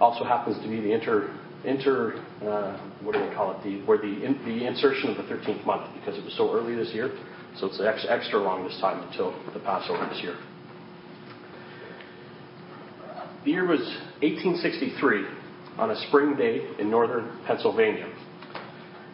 Also 0.00 0.24
happens 0.24 0.62
to 0.62 0.68
be 0.68 0.80
the 0.80 0.92
inter 0.92 1.30
inter 1.64 2.22
uh, 2.42 2.78
what 3.02 3.12
do 3.12 3.26
they 3.26 3.34
call 3.34 3.50
it? 3.52 3.62
The 3.64 3.84
where 3.84 3.98
the 3.98 4.24
in, 4.24 4.38
the 4.44 4.66
insertion 4.66 5.10
of 5.10 5.16
the 5.16 5.24
13th 5.24 5.66
month 5.66 5.92
because 5.98 6.16
it 6.16 6.24
was 6.24 6.34
so 6.36 6.52
early 6.54 6.76
this 6.76 6.94
year. 6.94 7.10
So 7.58 7.68
it's 7.68 8.06
extra, 8.08 8.38
long 8.38 8.64
this 8.64 8.78
time 8.80 9.08
until 9.08 9.32
the 9.54 9.60
Passover 9.60 10.06
this 10.12 10.22
year. 10.22 10.36
The 13.44 13.50
year 13.50 13.66
was 13.66 13.80
1863 14.20 15.24
on 15.78 15.90
a 15.90 15.96
spring 16.08 16.36
day 16.36 16.68
in 16.78 16.90
northern 16.90 17.38
Pennsylvania. 17.46 18.12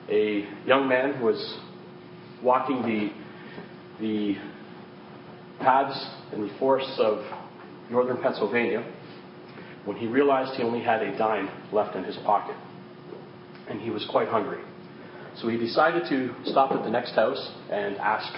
A 0.09 0.49
young 0.67 0.89
man 0.89 1.23
was 1.23 1.59
walking 2.43 2.83
the, 2.83 3.13
the 4.01 4.35
paths 5.61 6.05
in 6.33 6.43
the 6.49 6.53
forests 6.59 6.99
of 6.99 7.25
northern 7.91 8.21
Pennsylvania 8.21 8.85
when 9.85 9.97
he 9.97 10.07
realized 10.07 10.55
he 10.57 10.65
only 10.65 10.83
had 10.83 11.03
a 11.03 11.17
dime 11.17 11.49
left 11.73 11.95
in 11.95 12.03
his 12.03 12.17
pocket. 12.25 12.57
And 13.69 13.81
he 13.81 13.91
was 13.91 14.05
quite 14.11 14.27
hungry. 14.27 14.63
So 15.41 15.49
he 15.49 15.57
decided 15.57 16.05
to 16.09 16.35
stop 16.51 16.73
at 16.73 16.85
the 16.85 16.91
next 16.91 17.13
house 17.13 17.53
and 17.71 17.97
ask 17.97 18.33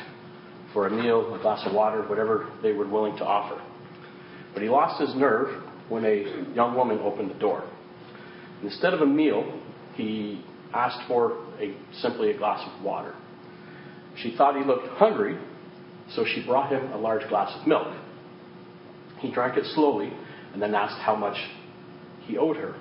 for 0.73 0.87
a 0.87 0.91
meal, 0.91 1.35
a 1.35 1.39
glass 1.39 1.67
of 1.67 1.75
water, 1.75 2.03
whatever 2.03 2.51
they 2.63 2.73
were 2.73 2.87
willing 2.87 3.17
to 3.19 3.25
offer. 3.25 3.61
But 4.53 4.63
he 4.63 4.69
lost 4.69 5.01
his 5.01 5.15
nerve 5.15 5.63
when 5.89 6.05
a 6.05 6.55
young 6.55 6.75
woman 6.77 6.99
opened 7.01 7.31
the 7.31 7.39
door. 7.39 7.69
Instead 8.63 8.95
of 8.95 9.01
a 9.01 9.07
meal, 9.07 9.61
he 9.95 10.45
asked 10.73 11.07
for 11.09 11.45
a, 11.61 11.77
simply 12.01 12.31
a 12.31 12.39
glass 12.39 12.67
of 12.67 12.85
water. 12.85 13.15
She 14.17 14.37
thought 14.37 14.57
he 14.57 14.65
looked 14.65 14.89
hungry, 14.99 15.39
so 16.15 16.25
she 16.25 16.45
brought 16.45 16.71
him 16.71 16.93
a 16.93 16.97
large 16.97 17.29
glass 17.29 17.57
of 17.61 17.67
milk. 17.67 17.89
He 19.19 19.31
drank 19.33 19.57
it 19.57 19.65
slowly 19.75 20.13
and 20.53 20.63
then 20.63 20.75
asked 20.75 21.01
how 21.01 21.17
much 21.17 21.37
he 22.27 22.39
owed 22.39 22.57
her. 22.57 22.75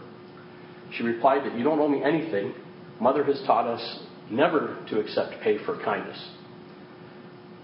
She 0.96 1.04
replied 1.04 1.44
that 1.46 1.58
you 1.58 1.64
don't 1.64 1.80
owe 1.80 1.88
me 1.88 2.04
anything. 2.04 2.54
Mother 3.00 3.24
has 3.24 3.42
taught 3.46 3.68
us 3.68 4.00
never 4.30 4.84
to 4.90 5.00
accept 5.00 5.42
pay 5.42 5.64
for 5.66 5.82
kindness. 5.84 6.30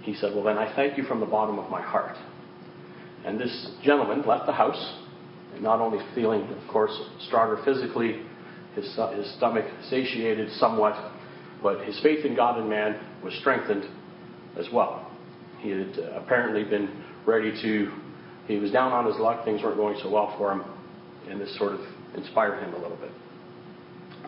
He 0.01 0.13
said, 0.15 0.33
Well, 0.33 0.43
then 0.43 0.57
I 0.57 0.73
thank 0.75 0.97
you 0.97 1.03
from 1.03 1.19
the 1.19 1.25
bottom 1.25 1.59
of 1.59 1.69
my 1.69 1.81
heart. 1.81 2.15
And 3.25 3.39
this 3.39 3.71
gentleman 3.83 4.25
left 4.25 4.45
the 4.45 4.53
house, 4.53 4.97
not 5.59 5.79
only 5.81 5.99
feeling, 6.15 6.43
of 6.43 6.67
course, 6.71 6.97
stronger 7.27 7.61
physically, 7.65 8.21
his, 8.75 8.85
his 9.15 9.35
stomach 9.37 9.65
satiated 9.89 10.51
somewhat, 10.53 11.11
but 11.61 11.85
his 11.85 11.99
faith 12.01 12.25
in 12.25 12.35
God 12.35 12.59
and 12.59 12.69
man 12.69 12.99
was 13.23 13.33
strengthened 13.39 13.85
as 14.57 14.67
well. 14.71 15.11
He 15.59 15.71
had 15.71 15.99
uh, 15.99 16.21
apparently 16.21 16.63
been 16.63 17.03
ready 17.25 17.51
to, 17.61 17.91
he 18.47 18.57
was 18.57 18.71
down 18.71 18.91
on 18.93 19.05
his 19.05 19.17
luck, 19.17 19.43
things 19.43 19.61
weren't 19.61 19.77
going 19.77 19.97
so 20.01 20.09
well 20.09 20.35
for 20.37 20.53
him, 20.53 20.63
and 21.29 21.41
this 21.41 21.55
sort 21.57 21.73
of 21.73 21.81
inspired 22.15 22.63
him 22.63 22.73
a 22.73 22.77
little 22.77 22.97
bit. 22.97 23.11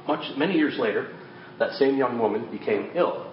Much, 0.07 0.37
many 0.37 0.55
years 0.55 0.77
later, 0.79 1.13
that 1.59 1.71
same 1.73 1.97
young 1.97 2.17
woman 2.17 2.49
became 2.51 2.91
ill. 2.95 3.31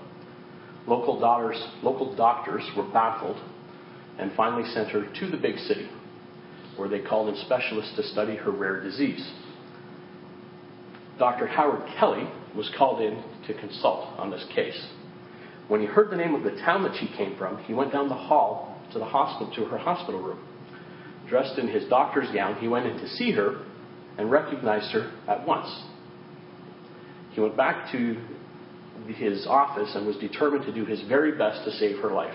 Local, 0.86 1.18
daughters, 1.20 1.62
local 1.82 2.14
doctors 2.16 2.62
were 2.76 2.88
baffled 2.92 3.38
and 4.18 4.32
finally 4.36 4.68
sent 4.70 4.88
her 4.90 5.06
to 5.20 5.30
the 5.30 5.36
big 5.36 5.58
city, 5.58 5.88
where 6.76 6.88
they 6.88 7.00
called 7.00 7.28
in 7.28 7.36
specialists 7.44 7.94
to 7.96 8.02
study 8.02 8.36
her 8.36 8.50
rare 8.50 8.82
disease. 8.82 9.32
Dr. 11.18 11.46
Howard 11.46 11.82
Kelly 11.98 12.28
was 12.56 12.70
called 12.76 13.00
in 13.00 13.22
to 13.46 13.54
consult 13.60 14.06
on 14.18 14.30
this 14.30 14.44
case. 14.54 14.86
When 15.68 15.80
he 15.80 15.86
heard 15.86 16.10
the 16.10 16.16
name 16.16 16.34
of 16.34 16.42
the 16.42 16.58
town 16.62 16.82
that 16.84 16.96
she 16.98 17.08
came 17.16 17.36
from, 17.36 17.58
he 17.64 17.74
went 17.74 17.92
down 17.92 18.08
the 18.08 18.14
hall 18.14 18.80
to 18.92 18.98
the 18.98 19.04
hospital 19.04 19.52
to 19.54 19.64
her 19.66 19.78
hospital 19.78 20.20
room. 20.20 20.38
Dressed 21.28 21.58
in 21.58 21.68
his 21.68 21.88
doctor's 21.88 22.30
gown, 22.34 22.56
he 22.56 22.68
went 22.68 22.86
in 22.86 22.98
to 22.98 23.08
see 23.08 23.32
her 23.32 23.64
and 24.16 24.30
recognized 24.30 24.92
her 24.92 25.12
at 25.28 25.46
once. 25.46 25.68
He 27.38 27.42
went 27.42 27.56
back 27.56 27.92
to 27.92 28.16
his 29.06 29.46
office 29.46 29.94
and 29.94 30.04
was 30.04 30.16
determined 30.16 30.64
to 30.64 30.74
do 30.74 30.84
his 30.84 31.00
very 31.02 31.38
best 31.38 31.64
to 31.66 31.70
save 31.70 32.00
her 32.00 32.10
life. 32.10 32.34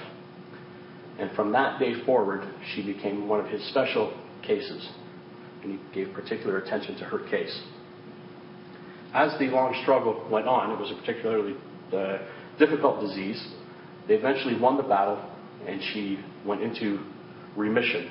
And 1.19 1.29
from 1.35 1.51
that 1.51 1.77
day 1.77 2.05
forward, 2.05 2.47
she 2.73 2.85
became 2.85 3.27
one 3.27 3.41
of 3.41 3.47
his 3.47 3.61
special 3.67 4.17
cases, 4.43 4.89
and 5.61 5.73
he 5.73 5.79
gave 5.93 6.13
particular 6.13 6.59
attention 6.59 6.95
to 6.99 7.03
her 7.03 7.19
case. 7.29 7.53
As 9.13 9.37
the 9.39 9.47
long 9.47 9.77
struggle 9.81 10.25
went 10.31 10.47
on, 10.47 10.71
it 10.71 10.79
was 10.79 10.89
a 10.89 10.95
particularly 10.95 11.57
uh, 11.91 12.19
difficult 12.57 13.01
disease. 13.01 13.45
They 14.07 14.13
eventually 14.13 14.57
won 14.57 14.77
the 14.77 14.83
battle, 14.83 15.21
and 15.67 15.81
she 15.91 16.17
went 16.45 16.61
into 16.61 17.03
remission. 17.57 18.09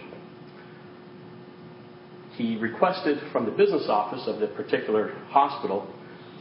He 2.35 2.59
requested 2.59 3.17
from 3.33 3.47
the 3.47 3.51
business 3.51 3.87
office 3.89 4.25
of 4.27 4.41
the 4.41 4.49
particular 4.49 5.15
hospital 5.31 5.89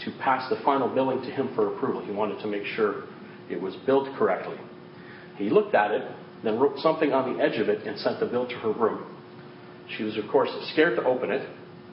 to 0.06 0.12
pass 0.20 0.50
the 0.50 0.58
final 0.64 0.88
billing 0.94 1.22
to 1.22 1.32
him 1.32 1.54
for 1.56 1.76
approval. 1.76 2.04
He 2.04 2.12
wanted 2.12 2.42
to 2.42 2.48
make 2.48 2.66
sure 2.76 3.04
it 3.50 3.62
was 3.62 3.76
billed 3.86 4.16
correctly. 4.18 4.58
He 5.38 5.50
looked 5.50 5.76
at 5.76 5.92
it, 5.92 6.10
then 6.44 6.60
wrote 6.60 6.78
something 6.80 7.12
on 7.14 7.34
the 7.34 7.44
edge 7.44 7.60
of 7.60 7.70
it 7.70 7.86
and 7.86 7.98
sent 8.00 8.20
the 8.20 8.26
bill 8.26 8.48
to 8.48 8.56
her 8.56 8.72
room. 8.72 9.06
She 9.98 10.04
was, 10.04 10.18
of 10.18 10.28
course, 10.32 10.50
scared 10.74 10.96
to 10.98 11.06
open 11.06 11.32
it, 11.32 11.48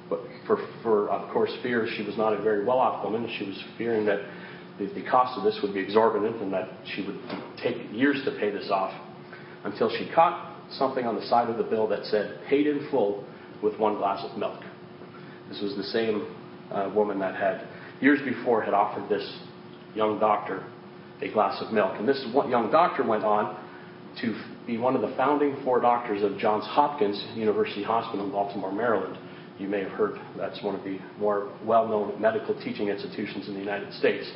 but 0.09 0.21
for, 0.47 0.59
for 0.83 1.11
of 1.11 1.31
course, 1.33 1.51
fear 1.63 1.87
she 1.97 2.03
was 2.03 2.17
not 2.17 2.33
a 2.33 2.43
very 2.43 2.65
well 2.65 2.79
off 2.79 3.05
woman. 3.05 3.29
She 3.39 3.47
was 3.47 3.63
fearing 3.77 4.07
that 4.07 4.21
the, 4.79 4.87
the 4.87 5.05
cost 5.09 5.37
of 5.37 5.45
this 5.45 5.59
would 5.63 5.75
be 5.75 5.81
exorbitant 5.81 6.41
and 6.41 6.53
that 6.53 6.69
she 6.95 7.05
would 7.05 7.19
take 7.63 7.77
years 7.93 8.23
to 8.25 8.31
pay 8.39 8.51
this 8.51 8.71
off 8.71 8.95
until 9.65 9.91
she 9.91 10.11
caught 10.15 10.57
something 10.71 11.05
on 11.05 11.17
the 11.17 11.27
side 11.27 11.49
of 11.51 11.59
the 11.59 11.65
bill 11.65 11.89
that 11.89 12.05
said, 12.05 12.41
paid 12.49 12.67
in 12.67 12.89
full 12.91 13.25
with 13.63 13.79
one 13.79 13.97
glass 13.97 14.25
of 14.25 14.39
milk. 14.39 14.63
This 15.49 15.61
was 15.61 15.75
the 15.77 15.83
same 15.85 16.35
uh, 16.71 16.91
woman 16.95 17.19
that 17.19 17.35
had 17.35 17.67
years 18.01 18.21
before 18.25 18.63
had 18.63 18.75
offered 18.75 19.09
this 19.09 19.39
young 19.95 20.19
doctor 20.19 20.65
a 21.21 21.33
glass 21.33 21.61
of 21.63 21.73
milk. 21.73 21.95
And 21.99 22.09
this 22.09 22.25
young 22.49 22.71
doctor 22.71 23.03
went 23.03 23.25
on 23.25 23.57
to 24.21 24.41
be 24.67 24.79
one 24.79 24.95
of 24.95 25.03
the 25.03 25.15
founding 25.17 25.57
four 25.65 25.81
doctors 25.81 26.23
of 26.23 26.39
Johns 26.39 26.65
Hopkins 26.65 27.23
University 27.35 27.83
Hospital 27.83 28.27
in 28.27 28.33
Baltimore, 28.33 28.73
Maryland. 28.73 29.19
You 29.59 29.69
may 29.69 29.81
have 29.81 29.93
heard 29.93 30.21
that's 30.37 30.63
one 30.63 30.75
of 30.77 30.85
the 30.85 30.99
more 31.19 31.53
well 31.65 31.89
known 31.89 32.21
medical 32.21 32.55
teaching 32.63 32.89
institutions 32.89 33.49
in 33.49 33.55
the 33.55 33.61
United 33.61 33.93
States. 33.95 34.31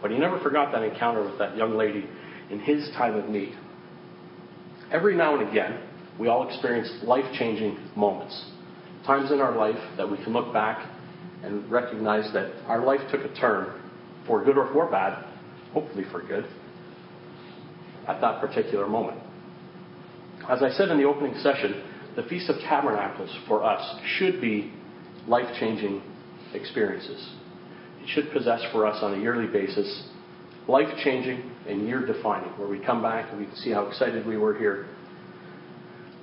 But 0.00 0.10
he 0.10 0.18
never 0.18 0.40
forgot 0.40 0.72
that 0.72 0.82
encounter 0.82 1.22
with 1.22 1.38
that 1.38 1.56
young 1.56 1.76
lady 1.76 2.06
in 2.50 2.58
his 2.60 2.88
time 2.96 3.14
of 3.14 3.28
need. 3.28 3.54
Every 4.90 5.14
now 5.14 5.38
and 5.38 5.48
again, 5.48 5.80
we 6.18 6.28
all 6.28 6.48
experience 6.48 6.90
life 7.02 7.24
changing 7.38 7.78
moments. 7.96 8.50
Times 9.06 9.30
in 9.30 9.40
our 9.40 9.56
life 9.56 9.78
that 9.96 10.10
we 10.10 10.16
can 10.18 10.32
look 10.32 10.52
back 10.52 10.86
and 11.42 11.70
recognize 11.70 12.32
that 12.32 12.52
our 12.66 12.84
life 12.84 13.00
took 13.10 13.22
a 13.22 13.34
turn, 13.34 13.80
for 14.26 14.44
good 14.44 14.56
or 14.56 14.72
for 14.72 14.90
bad, 14.90 15.24
hopefully 15.72 16.04
for 16.10 16.22
good, 16.22 16.46
at 18.06 18.20
that 18.20 18.40
particular 18.40 18.88
moment. 18.88 19.18
As 20.48 20.62
I 20.62 20.70
said 20.70 20.88
in 20.88 20.98
the 20.98 21.04
opening 21.04 21.34
session, 21.38 21.82
the 22.16 22.22
Feast 22.24 22.48
of 22.48 22.56
Tabernacles 22.60 23.34
for 23.48 23.64
us 23.64 24.00
should 24.18 24.40
be 24.40 24.72
life 25.26 25.48
changing 25.58 26.02
experiences. 26.54 27.30
It 28.02 28.08
should 28.08 28.30
possess 28.32 28.60
for 28.72 28.86
us 28.86 29.02
on 29.02 29.14
a 29.14 29.18
yearly 29.18 29.46
basis 29.46 30.08
life 30.68 30.88
changing 31.02 31.50
and 31.66 31.86
year 31.86 32.04
defining, 32.06 32.50
where 32.58 32.68
we 32.68 32.78
come 32.78 33.02
back 33.02 33.30
and 33.30 33.40
we 33.40 33.46
can 33.46 33.56
see 33.56 33.70
how 33.70 33.86
excited 33.86 34.26
we 34.26 34.36
were 34.36 34.56
here 34.56 34.86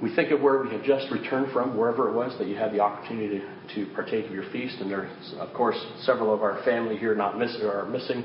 we 0.01 0.15
think 0.15 0.31
of 0.31 0.41
where 0.41 0.61
we 0.61 0.69
have 0.71 0.83
just 0.83 1.11
returned 1.11 1.51
from, 1.51 1.77
wherever 1.77 2.09
it 2.09 2.13
was 2.13 2.37
that 2.39 2.47
you 2.47 2.55
had 2.55 2.71
the 2.71 2.79
opportunity 2.79 3.39
to, 3.39 3.85
to 3.85 3.93
partake 3.93 4.25
of 4.25 4.31
your 4.31 4.49
feast. 4.51 4.77
And 4.79 4.89
there's, 4.89 5.33
of 5.39 5.53
course, 5.53 5.77
several 6.03 6.33
of 6.33 6.41
our 6.41 6.63
family 6.63 6.97
here 6.97 7.13
not 7.15 7.37
miss, 7.37 7.55
are 7.61 7.85
missing. 7.85 8.23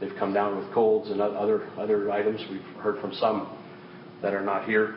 They've 0.00 0.14
come 0.18 0.34
down 0.34 0.58
with 0.58 0.72
colds 0.74 1.10
and 1.10 1.22
other, 1.22 1.66
other 1.78 2.10
items. 2.10 2.40
We've 2.50 2.82
heard 2.82 3.00
from 3.00 3.14
some 3.14 3.56
that 4.20 4.34
are 4.34 4.44
not 4.44 4.66
here. 4.66 4.96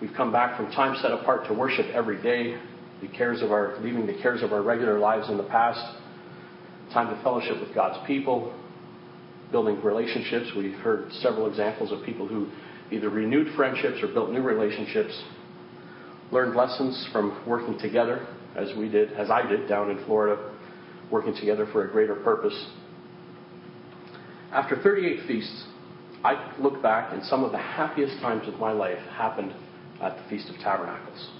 We've 0.00 0.12
come 0.14 0.30
back 0.30 0.58
from 0.58 0.70
time 0.72 0.96
set 1.00 1.12
apart 1.12 1.46
to 1.46 1.54
worship 1.54 1.86
every 1.94 2.20
day, 2.20 2.60
the 3.00 3.08
cares 3.08 3.40
of 3.40 3.50
our, 3.50 3.78
leaving 3.80 4.06
the 4.06 4.20
cares 4.20 4.42
of 4.42 4.52
our 4.52 4.62
regular 4.62 4.98
lives 4.98 5.30
in 5.30 5.38
the 5.38 5.44
past, 5.44 5.80
time 6.92 7.14
to 7.14 7.22
fellowship 7.22 7.60
with 7.60 7.74
God's 7.74 8.04
people, 8.06 8.54
building 9.50 9.80
relationships. 9.82 10.50
We've 10.54 10.74
heard 10.74 11.10
several 11.22 11.48
examples 11.48 11.92
of 11.92 12.04
people 12.04 12.26
who 12.26 12.50
either 12.94 13.10
renewed 13.10 13.54
friendships 13.56 14.02
or 14.02 14.08
built 14.08 14.30
new 14.30 14.42
relationships, 14.42 15.22
learned 16.30 16.54
lessons 16.54 17.08
from 17.12 17.42
working 17.46 17.78
together, 17.78 18.26
as 18.56 18.76
we 18.76 18.88
did, 18.88 19.12
as 19.12 19.30
I 19.30 19.46
did 19.46 19.68
down 19.68 19.90
in 19.90 20.04
Florida, 20.04 20.52
working 21.10 21.34
together 21.34 21.66
for 21.72 21.88
a 21.88 21.90
greater 21.90 22.14
purpose. 22.16 22.70
After 24.52 24.80
38 24.80 25.26
feasts, 25.26 25.64
I 26.24 26.54
look 26.58 26.80
back 26.80 27.12
and 27.12 27.22
some 27.24 27.44
of 27.44 27.52
the 27.52 27.58
happiest 27.58 28.20
times 28.20 28.48
of 28.48 28.58
my 28.58 28.72
life 28.72 28.98
happened 29.10 29.52
at 30.00 30.16
the 30.16 30.22
Feast 30.30 30.48
of 30.48 30.56
Tabernacles. 30.56 31.30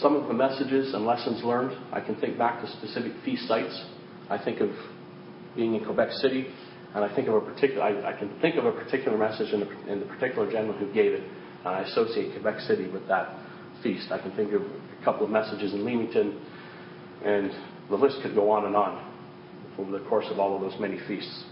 Some 0.00 0.14
of 0.14 0.26
the 0.28 0.34
messages 0.34 0.92
and 0.92 1.06
lessons 1.06 1.42
learned, 1.44 1.76
I 1.92 2.00
can 2.00 2.16
think 2.16 2.36
back 2.36 2.60
to 2.62 2.70
specific 2.72 3.12
feast 3.24 3.46
sites. 3.48 3.84
I 4.28 4.42
think 4.42 4.60
of 4.60 4.70
being 5.54 5.74
in 5.74 5.84
Quebec 5.84 6.10
City, 6.20 6.48
and 6.96 7.04
I 7.04 7.14
think 7.14 7.28
of 7.28 7.34
a 7.34 7.40
particular, 7.42 7.82
I, 7.82 8.14
I 8.14 8.18
can 8.18 8.40
think 8.40 8.56
of 8.56 8.64
a 8.64 8.72
particular 8.72 9.18
message 9.18 9.52
in 9.52 9.60
the, 9.60 9.92
in 9.92 10.00
the 10.00 10.06
particular 10.06 10.50
gentleman 10.50 10.78
who 10.78 10.90
gave 10.94 11.12
it, 11.12 11.22
and 11.58 11.68
I 11.68 11.82
associate 11.82 12.32
Quebec 12.32 12.60
City 12.60 12.88
with 12.88 13.06
that 13.08 13.38
feast. 13.82 14.10
I 14.10 14.18
can 14.18 14.34
think 14.34 14.54
of 14.54 14.62
a 14.62 15.04
couple 15.04 15.26
of 15.26 15.30
messages 15.30 15.74
in 15.74 15.84
Leamington, 15.84 16.40
and 17.22 17.52
the 17.90 17.96
list 17.96 18.22
could 18.22 18.34
go 18.34 18.50
on 18.50 18.64
and 18.64 18.74
on 18.74 19.12
over 19.78 19.90
the 19.90 20.08
course 20.08 20.24
of 20.30 20.38
all 20.38 20.56
of 20.56 20.62
those 20.62 20.80
many 20.80 20.98
feasts. 21.06 21.44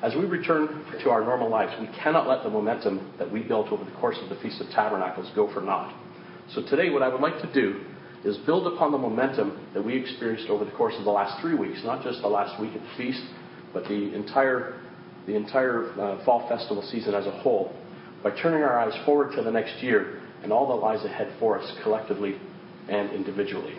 As 0.00 0.14
we 0.14 0.26
return 0.26 0.84
to 1.02 1.10
our 1.10 1.24
normal 1.24 1.50
lives, 1.50 1.72
we 1.80 1.88
cannot 1.98 2.28
let 2.28 2.44
the 2.44 2.50
momentum 2.50 3.12
that 3.18 3.32
we 3.32 3.42
built 3.42 3.72
over 3.72 3.84
the 3.84 3.96
course 3.98 4.16
of 4.22 4.28
the 4.28 4.36
Feast 4.36 4.60
of 4.60 4.68
Tabernacles 4.68 5.28
go 5.34 5.52
for 5.52 5.60
naught. 5.60 5.92
So 6.54 6.62
today, 6.62 6.90
what 6.90 7.02
I 7.02 7.08
would 7.08 7.20
like 7.20 7.42
to 7.42 7.52
do 7.52 7.80
is 8.24 8.36
build 8.38 8.66
upon 8.72 8.92
the 8.92 8.98
momentum 8.98 9.66
that 9.74 9.84
we 9.84 9.96
experienced 9.96 10.48
over 10.50 10.64
the 10.64 10.70
course 10.72 10.94
of 10.98 11.04
the 11.04 11.10
last 11.10 11.40
three 11.40 11.54
weeks, 11.54 11.80
not 11.84 12.04
just 12.04 12.20
the 12.22 12.28
last 12.28 12.60
week 12.60 12.74
at 12.74 12.80
the 12.80 12.96
feast, 12.96 13.22
but 13.72 13.84
the 13.84 14.14
entire, 14.14 14.80
the 15.26 15.34
entire 15.34 15.90
uh, 16.00 16.24
fall 16.24 16.48
festival 16.48 16.82
season 16.82 17.14
as 17.14 17.26
a 17.26 17.30
whole, 17.30 17.74
by 18.22 18.30
turning 18.42 18.62
our 18.62 18.78
eyes 18.78 18.94
forward 19.04 19.34
to 19.36 19.42
the 19.42 19.50
next 19.50 19.82
year 19.82 20.20
and 20.42 20.52
all 20.52 20.68
that 20.68 20.84
lies 20.84 21.04
ahead 21.04 21.32
for 21.38 21.58
us 21.58 21.78
collectively 21.82 22.38
and 22.88 23.10
individually. 23.10 23.74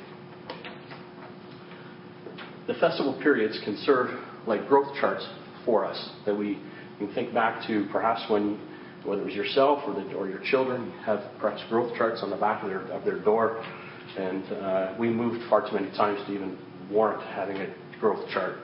The 2.67 2.73
festival 2.75 3.19
periods 3.21 3.59
can 3.63 3.75
serve 3.77 4.19
like 4.47 4.67
growth 4.67 4.95
charts 4.99 5.27
for 5.65 5.85
us 5.85 6.09
that 6.25 6.35
we 6.35 6.59
can 6.97 7.13
think 7.13 7.33
back 7.33 7.67
to 7.67 7.87
perhaps 7.91 8.23
when 8.29 8.59
whether 9.03 9.21
it 9.21 9.25
was 9.25 9.33
yourself 9.33 9.81
or, 9.87 9.95
the, 9.95 10.13
or 10.13 10.29
your 10.29 10.41
children 10.51 10.91
have 11.03 11.19
perhaps 11.39 11.63
growth 11.69 11.95
charts 11.97 12.21
on 12.21 12.29
the 12.29 12.35
back 12.37 12.63
of 12.63 12.69
their, 12.69 12.81
of 12.91 13.03
their 13.03 13.19
door. 13.19 13.63
And 14.17 14.43
uh, 14.53 14.95
we 14.99 15.09
moved 15.09 15.49
far 15.49 15.67
too 15.67 15.73
many 15.75 15.89
times 15.97 16.19
to 16.27 16.33
even 16.33 16.57
warrant 16.89 17.23
having 17.23 17.57
a 17.57 17.73
growth 17.99 18.27
chart. 18.29 18.57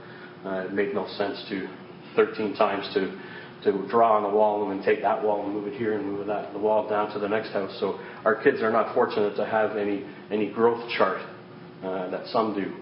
Uh, 0.46 0.66
it 0.66 0.74
made 0.74 0.94
no 0.94 1.08
sense 1.18 1.44
to 1.50 1.68
13 2.16 2.56
times 2.56 2.90
to 2.94 3.20
to 3.64 3.88
draw 3.90 4.18
on 4.18 4.24
the 4.24 4.30
wall 4.30 4.70
and 4.70 4.80
then 4.80 4.86
take 4.86 5.02
that 5.02 5.22
wall 5.24 5.44
and 5.44 5.54
move 5.54 5.68
it 5.68 5.74
here 5.74 5.98
and 5.98 6.06
move 6.06 6.28
that 6.28 6.54
the 6.54 6.60
wall 6.60 6.88
down 6.88 7.12
to 7.12 7.20
the 7.20 7.28
next 7.28 7.50
house. 7.50 7.76
So 7.80 8.00
our 8.24 8.42
kids 8.44 8.62
are 8.62 8.72
not 8.72 8.94
fortunate 8.94 9.36
to 9.36 9.46
have 9.46 9.76
any 9.78 10.06
any 10.32 10.52
growth 10.52 10.88
chart 10.92 11.20
uh, 11.84 12.10
that 12.12 12.28
some 12.28 12.54
do. 12.54 12.74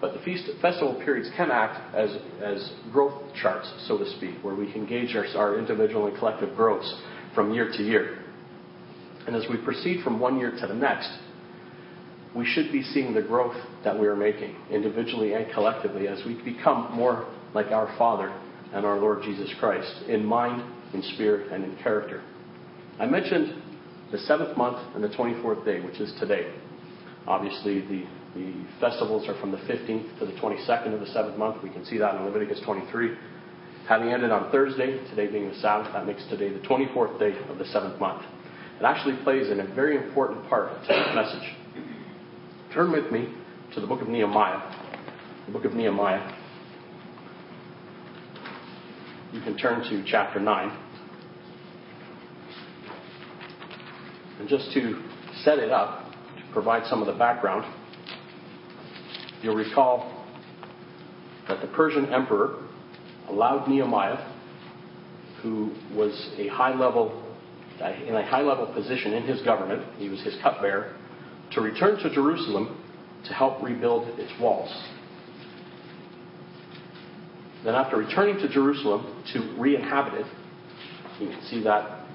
But 0.00 0.14
the 0.14 0.20
feast, 0.20 0.48
festival 0.62 0.94
periods 1.04 1.28
can 1.36 1.50
act 1.50 1.94
as, 1.94 2.10
as 2.42 2.72
growth 2.90 3.22
charts, 3.40 3.70
so 3.86 3.98
to 3.98 4.10
speak, 4.16 4.36
where 4.42 4.54
we 4.54 4.72
can 4.72 4.86
gauge 4.86 5.14
our, 5.14 5.26
our 5.36 5.58
individual 5.58 6.06
and 6.06 6.16
collective 6.16 6.56
growths 6.56 6.90
from 7.34 7.52
year 7.52 7.70
to 7.70 7.82
year. 7.82 8.18
And 9.26 9.36
as 9.36 9.44
we 9.50 9.58
proceed 9.58 10.02
from 10.02 10.18
one 10.18 10.38
year 10.38 10.52
to 10.58 10.66
the 10.66 10.74
next, 10.74 11.10
we 12.34 12.46
should 12.46 12.70
be 12.70 12.82
seeing 12.82 13.14
the 13.14 13.22
growth 13.22 13.56
that 13.84 13.98
we 13.98 14.06
are 14.06 14.16
making, 14.16 14.54
individually 14.70 15.32
and 15.32 15.52
collectively, 15.52 16.08
as 16.08 16.24
we 16.24 16.40
become 16.42 16.94
more 16.94 17.28
like 17.54 17.66
our 17.66 17.94
Father 17.98 18.28
and 18.72 18.86
our 18.86 18.98
Lord 18.98 19.22
Jesus 19.22 19.52
Christ, 19.58 20.08
in 20.08 20.24
mind, 20.24 20.62
in 20.94 21.02
spirit, 21.14 21.52
and 21.52 21.64
in 21.64 21.76
character. 21.82 22.22
I 22.98 23.06
mentioned 23.06 23.62
the 24.12 24.18
seventh 24.18 24.56
month 24.56 24.78
and 24.94 25.02
the 25.02 25.08
24th 25.08 25.64
day, 25.64 25.80
which 25.80 26.00
is 26.00 26.12
today. 26.20 26.52
Obviously, 27.26 27.80
the 27.80 28.04
the 28.34 28.52
festivals 28.78 29.28
are 29.28 29.38
from 29.40 29.50
the 29.50 29.58
15th 29.58 30.18
to 30.20 30.26
the 30.26 30.32
22nd 30.32 30.94
of 30.94 31.00
the 31.00 31.06
seventh 31.06 31.36
month. 31.36 31.62
We 31.62 31.70
can 31.70 31.84
see 31.84 31.98
that 31.98 32.14
in 32.14 32.24
Leviticus 32.24 32.60
23. 32.64 33.16
Having 33.88 34.08
ended 34.10 34.30
on 34.30 34.52
Thursday, 34.52 35.04
today 35.10 35.26
being 35.26 35.48
the 35.48 35.56
Sabbath, 35.56 35.92
that 35.92 36.06
makes 36.06 36.24
today 36.28 36.52
the 36.52 36.60
24th 36.60 37.18
day 37.18 37.36
of 37.48 37.58
the 37.58 37.64
seventh 37.66 37.98
month. 37.98 38.22
It 38.78 38.84
actually 38.84 39.16
plays 39.24 39.50
in 39.50 39.60
a 39.60 39.74
very 39.74 39.96
important 39.96 40.48
part 40.48 40.70
of 40.70 40.80
today's 40.82 41.12
message. 41.14 41.56
Turn 42.72 42.92
with 42.92 43.10
me 43.10 43.28
to 43.74 43.80
the 43.80 43.86
book 43.86 44.00
of 44.00 44.08
Nehemiah. 44.08 44.60
The 45.46 45.52
book 45.52 45.64
of 45.64 45.74
Nehemiah. 45.74 46.36
You 49.32 49.40
can 49.40 49.56
turn 49.56 49.82
to 49.90 50.04
chapter 50.06 50.40
9. 50.40 50.78
And 54.38 54.48
just 54.48 54.72
to 54.72 55.02
set 55.42 55.58
it 55.58 55.70
up, 55.70 56.12
to 56.36 56.52
provide 56.52 56.86
some 56.86 57.00
of 57.00 57.06
the 57.06 57.18
background, 57.18 57.64
You'll 59.42 59.54
recall 59.54 60.26
that 61.48 61.62
the 61.62 61.66
Persian 61.68 62.12
emperor 62.12 62.62
allowed 63.28 63.68
Nehemiah, 63.68 64.32
who 65.42 65.72
was 65.94 66.30
a 66.36 66.48
high 66.48 66.74
level 66.78 67.26
in 68.06 68.14
a 68.14 68.26
high 68.26 68.42
level 68.42 68.66
position 68.66 69.14
in 69.14 69.22
his 69.22 69.40
government, 69.40 69.82
he 69.96 70.10
was 70.10 70.20
his 70.20 70.36
cupbearer, 70.42 70.94
to 71.52 71.60
return 71.60 71.98
to 71.98 72.14
Jerusalem 72.14 72.82
to 73.26 73.34
help 73.34 73.62
rebuild 73.62 74.18
its 74.18 74.32
walls. 74.40 74.70
Then, 77.64 77.74
after 77.74 77.96
returning 77.96 78.36
to 78.36 78.48
Jerusalem 78.48 79.22
to 79.32 79.54
re 79.58 79.76
inhabit 79.76 80.14
it, 80.14 80.26
you 81.20 81.28
can 81.28 81.42
see 81.42 81.62
that 81.64 82.06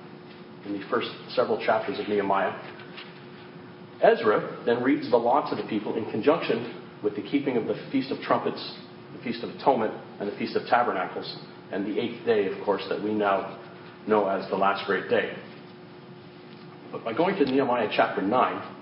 in 0.65 0.73
the 0.73 0.83
first 0.89 1.09
several 1.29 1.63
chapters 1.63 1.99
of 1.99 2.07
Nehemiah. 2.07 2.53
Ezra 4.01 4.63
then 4.65 4.83
reads 4.83 5.09
the 5.11 5.17
law 5.17 5.47
to 5.49 5.55
the 5.55 5.67
people 5.69 5.95
in 5.95 6.09
conjunction 6.11 6.81
with 7.03 7.15
the 7.15 7.21
keeping 7.21 7.55
of 7.57 7.67
the 7.67 7.75
Feast 7.91 8.11
of 8.11 8.19
Trumpets, 8.21 8.77
the 9.15 9.23
Feast 9.23 9.43
of 9.43 9.51
Atonement, 9.51 9.93
and 10.19 10.31
the 10.31 10.35
Feast 10.37 10.55
of 10.55 10.67
Tabernacles, 10.67 11.37
and 11.71 11.85
the 11.85 11.99
eighth 11.99 12.25
day, 12.25 12.47
of 12.47 12.63
course, 12.65 12.83
that 12.89 13.01
we 13.01 13.13
now 13.13 13.59
know 14.07 14.27
as 14.27 14.49
the 14.49 14.55
last 14.55 14.85
great 14.87 15.09
day. 15.09 15.35
But 16.91 17.03
by 17.03 17.13
going 17.13 17.35
to 17.35 17.45
Nehemiah 17.45 17.89
chapter 17.95 18.21
9, 18.21 18.74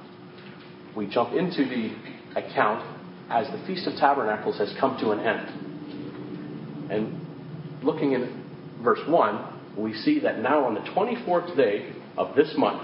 we 0.96 1.08
jump 1.08 1.34
into 1.34 1.66
the 1.66 1.96
account 2.40 2.84
as 3.30 3.48
the 3.52 3.66
Feast 3.66 3.88
of 3.88 3.96
Tabernacles 3.96 4.58
has 4.58 4.74
come 4.80 4.98
to 5.00 5.12
an 5.12 5.20
end. 5.20 6.92
And 6.92 7.84
looking 7.84 8.14
in 8.14 8.44
verse 8.84 9.00
1, 9.08 9.76
we 9.78 9.94
see 9.94 10.20
that 10.20 10.40
now 10.40 10.66
on 10.66 10.76
the 10.76 10.82
24th 10.82 11.56
day 11.56 11.94
of 12.18 12.36
this 12.36 12.54
month, 12.58 12.84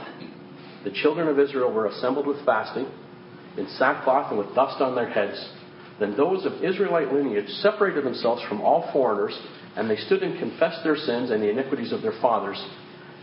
the 0.83 0.91
children 0.91 1.27
of 1.27 1.37
Israel 1.37 1.71
were 1.71 1.87
assembled 1.87 2.25
with 2.25 2.43
fasting 2.45 2.87
in 3.57 3.67
sackcloth 3.77 4.31
and 4.31 4.39
with 4.39 4.55
dust 4.55 4.81
on 4.81 4.95
their 4.95 5.09
heads. 5.09 5.53
Then 5.99 6.15
those 6.15 6.45
of 6.45 6.63
Israelite 6.63 7.13
lineage 7.13 7.49
separated 7.61 8.05
themselves 8.05 8.41
from 8.47 8.61
all 8.61 8.89
foreigners, 8.93 9.37
and 9.75 9.89
they 9.89 9.97
stood 9.97 10.23
and 10.23 10.39
confessed 10.39 10.83
their 10.83 10.95
sins 10.95 11.29
and 11.29 11.43
the 11.43 11.49
iniquities 11.49 11.91
of 11.91 12.01
their 12.01 12.19
fathers. 12.21 12.63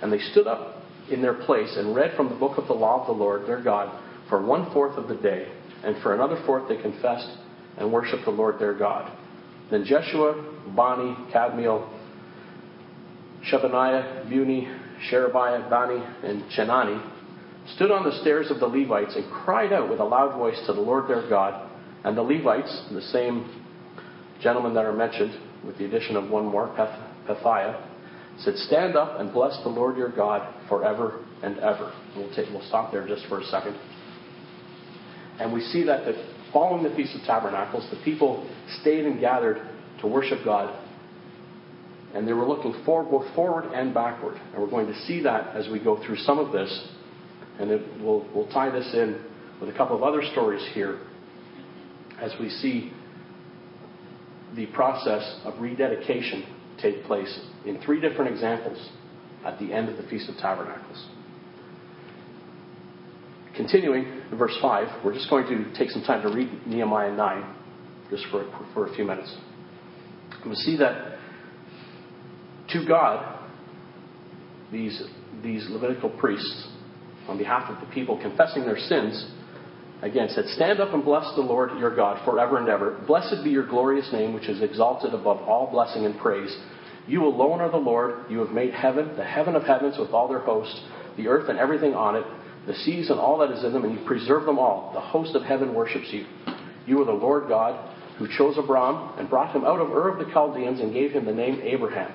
And 0.02 0.12
they 0.12 0.18
stood 0.18 0.46
up 0.46 0.82
in 1.10 1.22
their 1.22 1.34
place 1.34 1.74
and 1.76 1.94
read 1.94 2.14
from 2.16 2.28
the 2.28 2.34
book 2.34 2.58
of 2.58 2.66
the 2.66 2.74
law 2.74 3.00
of 3.00 3.06
the 3.06 3.12
Lord 3.12 3.46
their 3.46 3.62
God 3.62 4.02
for 4.28 4.44
one 4.44 4.72
fourth 4.72 4.96
of 4.96 5.08
the 5.08 5.16
day, 5.16 5.48
and 5.84 5.96
for 6.02 6.14
another 6.14 6.42
fourth 6.46 6.68
they 6.68 6.80
confessed 6.80 7.28
and 7.78 7.92
worshiped 7.92 8.24
the 8.24 8.30
Lord 8.30 8.58
their 8.58 8.74
God. 8.74 9.16
Then 9.70 9.84
Jeshua, 9.84 10.34
Bani, 10.74 11.14
Kadmiel, 11.32 11.88
Shebaniah, 13.50 14.28
Buni, 14.28 14.68
Sherebiah, 15.08 15.68
Bani, 15.68 16.02
and 16.22 16.42
Chenani 16.50 17.12
stood 17.74 17.90
on 17.90 18.04
the 18.04 18.20
stairs 18.20 18.50
of 18.50 18.60
the 18.60 18.66
Levites 18.66 19.16
and 19.16 19.30
cried 19.30 19.72
out 19.72 19.90
with 19.90 20.00
a 20.00 20.04
loud 20.04 20.36
voice 20.36 20.60
to 20.66 20.72
the 20.72 20.80
Lord 20.80 21.08
their 21.08 21.28
God. 21.28 21.68
And 22.04 22.16
the 22.16 22.22
Levites, 22.22 22.86
the 22.92 23.02
same 23.02 23.64
gentlemen 24.40 24.74
that 24.74 24.84
are 24.84 24.92
mentioned, 24.92 25.40
with 25.64 25.76
the 25.78 25.84
addition 25.84 26.16
of 26.16 26.30
one 26.30 26.46
more, 26.46 26.68
Pethiah, 27.26 27.84
said, 28.38 28.54
Stand 28.56 28.96
up 28.96 29.18
and 29.18 29.32
bless 29.32 29.60
the 29.64 29.68
Lord 29.68 29.96
your 29.96 30.10
God 30.10 30.54
forever 30.68 31.24
and 31.42 31.58
ever. 31.58 31.92
We'll, 32.16 32.32
take, 32.34 32.48
we'll 32.50 32.66
stop 32.68 32.92
there 32.92 33.06
just 33.06 33.26
for 33.26 33.40
a 33.40 33.44
second. 33.44 33.76
And 35.40 35.52
we 35.52 35.60
see 35.60 35.84
that 35.84 36.04
following 36.52 36.82
the 36.82 36.94
Feast 36.94 37.14
of 37.14 37.22
Tabernacles, 37.22 37.86
the 37.90 38.00
people 38.04 38.48
stayed 38.80 39.04
and 39.04 39.20
gathered 39.20 39.60
to 40.00 40.06
worship 40.06 40.44
God. 40.44 40.82
And 42.14 42.26
they 42.26 42.32
were 42.32 42.46
looking 42.46 42.72
both 42.84 43.34
forward 43.34 43.72
and 43.72 43.92
backward. 43.92 44.40
And 44.52 44.62
we're 44.62 44.70
going 44.70 44.86
to 44.86 44.98
see 45.06 45.22
that 45.22 45.54
as 45.54 45.68
we 45.68 45.82
go 45.82 46.02
through 46.04 46.16
some 46.16 46.38
of 46.38 46.52
this 46.52 46.88
and 47.58 47.70
it, 47.70 48.02
we'll, 48.02 48.26
we'll 48.34 48.48
tie 48.48 48.70
this 48.70 48.88
in 48.94 49.20
with 49.60 49.70
a 49.70 49.72
couple 49.72 49.96
of 49.96 50.02
other 50.02 50.22
stories 50.32 50.66
here 50.74 51.00
as 52.20 52.32
we 52.40 52.48
see 52.48 52.92
the 54.54 54.66
process 54.66 55.40
of 55.44 55.60
rededication 55.60 56.44
take 56.80 57.04
place 57.04 57.40
in 57.64 57.80
three 57.82 58.00
different 58.00 58.30
examples 58.30 58.90
at 59.44 59.58
the 59.58 59.72
end 59.72 59.88
of 59.88 59.96
the 59.96 60.02
Feast 60.04 60.28
of 60.28 60.36
Tabernacles. 60.36 61.06
Continuing 63.56 64.04
in 64.30 64.38
verse 64.38 64.56
5, 64.60 65.04
we're 65.04 65.14
just 65.14 65.30
going 65.30 65.46
to 65.46 65.78
take 65.78 65.90
some 65.90 66.02
time 66.02 66.22
to 66.22 66.28
read 66.28 66.66
Nehemiah 66.66 67.14
9 67.14 67.54
just 68.10 68.24
for, 68.30 68.46
for 68.74 68.86
a 68.86 68.94
few 68.94 69.04
minutes. 69.04 69.34
And 70.42 70.50
we 70.50 70.56
see 70.56 70.76
that 70.76 71.18
to 72.70 72.86
God, 72.86 73.40
these, 74.70 75.02
these 75.42 75.66
Levitical 75.70 76.10
priests, 76.10 76.68
on 77.28 77.38
behalf 77.38 77.70
of 77.70 77.86
the 77.86 77.92
people 77.92 78.20
confessing 78.20 78.64
their 78.64 78.78
sins, 78.78 79.32
again 80.02 80.28
said, 80.30 80.44
Stand 80.48 80.80
up 80.80 80.92
and 80.92 81.04
bless 81.04 81.24
the 81.34 81.40
Lord 81.40 81.70
your 81.78 81.94
God 81.94 82.24
forever 82.24 82.58
and 82.58 82.68
ever. 82.68 83.02
Blessed 83.06 83.42
be 83.42 83.50
your 83.50 83.66
glorious 83.66 84.08
name, 84.12 84.34
which 84.34 84.48
is 84.48 84.62
exalted 84.62 85.14
above 85.14 85.38
all 85.42 85.70
blessing 85.70 86.04
and 86.04 86.18
praise. 86.18 86.54
You 87.08 87.24
alone 87.24 87.60
are 87.60 87.70
the 87.70 87.76
Lord. 87.76 88.30
You 88.30 88.40
have 88.40 88.50
made 88.50 88.74
heaven, 88.74 89.16
the 89.16 89.24
heaven 89.24 89.56
of 89.56 89.62
heavens 89.62 89.96
with 89.98 90.10
all 90.10 90.28
their 90.28 90.40
hosts, 90.40 90.80
the 91.16 91.28
earth 91.28 91.48
and 91.48 91.58
everything 91.58 91.94
on 91.94 92.16
it, 92.16 92.24
the 92.66 92.74
seas 92.74 93.10
and 93.10 93.18
all 93.18 93.38
that 93.38 93.50
is 93.50 93.64
in 93.64 93.72
them, 93.72 93.84
and 93.84 93.98
you 93.98 94.04
preserve 94.06 94.44
them 94.44 94.58
all. 94.58 94.90
The 94.92 95.00
host 95.00 95.34
of 95.34 95.42
heaven 95.42 95.74
worships 95.74 96.08
you. 96.10 96.26
You 96.86 97.00
are 97.00 97.04
the 97.04 97.12
Lord 97.12 97.48
God 97.48 97.94
who 98.18 98.26
chose 98.36 98.56
Abram 98.58 99.18
and 99.18 99.28
brought 99.28 99.54
him 99.54 99.64
out 99.64 99.80
of 99.80 99.90
Ur 99.90 100.08
of 100.08 100.18
the 100.18 100.32
Chaldeans 100.32 100.80
and 100.80 100.92
gave 100.92 101.12
him 101.12 101.24
the 101.24 101.34
name 101.34 101.60
Abraham. 101.62 102.12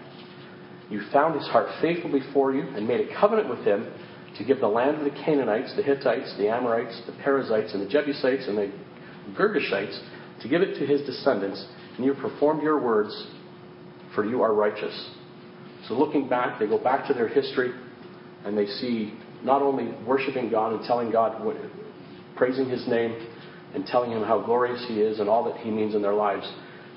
You 0.90 1.02
found 1.14 1.36
his 1.36 1.48
heart 1.48 1.68
faithful 1.80 2.12
before 2.12 2.54
you 2.54 2.64
and 2.64 2.88
made 2.88 3.08
a 3.08 3.20
covenant 3.20 3.50
with 3.50 3.60
him 3.60 3.92
to 4.38 4.44
give 4.44 4.60
the 4.60 4.68
land 4.68 4.98
of 4.98 5.04
the 5.04 5.24
Canaanites, 5.24 5.74
the 5.76 5.84
Hittites, 5.84 6.34
the 6.38 6.50
Amorites, 6.50 7.02
the 7.06 7.14
Perizzites, 7.24 7.74
and 7.74 7.86
the 7.86 7.90
Jebusites, 7.90 8.48
and 8.48 8.58
the 8.58 8.72
Girgashites, 9.38 10.00
to 10.42 10.50
give 10.50 10.62
it 10.62 10.78
to 10.80 10.86
his 10.86 11.02
descendants, 11.02 11.66
and 11.96 12.06
you 12.06 12.14
performed 12.14 12.64
your 12.64 12.82
words, 12.82 13.28
for 14.16 14.26
you 14.26 14.42
are 14.42 14.54
righteous. 14.54 15.12
So 15.88 15.94
looking 15.94 16.28
back, 16.28 16.60
they 16.60 16.68
go 16.68 16.78
back 16.78 17.08
to 17.08 17.14
their 17.14 17.28
history, 17.28 17.72
and 18.46 18.58
they 18.58 18.66
see 18.66 19.14
not 19.44 19.62
only 19.62 19.94
worshiping 20.06 20.50
God 20.50 20.74
and 20.74 20.86
telling 20.86 21.12
God, 21.12 21.44
what, 21.44 21.58
praising 22.36 22.70
His 22.70 22.88
name, 22.88 23.28
and 23.74 23.86
telling 23.86 24.12
Him 24.12 24.24
how 24.24 24.42
glorious 24.42 24.84
He 24.88 24.96
is 24.96 25.20
and 25.20 25.30
all 25.30 25.44
that 25.46 25.58
He 25.58 25.72
means 25.72 25.96
in 25.96 26.02
their 26.02 26.14
lives, 26.14 26.50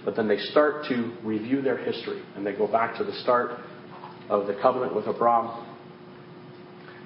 but 0.05 0.17
then 0.17 0.29
they 0.29 0.39
start 0.39 0.87
to 0.89 1.15
review 1.23 1.63
their 1.63 1.79
history, 1.79 2.23
and 2.37 2.47
they 2.47 2.53
go 2.53 2.67
back 2.67 2.97
to 2.99 3.05
the 3.05 3.13
start 3.23 3.59
of 4.29 4.47
the 4.47 4.55
covenant 4.61 4.95
with 4.95 5.07
Abram. 5.07 5.67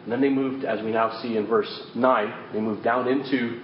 And 0.02 0.12
then 0.12 0.20
they 0.20 0.30
moved, 0.30 0.64
as 0.64 0.82
we 0.82 0.90
now 0.90 1.20
see 1.22 1.36
in 1.36 1.46
verse 1.46 1.90
9, 1.94 2.52
they 2.52 2.60
moved 2.60 2.82
down 2.82 3.08
into 3.08 3.62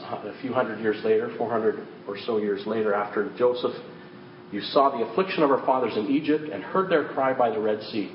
a 0.00 0.40
few 0.40 0.52
hundred 0.52 0.80
years 0.80 1.04
later, 1.04 1.34
400 1.36 1.86
or 2.08 2.16
so 2.24 2.38
years 2.38 2.66
later, 2.66 2.94
after 2.94 3.30
Joseph. 3.36 3.74
You 4.52 4.60
saw 4.60 4.96
the 4.96 5.04
affliction 5.04 5.42
of 5.42 5.50
our 5.50 5.64
fathers 5.64 5.96
in 5.96 6.08
Egypt 6.08 6.44
and 6.52 6.62
heard 6.62 6.90
their 6.90 7.08
cry 7.08 7.32
by 7.32 7.50
the 7.50 7.60
Red 7.60 7.82
Sea. 7.90 8.12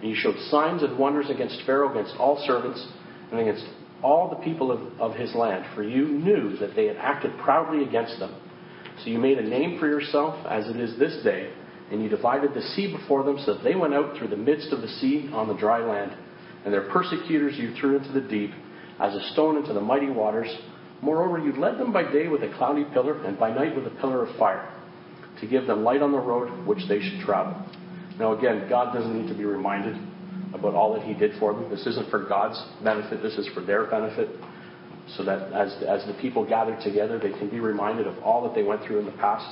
And 0.00 0.10
you 0.10 0.16
showed 0.16 0.36
signs 0.50 0.82
and 0.82 0.98
wonders 0.98 1.30
against 1.30 1.62
Pharaoh, 1.64 1.90
against 1.90 2.16
all 2.18 2.42
servants, 2.46 2.86
and 3.30 3.40
against 3.40 3.64
all 4.02 4.28
the 4.28 4.44
people 4.44 4.70
of, 4.70 4.80
of 5.00 5.16
his 5.16 5.34
land, 5.34 5.64
for 5.74 5.82
you 5.82 6.06
knew 6.06 6.56
that 6.58 6.76
they 6.76 6.86
had 6.86 6.96
acted 6.96 7.32
proudly 7.38 7.84
against 7.84 8.18
them. 8.18 8.34
So 9.02 9.10
you 9.10 9.18
made 9.18 9.38
a 9.38 9.48
name 9.48 9.78
for 9.78 9.86
yourself, 9.86 10.46
as 10.46 10.68
it 10.68 10.76
is 10.76 10.98
this 10.98 11.22
day, 11.24 11.52
and 11.90 12.02
you 12.02 12.08
divided 12.08 12.52
the 12.54 12.62
sea 12.62 12.94
before 12.94 13.24
them, 13.24 13.38
so 13.44 13.54
that 13.54 13.64
they 13.64 13.74
went 13.74 13.94
out 13.94 14.16
through 14.16 14.28
the 14.28 14.36
midst 14.36 14.72
of 14.72 14.82
the 14.82 14.88
sea 14.88 15.30
on 15.32 15.48
the 15.48 15.54
dry 15.54 15.78
land. 15.78 16.16
And 16.64 16.74
their 16.74 16.90
persecutors 16.90 17.56
you 17.56 17.74
threw 17.74 17.96
into 17.96 18.12
the 18.12 18.20
deep, 18.20 18.50
as 19.00 19.14
a 19.14 19.32
stone 19.32 19.56
into 19.56 19.72
the 19.72 19.80
mighty 19.80 20.10
waters. 20.10 20.48
Moreover, 21.02 21.38
you 21.38 21.52
led 21.52 21.78
them 21.78 21.92
by 21.92 22.10
day 22.10 22.28
with 22.28 22.42
a 22.42 22.52
cloudy 22.56 22.84
pillar, 22.92 23.24
and 23.24 23.38
by 23.38 23.54
night 23.54 23.76
with 23.76 23.86
a 23.86 23.96
pillar 24.00 24.26
of 24.26 24.36
fire, 24.36 24.72
to 25.40 25.46
give 25.46 25.66
them 25.66 25.84
light 25.84 26.02
on 26.02 26.12
the 26.12 26.18
road 26.18 26.66
which 26.66 26.88
they 26.88 27.00
should 27.00 27.20
travel. 27.20 27.54
Now, 28.18 28.36
again, 28.36 28.68
God 28.68 28.94
doesn't 28.94 29.20
need 29.20 29.28
to 29.28 29.36
be 29.36 29.44
reminded 29.44 29.96
about 30.54 30.74
all 30.74 30.94
that 30.94 31.02
He 31.02 31.14
did 31.14 31.38
for 31.38 31.52
them. 31.52 31.68
This 31.70 31.86
isn't 31.86 32.10
for 32.10 32.24
God's 32.24 32.62
benefit, 32.82 33.22
this 33.22 33.36
is 33.36 33.48
for 33.54 33.60
their 33.60 33.86
benefit. 33.86 34.28
So 35.16 35.24
that 35.24 35.52
as, 35.52 35.72
as 35.86 36.04
the 36.06 36.14
people 36.20 36.44
gather 36.46 36.76
together, 36.82 37.18
they 37.18 37.30
can 37.30 37.48
be 37.48 37.60
reminded 37.60 38.06
of 38.06 38.18
all 38.24 38.42
that 38.42 38.54
they 38.54 38.64
went 38.64 38.82
through 38.84 38.98
in 38.98 39.06
the 39.06 39.12
past. 39.12 39.46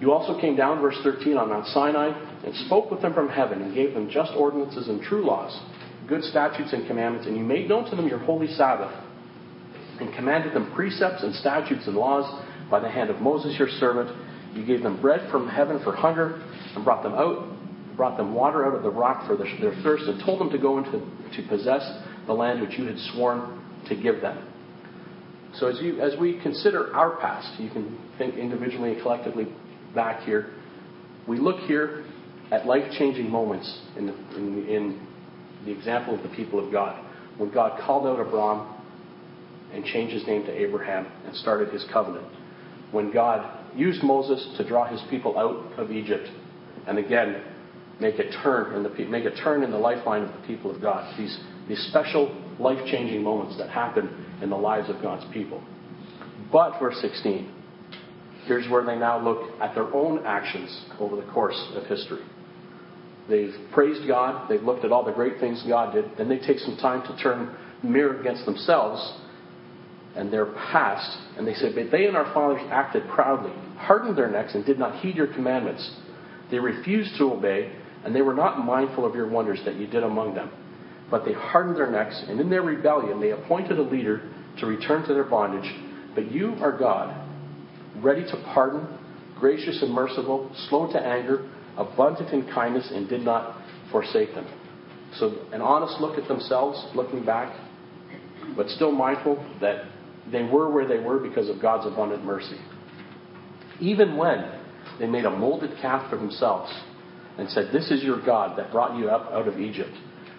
You 0.00 0.12
also 0.12 0.38
came 0.40 0.56
down, 0.56 0.82
verse 0.82 0.98
13, 1.02 1.36
on 1.36 1.48
Mount 1.48 1.66
Sinai 1.68 2.10
and 2.44 2.54
spoke 2.66 2.90
with 2.90 3.00
them 3.00 3.14
from 3.14 3.28
heaven 3.28 3.62
and 3.62 3.74
gave 3.74 3.94
them 3.94 4.10
just 4.10 4.32
ordinances 4.36 4.88
and 4.88 5.00
true 5.00 5.24
laws, 5.24 5.58
good 6.08 6.24
statutes 6.24 6.72
and 6.72 6.86
commandments, 6.88 7.26
and 7.26 7.36
you 7.36 7.44
made 7.44 7.68
known 7.68 7.88
to 7.88 7.96
them 7.96 8.08
your 8.08 8.18
holy 8.18 8.48
Sabbath 8.48 8.92
and 10.00 10.12
commanded 10.14 10.52
them 10.54 10.72
precepts 10.74 11.22
and 11.22 11.34
statutes 11.36 11.86
and 11.86 11.96
laws 11.96 12.26
by 12.68 12.80
the 12.80 12.88
hand 12.88 13.10
of 13.10 13.20
Moses 13.20 13.56
your 13.58 13.68
servant. 13.68 14.10
You 14.54 14.64
gave 14.64 14.82
them 14.82 15.00
bread 15.00 15.30
from 15.30 15.48
heaven 15.48 15.80
for 15.82 15.94
hunger 15.94 16.42
and 16.74 16.84
brought 16.84 17.02
them 17.02 17.14
out, 17.14 17.48
brought 17.96 18.16
them 18.16 18.34
water 18.34 18.66
out 18.66 18.74
of 18.74 18.82
the 18.82 18.90
rock 18.90 19.26
for 19.26 19.36
their 19.36 19.74
thirst, 19.82 20.04
and 20.04 20.22
told 20.24 20.40
them 20.40 20.50
to 20.50 20.58
go 20.58 20.78
into 20.78 21.00
to 21.36 21.48
possess 21.48 21.82
the 22.26 22.32
land 22.32 22.60
which 22.60 22.78
you 22.78 22.86
had 22.86 22.98
sworn 23.12 23.62
to 23.88 23.96
give 23.96 24.20
them. 24.20 24.48
So 25.54 25.68
as 25.68 25.80
you 25.80 26.00
as 26.00 26.18
we 26.18 26.40
consider 26.42 26.94
our 26.94 27.16
past, 27.16 27.60
you 27.60 27.70
can 27.70 27.98
think 28.18 28.36
individually 28.36 28.92
and 28.92 29.02
collectively 29.02 29.46
back 29.94 30.22
here. 30.24 30.50
We 31.26 31.38
look 31.38 31.60
here 31.66 32.04
at 32.50 32.66
life-changing 32.66 33.30
moments 33.30 33.80
in 33.96 34.06
the, 34.06 34.12
in, 34.36 34.68
in 34.68 35.06
the 35.64 35.70
example 35.70 36.14
of 36.14 36.22
the 36.22 36.28
people 36.30 36.64
of 36.64 36.72
God. 36.72 37.02
When 37.38 37.50
God 37.50 37.80
called 37.80 38.06
out 38.06 38.20
Abram 38.20 38.66
and 39.72 39.84
changed 39.84 40.12
his 40.12 40.26
name 40.26 40.44
to 40.44 40.52
Abraham 40.52 41.06
and 41.26 41.34
started 41.36 41.72
his 41.72 41.84
covenant. 41.92 42.26
When 42.90 43.10
God 43.12 43.61
used 43.76 44.02
Moses 44.02 44.56
to 44.56 44.66
draw 44.66 44.86
his 44.86 45.00
people 45.10 45.38
out 45.38 45.78
of 45.78 45.90
Egypt 45.90 46.28
and 46.86 46.98
again 46.98 47.42
make 48.00 48.18
a 48.18 48.30
turn 48.42 48.74
in 48.74 48.82
the 48.82 48.90
make 49.06 49.24
a 49.24 49.34
turn 49.42 49.62
in 49.62 49.70
the 49.70 49.78
lifeline 49.78 50.22
of 50.22 50.32
the 50.40 50.46
people 50.46 50.74
of 50.74 50.80
God. 50.80 51.16
These 51.18 51.38
these 51.68 51.86
special 51.88 52.36
life-changing 52.58 53.22
moments 53.22 53.56
that 53.58 53.70
happen 53.70 54.26
in 54.42 54.50
the 54.50 54.56
lives 54.56 54.90
of 54.90 55.00
God's 55.00 55.24
people. 55.32 55.62
But 56.50 56.78
verse 56.80 57.00
16, 57.00 57.50
here's 58.46 58.68
where 58.68 58.84
they 58.84 58.96
now 58.96 59.22
look 59.22 59.50
at 59.60 59.74
their 59.74 59.92
own 59.94 60.26
actions 60.26 60.84
over 60.98 61.16
the 61.16 61.30
course 61.32 61.58
of 61.74 61.86
history. 61.86 62.22
They've 63.28 63.54
praised 63.72 64.06
God, 64.08 64.48
they've 64.50 64.62
looked 64.62 64.84
at 64.84 64.90
all 64.90 65.04
the 65.04 65.12
great 65.12 65.38
things 65.38 65.62
God 65.66 65.94
did, 65.94 66.04
then 66.18 66.28
they 66.28 66.38
take 66.38 66.58
some 66.58 66.76
time 66.76 67.02
to 67.02 67.22
turn 67.22 67.56
mirror 67.82 68.20
against 68.20 68.44
themselves 68.44 69.00
and 70.16 70.32
their 70.32 70.46
past, 70.46 71.18
and 71.36 71.46
they 71.46 71.54
said, 71.54 71.74
But 71.74 71.90
they 71.90 72.06
and 72.06 72.16
our 72.16 72.32
fathers 72.34 72.60
acted 72.70 73.08
proudly, 73.08 73.52
hardened 73.78 74.16
their 74.16 74.30
necks, 74.30 74.54
and 74.54 74.64
did 74.64 74.78
not 74.78 75.00
heed 75.00 75.16
your 75.16 75.32
commandments. 75.32 75.90
They 76.50 76.58
refused 76.58 77.16
to 77.18 77.32
obey, 77.32 77.72
and 78.04 78.14
they 78.14 78.22
were 78.22 78.34
not 78.34 78.64
mindful 78.64 79.06
of 79.06 79.14
your 79.14 79.28
wonders 79.28 79.60
that 79.64 79.76
you 79.76 79.86
did 79.86 80.02
among 80.02 80.34
them. 80.34 80.50
But 81.10 81.24
they 81.24 81.32
hardened 81.32 81.76
their 81.76 81.90
necks, 81.90 82.22
and 82.28 82.40
in 82.40 82.50
their 82.50 82.62
rebellion 82.62 83.20
they 83.20 83.30
appointed 83.30 83.78
a 83.78 83.82
leader 83.82 84.22
to 84.60 84.66
return 84.66 85.06
to 85.06 85.14
their 85.14 85.24
bondage. 85.24 85.70
But 86.14 86.30
you 86.30 86.56
are 86.60 86.76
God, 86.76 87.28
ready 88.02 88.22
to 88.22 88.42
pardon, 88.52 88.86
gracious 89.38 89.82
and 89.82 89.92
merciful, 89.92 90.50
slow 90.68 90.92
to 90.92 91.00
anger, 91.00 91.50
abundant 91.76 92.30
in 92.30 92.52
kindness, 92.52 92.90
and 92.92 93.08
did 93.08 93.22
not 93.22 93.62
forsake 93.90 94.34
them. 94.34 94.46
So, 95.18 95.46
an 95.52 95.60
honest 95.60 96.00
look 96.00 96.18
at 96.18 96.28
themselves, 96.28 96.82
looking 96.94 97.24
back, 97.24 97.54
but 98.56 98.68
still 98.68 98.92
mindful 98.92 99.36
that 99.60 99.84
they 100.32 100.42
were 100.42 100.70
where 100.70 100.88
they 100.88 100.98
were 100.98 101.18
because 101.18 101.48
of 101.48 101.60
God's 101.60 101.86
abundant 101.86 102.24
mercy. 102.24 102.58
Even 103.80 104.16
when 104.16 104.50
they 104.98 105.06
made 105.06 105.24
a 105.24 105.30
molded 105.30 105.70
calf 105.80 106.10
for 106.10 106.16
themselves 106.16 106.72
and 107.38 107.48
said, 107.50 107.70
This 107.72 107.90
is 107.90 108.02
your 108.02 108.24
God 108.24 108.58
that 108.58 108.72
brought 108.72 108.98
you 108.98 109.08
up 109.08 109.32
out 109.32 109.48
of 109.48 109.60
Egypt, 109.60 109.92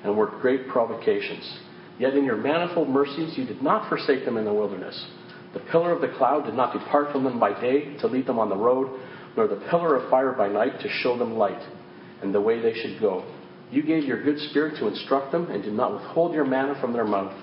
and 0.03 0.17
worked 0.17 0.41
great 0.41 0.67
provocations. 0.67 1.59
Yet 1.99 2.15
in 2.15 2.25
your 2.25 2.37
manifold 2.37 2.89
mercies 2.89 3.37
you 3.37 3.45
did 3.45 3.61
not 3.61 3.87
forsake 3.89 4.25
them 4.25 4.37
in 4.37 4.45
the 4.45 4.53
wilderness. 4.53 5.05
The 5.53 5.59
pillar 5.71 5.91
of 5.91 6.01
the 6.01 6.15
cloud 6.17 6.45
did 6.45 6.55
not 6.55 6.73
depart 6.73 7.11
from 7.11 7.23
them 7.23 7.39
by 7.39 7.59
day 7.59 7.95
to 7.99 8.07
lead 8.07 8.25
them 8.25 8.39
on 8.39 8.49
the 8.49 8.57
road, 8.57 8.99
nor 9.37 9.47
the 9.47 9.63
pillar 9.69 9.95
of 9.95 10.09
fire 10.09 10.33
by 10.33 10.47
night 10.47 10.79
to 10.81 10.89
show 10.89 11.17
them 11.17 11.37
light 11.37 11.61
and 12.21 12.33
the 12.33 12.41
way 12.41 12.61
they 12.61 12.73
should 12.73 12.99
go. 12.99 13.23
You 13.71 13.83
gave 13.83 14.05
your 14.05 14.23
good 14.23 14.39
spirit 14.49 14.77
to 14.79 14.87
instruct 14.87 15.31
them, 15.31 15.49
and 15.49 15.63
did 15.63 15.73
not 15.73 15.93
withhold 15.93 16.33
your 16.33 16.45
manna 16.45 16.79
from 16.79 16.93
their 16.93 17.05
mouth, 17.05 17.33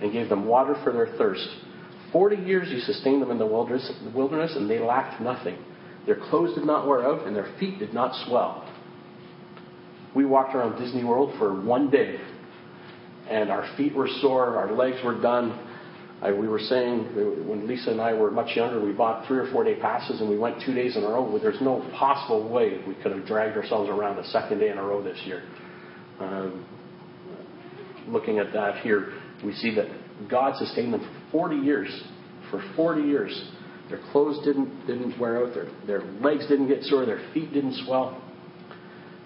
and 0.00 0.12
gave 0.12 0.28
them 0.28 0.46
water 0.46 0.76
for 0.84 0.92
their 0.92 1.08
thirst. 1.18 1.48
Forty 2.12 2.36
years 2.36 2.68
you 2.70 2.80
sustained 2.80 3.20
them 3.20 3.30
in 3.30 3.38
the 3.38 3.46
wilderness, 3.46 4.56
and 4.56 4.70
they 4.70 4.78
lacked 4.78 5.20
nothing. 5.20 5.58
Their 6.06 6.16
clothes 6.16 6.54
did 6.54 6.64
not 6.64 6.86
wear 6.86 7.06
out, 7.06 7.26
and 7.26 7.36
their 7.36 7.54
feet 7.60 7.78
did 7.78 7.92
not 7.92 8.14
swell. 8.26 8.64
We 10.14 10.24
walked 10.24 10.54
around 10.54 10.78
Disney 10.78 11.04
World 11.04 11.34
for 11.38 11.60
one 11.60 11.90
day, 11.90 12.18
and 13.28 13.50
our 13.50 13.68
feet 13.76 13.94
were 13.94 14.08
sore, 14.20 14.56
our 14.56 14.72
legs 14.72 14.96
were 15.04 15.20
done. 15.20 15.66
I, 16.22 16.32
we 16.32 16.48
were 16.48 16.58
saying 16.58 17.46
when 17.46 17.68
Lisa 17.68 17.90
and 17.90 18.00
I 18.00 18.14
were 18.14 18.30
much 18.30 18.56
younger, 18.56 18.84
we 18.84 18.92
bought 18.92 19.28
three 19.28 19.38
or 19.38 19.52
four 19.52 19.62
day 19.62 19.76
passes, 19.76 20.20
and 20.20 20.30
we 20.30 20.38
went 20.38 20.62
two 20.64 20.74
days 20.74 20.96
in 20.96 21.04
a 21.04 21.08
row. 21.08 21.38
There's 21.38 21.60
no 21.60 21.88
possible 21.96 22.48
way 22.48 22.80
we 22.88 22.94
could 22.94 23.12
have 23.12 23.26
dragged 23.26 23.56
ourselves 23.56 23.88
around 23.90 24.18
a 24.18 24.24
second 24.28 24.60
day 24.60 24.70
in 24.70 24.78
a 24.78 24.82
row 24.82 25.02
this 25.02 25.18
year. 25.26 25.42
Um, 26.18 26.66
looking 28.08 28.38
at 28.38 28.52
that 28.54 28.80
here, 28.80 29.12
we 29.44 29.52
see 29.52 29.74
that 29.74 29.86
God 30.28 30.56
sustained 30.56 30.94
them 30.94 31.17
40 31.32 31.56
years. 31.56 32.02
For 32.50 32.62
40 32.76 33.02
years. 33.02 33.50
Their 33.88 34.00
clothes 34.12 34.44
didn't, 34.44 34.86
didn't 34.86 35.18
wear 35.18 35.44
out, 35.44 35.54
their, 35.54 35.66
their 35.86 36.02
legs 36.20 36.46
didn't 36.46 36.68
get 36.68 36.82
sore, 36.84 37.06
their 37.06 37.26
feet 37.32 37.52
didn't 37.52 37.74
swell. 37.86 38.22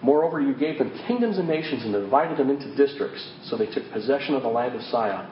Moreover, 0.01 0.41
you 0.41 0.53
gave 0.53 0.77
them 0.77 0.91
kingdoms 1.07 1.37
and 1.37 1.47
nations 1.47 1.83
and 1.83 1.93
divided 1.93 2.37
them 2.37 2.49
into 2.49 2.75
districts, 2.75 3.25
so 3.45 3.57
they 3.57 3.67
took 3.67 3.89
possession 3.91 4.35
of 4.35 4.43
the 4.43 4.49
land 4.49 4.75
of 4.75 4.81
Sihon, 4.83 5.29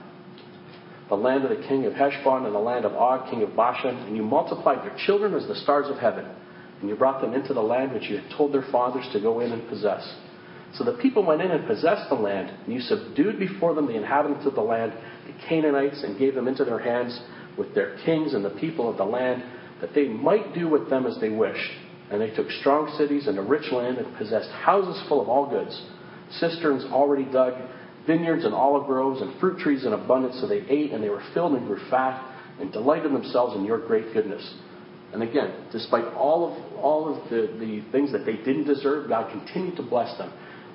the 1.10 1.16
land 1.16 1.44
of 1.44 1.50
the 1.50 1.68
king 1.68 1.86
of 1.86 1.94
Heshbon, 1.94 2.46
and 2.46 2.56
the 2.56 2.60
land 2.60 2.86
of 2.86 2.94
Og, 2.94 3.30
king 3.30 3.44
of 3.44 3.56
Bashan, 3.56 3.96
and 3.96 4.16
you 4.16 4.24
multiplied 4.24 4.80
their 4.80 4.96
children 5.06 5.34
as 5.34 5.48
the 5.48 5.56
stars 5.56 5.90
of 5.90 5.98
heaven, 5.98 6.26
and 6.80 6.90
you 6.90 6.96
brought 6.96 7.22
them 7.22 7.34
into 7.34 7.54
the 7.54 7.62
land 7.62 7.94
which 7.94 8.10
you 8.10 8.18
had 8.18 8.38
told 8.38 8.54
their 8.54 8.66
fathers 8.72 9.06
to 9.12 9.20
go 9.20 9.42
in 9.42 9.52
and 9.52 9.68
possess. 9.68 10.04
So 10.76 10.86
the 10.86 10.98
people 11.02 11.26
went 11.26 11.42
in 11.42 11.52
and 11.52 11.68
possessed 11.68 12.10
the 12.10 12.16
land, 12.16 12.50
and 12.50 12.74
you 12.74 12.80
subdued 12.80 13.40
before 13.40 13.76
them 13.76 13.88
the 13.88 13.96
inhabitants 13.96 14.46
of 14.46 14.56
the 14.56 14.62
land, 14.62 14.94
the 15.28 15.34
Canaanites, 15.48 16.04
and 16.04 16.18
gave 16.18 16.34
them 16.34 16.48
into 16.48 16.64
their 16.64 16.80
hands 16.80 17.20
with 17.58 17.76
their 17.76 17.98
kings 18.06 18.34
and 18.34 18.46
the 18.46 18.52
people 18.52 18.90
of 18.90 18.98
the 18.98 19.04
land, 19.04 19.44
that 19.82 19.94
they 19.94 20.08
might 20.08 20.54
do 20.54 20.70
with 20.70 20.90
them 20.90 21.06
as 21.06 21.18
they 21.20 21.30
wished. 21.30 21.72
And 22.10 22.22
they 22.22 22.30
took 22.30 22.50
strong 22.52 22.94
cities 22.98 23.28
and 23.28 23.38
a 23.38 23.42
rich 23.42 23.72
land, 23.72 23.98
and 23.98 24.16
possessed 24.18 24.50
houses 24.50 25.02
full 25.10 25.22
of 25.22 25.28
all 25.28 25.50
goods, 25.50 25.82
cisterns 26.40 26.86
already 26.86 27.26
dug, 27.26 27.54
vineyards 28.08 28.46
and 28.46 28.54
olive 28.54 28.88
groves, 28.88 29.22
and 29.22 29.38
fruit 29.42 29.60
trees 29.60 29.86
in 29.86 29.92
abundance. 29.92 30.40
So 30.40 30.48
they 30.48 30.62
ate, 30.70 30.94
and 30.94 31.04
they 31.04 31.10
were 31.10 31.24
filled 31.34 31.54
and 31.54 31.68
grew 31.68 31.80
fat, 31.90 32.30
and 32.62 32.72
delighted 32.72 33.12
themselves 33.12 33.58
in 33.58 33.66
your 33.66 33.86
great 33.86 34.14
goodness. 34.14 34.56
And 35.12 35.22
again, 35.22 35.52
despite 35.74 36.06
all 36.14 36.54
of 36.54 36.76
all 36.78 37.14
of 37.14 37.30
the, 37.30 37.54
the 37.60 37.84
things 37.92 38.14
that 38.14 38.26
they 38.26 38.38
didn't 38.38 38.64
deserve, 38.64 39.10
God 39.10 39.30
continued 39.30 39.76
to 39.76 39.84
bless 39.84 40.18
them 40.18 40.32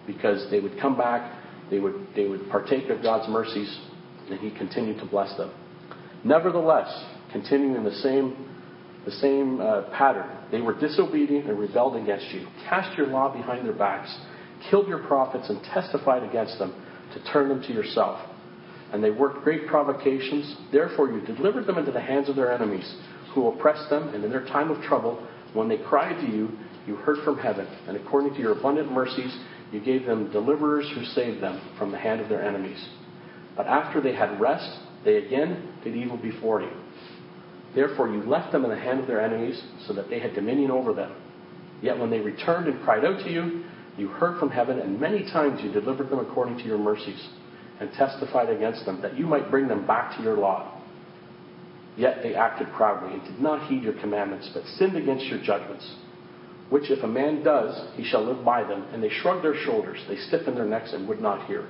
because 0.06 0.50
they 0.50 0.60
would 0.60 0.78
come 0.80 0.96
back, 0.96 1.42
they 1.70 1.78
would, 1.78 2.06
they 2.14 2.26
would 2.26 2.48
partake 2.50 2.88
of 2.90 3.02
God's 3.02 3.28
mercies, 3.28 3.78
and 4.30 4.38
He 4.40 4.56
continued 4.56 4.98
to 5.00 5.06
bless 5.06 5.36
them. 5.36 5.52
Nevertheless, 6.24 6.88
continuing 7.32 7.76
in 7.76 7.84
the 7.84 7.94
same, 7.96 8.48
the 9.04 9.12
same 9.12 9.60
uh, 9.60 9.82
pattern, 9.96 10.28
they 10.50 10.60
were 10.60 10.78
disobedient 10.78 11.48
and 11.48 11.58
rebelled 11.58 11.96
against 11.96 12.26
you, 12.32 12.46
cast 12.68 12.96
your 12.96 13.06
law 13.08 13.32
behind 13.32 13.66
their 13.66 13.74
backs, 13.74 14.16
killed 14.70 14.88
your 14.88 15.06
prophets, 15.06 15.48
and 15.48 15.62
testified 15.64 16.22
against 16.22 16.58
them 16.58 16.74
to 17.14 17.32
turn 17.32 17.48
them 17.48 17.62
to 17.62 17.72
yourself. 17.72 18.20
And 18.92 19.02
they 19.02 19.10
worked 19.10 19.42
great 19.42 19.66
provocations. 19.66 20.56
Therefore, 20.72 21.10
you 21.10 21.20
delivered 21.20 21.66
them 21.66 21.78
into 21.78 21.92
the 21.92 22.00
hands 22.00 22.28
of 22.28 22.36
their 22.36 22.52
enemies, 22.52 22.96
who 23.34 23.48
oppressed 23.48 23.90
them, 23.90 24.14
and 24.14 24.24
in 24.24 24.30
their 24.30 24.46
time 24.46 24.70
of 24.70 24.82
trouble, 24.82 25.26
when 25.52 25.68
they 25.68 25.78
cried 25.78 26.20
to 26.20 26.26
you, 26.26 26.50
you 26.86 26.96
heard 26.96 27.18
from 27.24 27.38
heaven, 27.38 27.66
and 27.88 27.96
according 27.96 28.34
to 28.34 28.40
your 28.40 28.58
abundant 28.58 28.90
mercies, 28.90 29.36
you 29.72 29.80
gave 29.80 30.06
them 30.06 30.30
deliverers 30.30 30.90
who 30.94 31.04
saved 31.04 31.42
them 31.42 31.60
from 31.78 31.90
the 31.90 31.98
hand 31.98 32.20
of 32.20 32.28
their 32.28 32.42
enemies. 32.42 32.88
But 33.56 33.66
after 33.66 34.00
they 34.00 34.14
had 34.14 34.40
rest, 34.40 34.78
they 35.04 35.16
again 35.16 35.74
did 35.82 35.96
evil 35.96 36.16
before 36.16 36.62
you. 36.62 36.70
Therefore, 37.74 38.08
you 38.08 38.22
left 38.22 38.52
them 38.52 38.64
in 38.64 38.70
the 38.70 38.78
hand 38.78 39.00
of 39.00 39.06
their 39.06 39.20
enemies, 39.20 39.60
so 39.86 39.92
that 39.94 40.08
they 40.08 40.20
had 40.20 40.34
dominion 40.34 40.70
over 40.70 40.94
them. 40.94 41.14
Yet 41.82 41.98
when 41.98 42.10
they 42.10 42.20
returned 42.20 42.68
and 42.68 42.82
cried 42.84 43.04
out 43.04 43.18
to 43.24 43.30
you, 43.30 43.64
you 43.98 44.08
heard 44.08 44.38
from 44.38 44.50
heaven, 44.50 44.78
and 44.78 45.00
many 45.00 45.24
times 45.30 45.60
you 45.62 45.72
delivered 45.72 46.08
them 46.08 46.20
according 46.20 46.58
to 46.58 46.64
your 46.64 46.78
mercies, 46.78 47.28
and 47.80 47.90
testified 47.92 48.48
against 48.48 48.86
them, 48.86 49.02
that 49.02 49.18
you 49.18 49.26
might 49.26 49.50
bring 49.50 49.68
them 49.68 49.86
back 49.86 50.16
to 50.16 50.22
your 50.22 50.36
law. 50.36 50.72
Yet 51.96 52.22
they 52.22 52.34
acted 52.34 52.68
proudly, 52.74 53.14
and 53.14 53.24
did 53.24 53.40
not 53.40 53.68
heed 53.68 53.82
your 53.82 53.98
commandments, 54.00 54.50
but 54.54 54.64
sinned 54.78 54.96
against 54.96 55.26
your 55.26 55.42
judgments 55.42 55.96
which 56.70 56.90
if 56.90 57.02
a 57.02 57.08
man 57.08 57.42
does, 57.44 57.94
he 57.96 58.04
shall 58.04 58.24
live 58.24 58.44
by 58.44 58.62
them. 58.64 58.86
And 58.92 59.02
they 59.02 59.08
shrugged 59.08 59.44
their 59.44 59.56
shoulders, 59.64 59.98
they 60.08 60.16
stiffened 60.16 60.56
their 60.56 60.64
necks, 60.64 60.92
and 60.92 61.08
would 61.08 61.20
not 61.20 61.46
hear. 61.46 61.68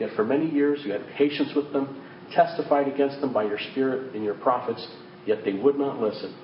Yet 0.00 0.10
for 0.16 0.24
many 0.24 0.50
years 0.50 0.80
you 0.84 0.92
had 0.92 1.06
patience 1.16 1.50
with 1.54 1.72
them, 1.72 2.02
testified 2.34 2.88
against 2.88 3.20
them 3.20 3.32
by 3.32 3.44
your 3.44 3.58
Spirit 3.72 4.14
and 4.14 4.24
your 4.24 4.34
prophets, 4.34 4.86
yet 5.26 5.44
they 5.44 5.52
would 5.52 5.78
not 5.78 6.00
listen. 6.00 6.34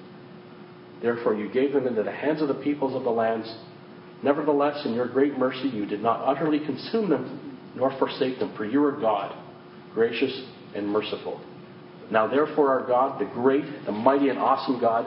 Therefore 1.00 1.34
you 1.34 1.52
gave 1.52 1.72
them 1.72 1.86
into 1.86 2.02
the 2.02 2.12
hands 2.12 2.40
of 2.40 2.48
the 2.48 2.54
peoples 2.54 2.94
of 2.94 3.02
the 3.02 3.10
lands. 3.10 3.52
Nevertheless, 4.22 4.86
in 4.86 4.94
your 4.94 5.08
great 5.08 5.36
mercy, 5.36 5.68
you 5.68 5.84
did 5.84 6.00
not 6.00 6.20
utterly 6.24 6.60
consume 6.60 7.10
them, 7.10 7.58
nor 7.74 7.96
forsake 7.98 8.38
them, 8.38 8.54
for 8.56 8.64
you 8.64 8.82
are 8.84 8.92
God, 8.92 9.36
gracious 9.94 10.44
and 10.74 10.86
merciful. 10.86 11.40
Now, 12.10 12.28
therefore, 12.28 12.78
our 12.78 12.86
God, 12.86 13.20
the 13.20 13.24
great, 13.24 13.64
the 13.86 13.92
mighty, 13.92 14.28
and 14.28 14.38
awesome 14.38 14.80
God, 14.80 15.06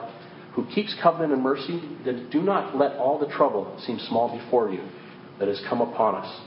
who 0.56 0.64
keeps 0.74 0.96
covenant 1.02 1.34
and 1.34 1.42
mercy, 1.42 1.80
then 2.04 2.28
do 2.32 2.40
not 2.40 2.76
let 2.76 2.96
all 2.96 3.18
the 3.18 3.32
trouble 3.34 3.78
seem 3.86 3.98
small 4.08 4.36
before 4.36 4.72
you 4.72 4.82
that 5.38 5.48
has 5.48 5.62
come 5.68 5.82
upon 5.82 6.14
us. 6.14 6.40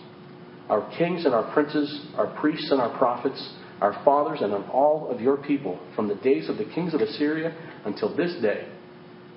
Our 0.67 0.89
kings 0.97 1.25
and 1.25 1.33
our 1.33 1.53
princes, 1.53 2.07
our 2.17 2.27
priests 2.41 2.71
and 2.71 2.81
our 2.81 2.97
prophets, 2.97 3.53
our 3.81 3.93
fathers 4.03 4.39
and 4.41 4.51
all 4.71 5.07
of 5.09 5.21
your 5.21 5.37
people, 5.37 5.79
from 5.95 6.07
the 6.07 6.15
days 6.15 6.49
of 6.49 6.57
the 6.57 6.65
kings 6.65 6.95
of 6.95 7.01
Assyria 7.01 7.55
until 7.85 8.15
this 8.15 8.33
day. 8.41 8.67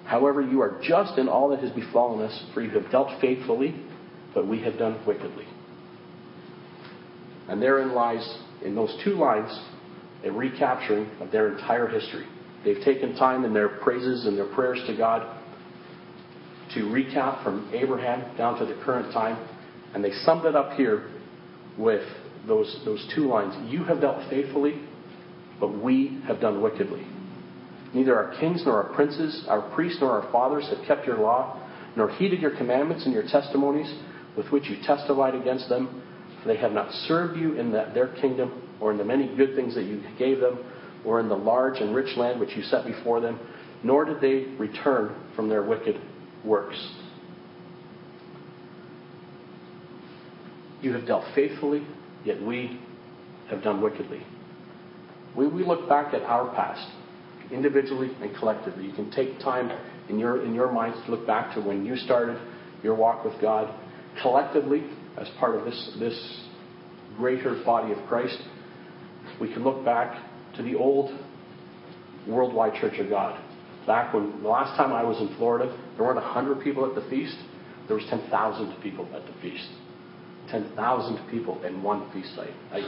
However, 0.06 0.40
you 0.40 0.62
are 0.62 0.80
just 0.82 1.18
in 1.18 1.28
all 1.28 1.50
that 1.50 1.60
has 1.60 1.70
befallen 1.72 2.24
us, 2.24 2.44
for 2.54 2.62
you 2.62 2.70
have 2.70 2.90
dealt 2.90 3.20
faithfully, 3.20 3.74
but 4.34 4.48
we 4.48 4.62
have 4.62 4.78
done 4.78 5.00
wickedly. 5.06 5.44
And 7.46 7.60
therein 7.60 7.92
lies, 7.92 8.26
in 8.64 8.74
those 8.74 8.96
two 9.04 9.14
lines, 9.14 9.50
a 10.24 10.32
recapturing 10.32 11.10
of 11.20 11.30
their 11.30 11.52
entire 11.52 11.88
history. 11.88 12.26
They've 12.64 12.82
taken 12.84 13.16
time 13.16 13.44
in 13.44 13.52
their 13.52 13.68
praises 13.68 14.26
and 14.26 14.38
their 14.38 14.52
prayers 14.54 14.80
to 14.86 14.96
God 14.96 15.38
to 16.74 16.90
recount 16.90 17.42
from 17.42 17.70
Abraham 17.74 18.36
down 18.36 18.58
to 18.58 18.64
the 18.64 18.80
current 18.84 19.12
time, 19.12 19.48
and 19.94 20.02
they 20.02 20.12
summed 20.24 20.44
it 20.44 20.54
up 20.54 20.72
here 20.72 21.10
with 21.76 22.02
those, 22.46 22.80
those 22.84 23.06
two 23.14 23.22
lines. 23.22 23.70
You 23.70 23.84
have 23.84 24.00
dealt 24.00 24.28
faithfully, 24.30 24.80
but 25.60 25.68
we 25.82 26.20
have 26.26 26.40
done 26.40 26.62
wickedly. 26.62 27.06
Neither 27.94 28.16
our 28.16 28.38
kings 28.38 28.62
nor 28.64 28.82
our 28.82 28.94
princes, 28.94 29.44
our 29.48 29.74
priests 29.74 29.98
nor 30.00 30.22
our 30.22 30.32
fathers 30.32 30.66
have 30.74 30.86
kept 30.86 31.06
your 31.06 31.18
law, 31.18 31.60
nor 31.96 32.08
heeded 32.10 32.40
your 32.40 32.56
commandments 32.56 33.04
and 33.04 33.12
your 33.12 33.24
testimonies 33.24 33.92
with 34.36 34.46
which 34.46 34.64
you 34.64 34.76
testified 34.86 35.34
against 35.34 35.68
them, 35.68 36.02
for 36.40 36.48
they 36.48 36.56
have 36.56 36.72
not 36.72 36.90
served 37.06 37.38
you 37.38 37.54
in 37.58 37.72
that, 37.72 37.92
their 37.92 38.08
kingdom 38.08 38.62
or 38.80 38.92
in 38.92 38.98
the 38.98 39.04
many 39.04 39.36
good 39.36 39.54
things 39.54 39.74
that 39.74 39.84
you 39.84 40.02
gave 40.18 40.40
them 40.40 40.58
or 41.04 41.20
in 41.20 41.28
the 41.28 41.36
large 41.36 41.80
and 41.80 41.94
rich 41.94 42.16
land 42.16 42.40
which 42.40 42.56
you 42.56 42.62
set 42.62 42.86
before 42.86 43.20
them, 43.20 43.38
nor 43.82 44.04
did 44.04 44.20
they 44.20 44.50
return 44.56 45.14
from 45.34 45.48
their 45.48 45.62
wicked 45.62 46.00
works. 46.44 46.76
You 50.80 50.92
have 50.94 51.06
dealt 51.06 51.24
faithfully, 51.34 51.86
yet 52.24 52.42
we 52.42 52.80
have 53.48 53.62
done 53.62 53.80
wickedly. 53.80 54.22
When 55.34 55.54
we 55.54 55.64
look 55.64 55.88
back 55.88 56.12
at 56.14 56.22
our 56.22 56.52
past, 56.54 56.90
individually 57.52 58.10
and 58.20 58.34
collectively, 58.36 58.86
you 58.86 58.92
can 58.92 59.10
take 59.10 59.38
time 59.38 59.70
in 60.08 60.18
your, 60.18 60.44
in 60.44 60.54
your 60.54 60.72
minds 60.72 60.98
to 61.04 61.10
look 61.10 61.26
back 61.26 61.54
to 61.54 61.60
when 61.60 61.84
you 61.84 61.96
started 61.96 62.38
your 62.82 62.94
walk 62.94 63.24
with 63.24 63.40
God, 63.40 63.72
collectively, 64.20 64.84
as 65.16 65.28
part 65.38 65.54
of 65.54 65.64
this, 65.64 65.96
this 65.98 66.40
greater 67.16 67.62
body 67.64 67.92
of 67.92 67.98
Christ. 68.08 68.38
We 69.40 69.52
can 69.52 69.62
look 69.62 69.84
back 69.84 70.16
to 70.56 70.62
the 70.62 70.74
old 70.76 71.10
Worldwide 72.26 72.74
Church 72.80 72.98
of 72.98 73.08
God. 73.08 73.40
Back 73.86 74.14
when 74.14 74.42
the 74.42 74.48
last 74.48 74.76
time 74.76 74.92
I 74.92 75.02
was 75.02 75.20
in 75.20 75.34
Florida, 75.36 75.66
there 75.96 76.06
weren't 76.06 76.22
100 76.22 76.62
people 76.62 76.86
at 76.86 76.94
the 76.94 77.08
feast. 77.10 77.36
There 77.88 77.96
was 77.96 78.04
10,000 78.08 78.80
people 78.82 79.08
at 79.14 79.26
the 79.26 79.32
feast. 79.40 79.68
10,000 80.50 81.30
people 81.30 81.62
in 81.64 81.82
one 81.82 82.10
feast 82.12 82.34
site. 82.36 82.54
I, 82.70 82.80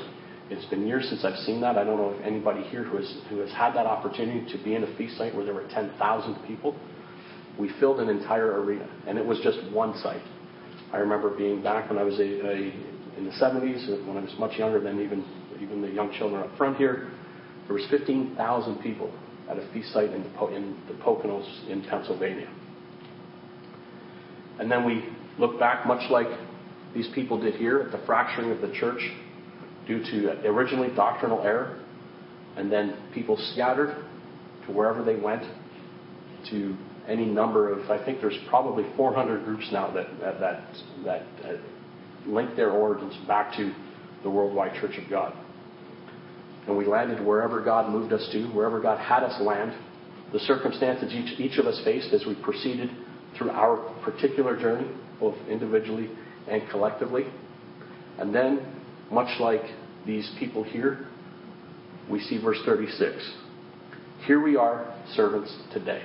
it's 0.50 0.66
been 0.66 0.86
years 0.86 1.08
since 1.08 1.24
I've 1.24 1.38
seen 1.38 1.60
that. 1.62 1.76
I 1.78 1.84
don't 1.84 1.96
know 1.96 2.10
if 2.10 2.24
anybody 2.24 2.62
here 2.64 2.84
who 2.84 2.98
has, 2.98 3.16
who 3.28 3.38
has 3.38 3.50
had 3.50 3.72
that 3.74 3.86
opportunity 3.86 4.50
to 4.56 4.62
be 4.62 4.74
in 4.74 4.84
a 4.84 4.96
feast 4.96 5.16
site 5.16 5.34
where 5.34 5.44
there 5.44 5.54
were 5.54 5.66
10,000 5.72 6.46
people. 6.46 6.76
We 7.58 7.70
filled 7.80 8.00
an 8.00 8.08
entire 8.08 8.60
arena, 8.60 8.88
and 9.06 9.18
it 9.18 9.24
was 9.24 9.40
just 9.40 9.58
one 9.72 9.96
site. 9.98 10.22
I 10.92 10.98
remember 10.98 11.30
being 11.36 11.62
back 11.62 11.88
when 11.88 11.98
I 11.98 12.02
was 12.02 12.18
a, 12.18 12.22
a 12.22 12.54
in 13.16 13.24
the 13.24 13.30
70s, 13.30 14.06
when 14.06 14.16
I 14.16 14.20
was 14.20 14.34
much 14.38 14.58
younger 14.58 14.80
than 14.80 15.00
even 15.00 15.24
even 15.60 15.80
the 15.80 15.88
young 15.88 16.12
children 16.12 16.42
up 16.42 16.56
front 16.56 16.76
here. 16.76 17.10
There 17.66 17.74
was 17.74 17.86
15,000 17.90 18.82
people 18.82 19.10
at 19.48 19.58
a 19.58 19.66
feast 19.72 19.92
site 19.92 20.10
in 20.10 20.22
the, 20.22 20.46
in 20.48 20.76
the 20.88 20.94
Poconos 20.94 21.68
in 21.68 21.82
Pennsylvania. 21.82 22.50
And 24.58 24.70
then 24.70 24.84
we 24.84 25.04
look 25.38 25.58
back, 25.58 25.86
much 25.86 26.10
like 26.10 26.26
these 26.94 27.08
people 27.14 27.40
did 27.40 27.54
here, 27.54 27.80
at 27.80 27.92
the 27.92 28.04
fracturing 28.06 28.50
of 28.50 28.60
the 28.60 28.72
church 28.74 29.00
due 29.86 30.02
to 30.02 30.46
originally 30.46 30.94
doctrinal 30.94 31.42
error, 31.42 31.80
and 32.56 32.70
then 32.70 32.96
people 33.12 33.36
scattered 33.52 33.96
to 34.66 34.72
wherever 34.72 35.02
they 35.02 35.16
went 35.16 35.42
to 36.50 36.76
any 37.08 37.26
number 37.26 37.70
of, 37.72 37.90
I 37.90 38.02
think 38.04 38.20
there's 38.20 38.38
probably 38.48 38.84
400 38.96 39.44
groups 39.44 39.68
now 39.72 39.90
that, 39.92 40.06
that, 40.20 40.40
that, 40.40 40.62
that 41.04 41.22
uh, 41.44 41.56
link 42.26 42.56
their 42.56 42.70
origins 42.70 43.14
back 43.26 43.54
to 43.56 43.74
the 44.22 44.30
Worldwide 44.30 44.80
Church 44.80 44.96
of 44.96 45.10
God 45.10 45.34
and 46.66 46.76
we 46.76 46.86
landed 46.86 47.24
wherever 47.24 47.62
God 47.62 47.90
moved 47.90 48.12
us 48.12 48.26
to, 48.32 48.46
wherever 48.48 48.80
God 48.80 48.98
had 48.98 49.22
us 49.22 49.40
land. 49.40 49.72
The 50.32 50.38
circumstances 50.40 51.12
each, 51.12 51.38
each 51.38 51.58
of 51.58 51.66
us 51.66 51.80
faced 51.84 52.12
as 52.12 52.24
we 52.26 52.34
proceeded 52.42 52.90
through 53.36 53.50
our 53.50 53.76
particular 54.02 54.58
journey, 54.58 54.90
both 55.20 55.36
individually 55.48 56.10
and 56.48 56.68
collectively. 56.70 57.24
And 58.18 58.34
then, 58.34 58.80
much 59.10 59.40
like 59.40 59.62
these 60.06 60.30
people 60.38 60.64
here, 60.64 61.06
we 62.10 62.20
see 62.20 62.40
verse 62.42 62.58
36. 62.64 63.32
Here 64.26 64.42
we 64.42 64.56
are, 64.56 64.94
servants 65.14 65.54
today. 65.72 66.02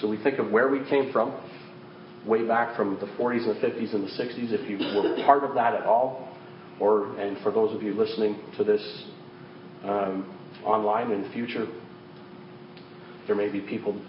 So 0.00 0.08
we 0.08 0.22
think 0.22 0.38
of 0.38 0.50
where 0.50 0.68
we 0.68 0.80
came 0.88 1.12
from, 1.12 1.38
way 2.26 2.46
back 2.46 2.76
from 2.76 2.98
the 3.00 3.06
40s 3.06 3.48
and 3.48 3.56
the 3.56 3.66
50s 3.66 3.94
and 3.94 4.04
the 4.04 4.10
60s, 4.10 4.52
if 4.52 4.68
you 4.68 4.78
were 4.78 5.24
part 5.24 5.44
of 5.44 5.54
that 5.54 5.74
at 5.74 5.84
all, 5.84 6.28
or 6.80 7.18
and 7.18 7.38
for 7.42 7.52
those 7.52 7.74
of 7.74 7.82
you 7.82 7.94
listening 7.94 8.40
to 8.56 8.64
this 8.64 8.82
um, 9.84 10.38
online 10.64 11.10
in 11.10 11.22
the 11.22 11.30
future, 11.30 11.66
there 13.26 13.36
may 13.36 13.50
be 13.50 13.60
people 13.60 14.00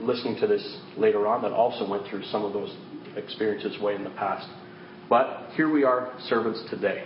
listening 0.00 0.38
to 0.40 0.46
this 0.46 0.78
later 0.96 1.26
on 1.26 1.42
that 1.42 1.52
also 1.52 1.88
went 1.88 2.06
through 2.08 2.22
some 2.24 2.44
of 2.44 2.52
those 2.52 2.76
experiences 3.16 3.80
way 3.80 3.94
in 3.94 4.04
the 4.04 4.10
past. 4.10 4.48
But 5.08 5.50
here 5.54 5.70
we 5.70 5.84
are, 5.84 6.12
servants 6.28 6.62
today. 6.70 7.04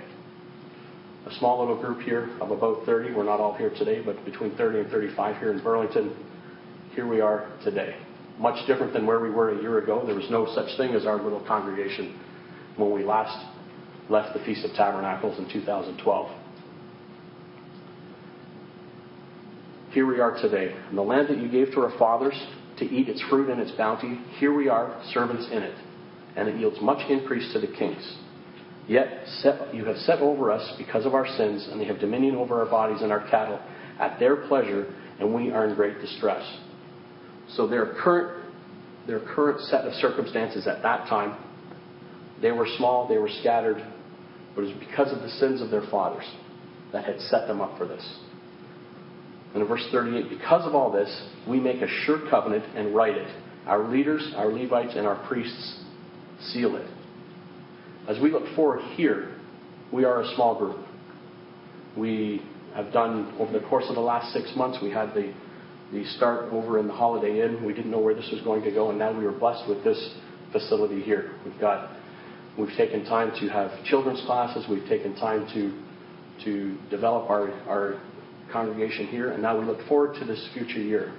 A 1.26 1.34
small 1.38 1.60
little 1.60 1.80
group 1.80 2.02
here 2.02 2.30
of 2.40 2.50
about 2.50 2.84
30. 2.84 3.14
We're 3.14 3.24
not 3.24 3.38
all 3.38 3.54
here 3.54 3.70
today, 3.70 4.02
but 4.04 4.24
between 4.24 4.56
30 4.56 4.80
and 4.80 4.90
35 4.90 5.38
here 5.38 5.52
in 5.52 5.62
Burlington. 5.62 6.16
Here 6.94 7.06
we 7.06 7.20
are 7.20 7.48
today. 7.64 7.96
Much 8.38 8.66
different 8.66 8.92
than 8.92 9.06
where 9.06 9.20
we 9.20 9.30
were 9.30 9.56
a 9.56 9.62
year 9.62 9.78
ago. 9.78 10.02
There 10.04 10.16
was 10.16 10.28
no 10.30 10.52
such 10.54 10.76
thing 10.76 10.94
as 10.94 11.06
our 11.06 11.22
little 11.22 11.44
congregation 11.46 12.18
when 12.76 12.92
we 12.92 13.04
last 13.04 13.46
left 14.10 14.36
the 14.36 14.44
Feast 14.44 14.64
of 14.64 14.72
Tabernacles 14.72 15.38
in 15.38 15.50
2012. 15.50 16.41
Here 19.92 20.06
we 20.06 20.20
are 20.20 20.40
today. 20.40 20.74
In 20.88 20.96
the 20.96 21.02
land 21.02 21.28
that 21.28 21.36
you 21.36 21.50
gave 21.50 21.74
to 21.74 21.82
our 21.82 21.98
fathers 21.98 22.32
to 22.78 22.84
eat 22.86 23.10
its 23.10 23.20
fruit 23.28 23.50
and 23.50 23.60
its 23.60 23.72
bounty, 23.72 24.18
here 24.38 24.54
we 24.54 24.70
are, 24.70 24.98
servants 25.12 25.46
in 25.52 25.62
it, 25.62 25.76
and 26.34 26.48
it 26.48 26.58
yields 26.58 26.78
much 26.80 27.10
increase 27.10 27.52
to 27.52 27.60
the 27.60 27.66
kings. 27.66 28.16
Yet 28.88 29.26
set, 29.40 29.74
you 29.74 29.84
have 29.84 29.98
set 29.98 30.20
over 30.20 30.50
us 30.50 30.66
because 30.78 31.04
of 31.04 31.12
our 31.12 31.26
sins, 31.36 31.68
and 31.70 31.78
they 31.78 31.84
have 31.84 32.00
dominion 32.00 32.36
over 32.36 32.58
our 32.60 32.70
bodies 32.70 33.02
and 33.02 33.12
our 33.12 33.28
cattle 33.28 33.60
at 34.00 34.18
their 34.18 34.36
pleasure, 34.48 34.86
and 35.20 35.34
we 35.34 35.50
are 35.50 35.68
in 35.68 35.74
great 35.74 36.00
distress. 36.00 36.42
So 37.50 37.66
their 37.66 37.92
current, 38.02 38.46
their 39.06 39.20
current 39.20 39.60
set 39.60 39.84
of 39.84 39.92
circumstances 39.92 40.66
at 40.66 40.82
that 40.82 41.06
time, 41.06 41.36
they 42.40 42.52
were 42.52 42.66
small, 42.78 43.06
they 43.08 43.18
were 43.18 43.30
scattered, 43.40 43.86
but 44.54 44.64
it 44.64 44.68
was 44.68 44.88
because 44.88 45.12
of 45.12 45.20
the 45.20 45.28
sins 45.28 45.60
of 45.60 45.68
their 45.70 45.86
fathers 45.90 46.24
that 46.94 47.04
had 47.04 47.20
set 47.20 47.46
them 47.46 47.60
up 47.60 47.76
for 47.76 47.86
this. 47.86 48.20
And 49.52 49.62
in 49.62 49.68
verse 49.68 49.86
38, 49.92 50.30
because 50.30 50.66
of 50.66 50.74
all 50.74 50.90
this, 50.90 51.10
we 51.48 51.60
make 51.60 51.82
a 51.82 51.88
sure 52.04 52.18
covenant 52.30 52.64
and 52.76 52.94
write 52.94 53.16
it. 53.16 53.28
Our 53.66 53.88
leaders, 53.88 54.32
our 54.36 54.50
Levites, 54.50 54.94
and 54.96 55.06
our 55.06 55.26
priests 55.28 55.80
seal 56.52 56.76
it. 56.76 56.88
As 58.08 58.18
we 58.20 58.32
look 58.32 58.54
forward 58.56 58.80
here, 58.96 59.36
we 59.92 60.04
are 60.04 60.22
a 60.22 60.34
small 60.34 60.58
group. 60.58 60.84
We 61.96 62.42
have 62.74 62.92
done, 62.92 63.34
over 63.38 63.52
the 63.52 63.64
course 63.66 63.84
of 63.88 63.94
the 63.94 64.00
last 64.00 64.32
six 64.32 64.50
months, 64.56 64.78
we 64.82 64.90
had 64.90 65.14
the, 65.14 65.32
the 65.92 66.04
start 66.16 66.50
over 66.52 66.78
in 66.78 66.88
the 66.88 66.94
Holiday 66.94 67.42
Inn. 67.44 67.64
We 67.64 67.74
didn't 67.74 67.90
know 67.90 68.00
where 68.00 68.14
this 68.14 68.28
was 68.32 68.40
going 68.42 68.62
to 68.62 68.70
go, 68.70 68.90
and 68.90 68.98
now 68.98 69.16
we 69.16 69.26
are 69.26 69.32
blessed 69.32 69.68
with 69.68 69.84
this 69.84 70.14
facility 70.50 71.02
here. 71.02 71.32
We've 71.44 71.60
got, 71.60 71.94
we've 72.58 72.74
taken 72.76 73.04
time 73.04 73.32
to 73.40 73.48
have 73.48 73.84
children's 73.84 74.22
classes. 74.22 74.64
We've 74.68 74.88
taken 74.88 75.14
time 75.16 75.46
to 75.54 75.82
to 76.44 76.76
develop 76.90 77.30
our, 77.30 77.50
our 77.68 78.00
congregation 78.52 79.06
here, 79.06 79.30
and 79.30 79.42
now 79.42 79.58
we 79.58 79.64
look 79.64 79.86
forward 79.88 80.14
to 80.20 80.24
this 80.24 80.48
future 80.54 80.80
year 80.80 81.12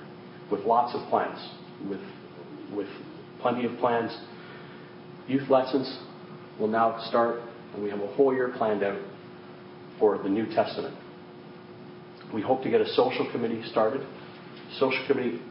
with 0.52 0.62
lots 0.62 0.96
of 0.96 1.08
plans, 1.10 1.39
with, 1.89 2.02
with 2.76 2.88
plenty 3.41 3.65
of 3.65 3.78
plans. 3.80 4.15
Youth 5.28 5.50
lessons 5.50 6.00
will 6.60 6.67
now 6.67 7.04
start, 7.08 7.41
and 7.74 7.84
we 7.84 7.89
have 7.89 8.00
a 8.00 8.08
whole 8.08 8.34
year 8.34 8.54
planned 8.58 8.84
out 8.84 9.02
for 10.00 10.17
the 10.17 10.30
New 10.30 10.46
Testament. 10.54 10.96
We 12.34 12.41
hope 12.41 12.63
to 12.63 12.69
get 12.69 12.82
a 12.82 12.88
social 12.93 13.30
committee 13.32 13.62
started. 13.69 14.06
Social 14.80 15.06
committee 15.08 15.41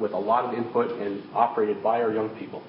with 0.00 0.12
a 0.12 0.18
lot 0.18 0.44
of 0.44 0.54
input 0.54 0.90
and 1.00 1.22
operated 1.32 1.82
by 1.82 2.02
our 2.02 2.12
young 2.12 2.36
people. 2.38 2.62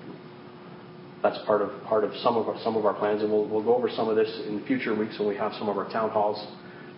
That's 1.23 1.37
part 1.45 1.61
of 1.61 1.71
part 1.83 2.03
of 2.03 2.13
some 2.17 2.37
of 2.37 2.47
our, 2.47 2.59
some 2.63 2.77
of 2.77 2.85
our 2.85 2.93
plans, 2.93 3.23
and 3.23 3.31
we'll, 3.31 3.47
we'll 3.47 3.63
go 3.63 3.75
over 3.75 3.89
some 3.89 4.07
of 4.07 4.15
this 4.15 4.29
in 4.47 4.63
future 4.65 4.95
weeks 4.95 5.17
when 5.17 5.27
we 5.27 5.35
have 5.35 5.51
some 5.53 5.67
of 5.67 5.77
our 5.77 5.91
town 5.91 6.11
halls 6.11 6.45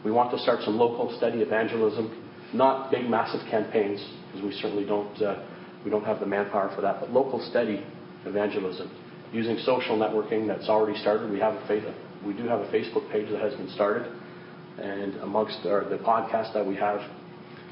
we 0.04 0.12
want 0.12 0.32
to 0.32 0.40
start 0.40 0.62
some 0.64 0.78
local 0.78 1.16
steady 1.18 1.40
evangelism, 1.42 2.26
not 2.54 2.92
big, 2.92 3.10
massive 3.10 3.42
campaigns, 3.50 4.00
because 4.28 4.46
we 4.46 4.54
certainly 4.54 4.86
don't, 4.86 5.22
uh, 5.22 5.46
we 5.84 5.92
don't 5.92 6.06
have 6.06 6.20
the 6.20 6.26
manpower 6.26 6.74
for 6.76 6.82
that, 6.82 7.00
but 7.00 7.12
local 7.12 7.40
steady 7.50 7.84
evangelism. 8.26 8.90
Using 9.34 9.58
social 9.60 9.98
networking 9.98 10.48
that's 10.48 10.70
already 10.70 10.98
started. 11.00 11.30
We 11.30 11.40
have 11.40 11.54
a 11.54 11.68
faith, 11.68 11.84
we 12.26 12.34
do 12.34 12.48
have 12.48 12.62
a 12.62 12.72
Facebook 12.72 13.12
page 13.12 13.30
that 13.32 13.42
has 13.42 13.54
been 13.56 13.70
started, 13.70 14.12
and 14.80 15.16
amongst 15.18 15.66
our, 15.66 15.88
the 15.90 15.98
podcast 15.98 16.54
that 16.54 16.66
we 16.66 16.76
have, 16.76 17.02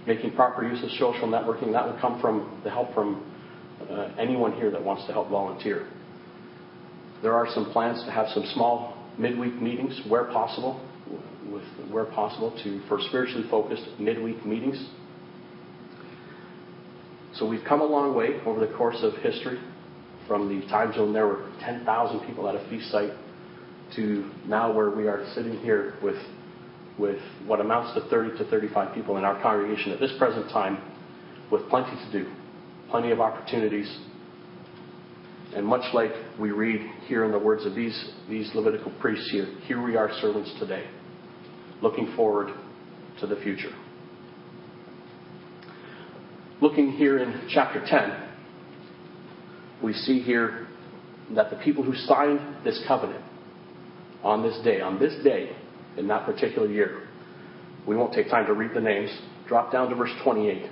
making 0.05 0.35
proper 0.35 0.67
use 0.67 0.83
of 0.83 0.91
social 0.91 1.27
networking, 1.27 1.71
that 1.71 1.85
will 1.85 1.99
come 1.99 2.19
from 2.21 2.61
the 2.63 2.69
help 2.69 2.93
from 2.93 3.23
uh, 3.89 4.09
anyone 4.19 4.53
here 4.53 4.69
that 4.69 4.83
wants 4.83 5.05
to 5.07 5.13
help 5.13 5.29
volunteer. 5.29 5.87
There 7.21 7.33
are 7.33 7.47
some 7.53 7.71
plans 7.71 8.03
to 8.03 8.11
have 8.11 8.27
some 8.33 8.43
small 8.53 8.97
midweek 9.17 9.55
meetings 9.61 9.99
where 10.07 10.25
possible 10.25 10.79
where 11.89 12.06
possible 12.06 12.58
to 12.63 12.82
for 12.88 12.99
spiritually 13.08 13.45
focused 13.49 13.88
midweek 13.99 14.45
meetings. 14.45 14.89
So 17.36 17.47
we've 17.47 17.63
come 17.67 17.82
a 17.82 17.86
long 17.86 18.15
way 18.15 18.39
over 18.45 18.65
the 18.65 18.73
course 18.73 18.97
of 19.01 19.13
history. 19.15 19.60
From 20.27 20.49
the 20.49 20.65
time 20.67 20.93
zone 20.93 21.13
there 21.13 21.27
were 21.27 21.49
10,000 21.62 22.25
people 22.25 22.49
at 22.49 22.56
a 22.56 22.69
feast 22.69 22.91
site 22.91 23.12
to 23.95 24.30
now 24.45 24.73
where 24.73 24.89
we 24.89 25.08
are 25.08 25.25
sitting 25.34 25.58
here 25.60 25.95
with 26.03 26.17
with 26.97 27.19
what 27.45 27.62
amounts 27.62 27.93
to 27.93 28.10
30 28.10 28.39
to 28.39 28.49
35 28.49 28.95
people 28.95 29.17
in 29.17 29.23
our 29.23 29.39
congregation 29.41 29.91
at 29.91 29.99
this 29.99 30.12
present 30.17 30.49
time 30.49 30.82
with 31.51 31.62
plenty 31.69 31.91
to 31.91 32.12
do, 32.12 32.32
plenty 32.89 33.12
of 33.12 33.19
opportunities. 33.19 33.99
And 35.56 35.63
much 35.63 35.93
like 35.93 36.12
we 36.39 36.49
read 36.49 36.82
here 37.06 37.23
in 37.23 37.32
the 37.32 37.38
words 37.38 37.67
of 37.67 37.75
these, 37.75 38.12
these 38.27 38.49
Levitical 38.56 38.91
priests 38.99 39.30
here, 39.32 39.45
here 39.67 39.82
we 39.82 39.95
are 39.95 40.12
servants 40.19 40.51
today 40.60 40.88
looking 41.81 42.13
forward 42.15 42.53
to 43.19 43.27
the 43.27 43.35
future. 43.37 43.71
Looking 46.61 46.91
here 46.91 47.19
in 47.19 47.47
chapter 47.49 47.83
10, 47.85 48.29
we 49.83 49.93
see 49.93 50.19
here 50.21 50.67
that 51.35 51.49
the 51.49 51.57
people 51.57 51.83
who 51.83 51.93
signed 51.93 52.39
this 52.63 52.81
covenant 52.87 53.23
on 54.23 54.41
this 54.41 54.57
day, 54.63 54.81
on 54.81 54.97
this 54.97 55.13
day 55.23 55.55
in 55.97 56.07
that 56.07 56.25
particular 56.25 56.67
year, 56.67 57.07
we 57.87 57.95
won't 57.95 58.13
take 58.13 58.29
time 58.29 58.47
to 58.47 58.53
read 58.53 58.71
the 58.73 58.81
names. 58.81 59.09
Drop 59.47 59.71
down 59.71 59.89
to 59.89 59.95
verse 59.95 60.11
28. 60.23 60.69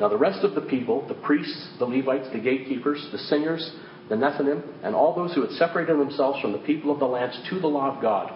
Now, 0.00 0.08
the 0.08 0.16
rest 0.16 0.44
of 0.44 0.54
the 0.54 0.60
people, 0.60 1.06
the 1.08 1.14
priests, 1.14 1.74
the 1.78 1.84
Levites, 1.84 2.28
the 2.32 2.38
gatekeepers, 2.38 3.06
the 3.10 3.18
singers, 3.18 3.74
the 4.08 4.14
Nethinim, 4.14 4.62
and 4.82 4.94
all 4.94 5.14
those 5.14 5.34
who 5.34 5.42
had 5.42 5.50
separated 5.52 5.98
themselves 5.98 6.40
from 6.40 6.52
the 6.52 6.58
people 6.58 6.92
of 6.92 7.00
the 7.00 7.06
lands 7.06 7.38
to 7.50 7.58
the 7.58 7.66
law 7.66 7.94
of 7.94 8.00
God, 8.00 8.32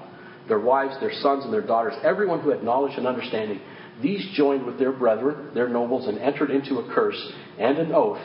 their 0.48 0.59
wives, 0.59 0.98
their 1.00 1.12
sons, 1.12 1.44
and 1.44 1.52
their 1.52 1.66
daughters, 1.66 1.94
everyone 2.02 2.40
who 2.40 2.50
had 2.50 2.62
knowledge 2.62 2.96
and 2.96 3.07
understanding. 3.07 3.61
These 4.02 4.26
joined 4.35 4.66
with 4.66 4.78
their 4.78 4.92
brethren, 4.92 5.55
their 5.55 5.68
nobles, 5.68 6.09
and 6.09 6.18
entered 6.18 6.50
into 6.50 6.78
a 6.78 6.94
curse 6.94 7.33
and 7.59 7.78
an 7.78 7.92
oath, 7.92 8.20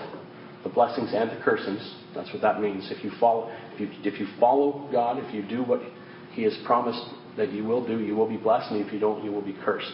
the 0.64 0.70
blessings 0.70 1.12
and 1.14 1.30
the 1.30 1.42
cursings. 1.44 1.96
That's 2.16 2.32
what 2.34 2.42
that 2.42 2.62
means. 2.62 2.90
If 2.92 3.04
you 3.04 3.12
follow, 3.20 3.52
if 3.74 3.80
you, 3.80 3.90
if 4.04 4.20
you 4.20 4.28
follow 4.40 4.90
God, 4.92 5.24
if 5.24 5.34
you 5.34 5.44
do 5.44 5.64
what 5.64 5.82
He 6.32 6.44
has 6.44 6.58
promised 6.66 7.04
that 7.38 7.52
you 7.52 7.64
will 7.64 7.86
do, 7.86 8.00
you 8.00 8.16
will 8.16 8.28
be 8.28 8.38
blessed, 8.38 8.72
and 8.72 8.86
if 8.86 8.92
you 8.92 9.00
don't, 9.00 9.24
you 9.24 9.32
will 9.32 9.44
be 9.44 9.56
cursed. 9.64 9.92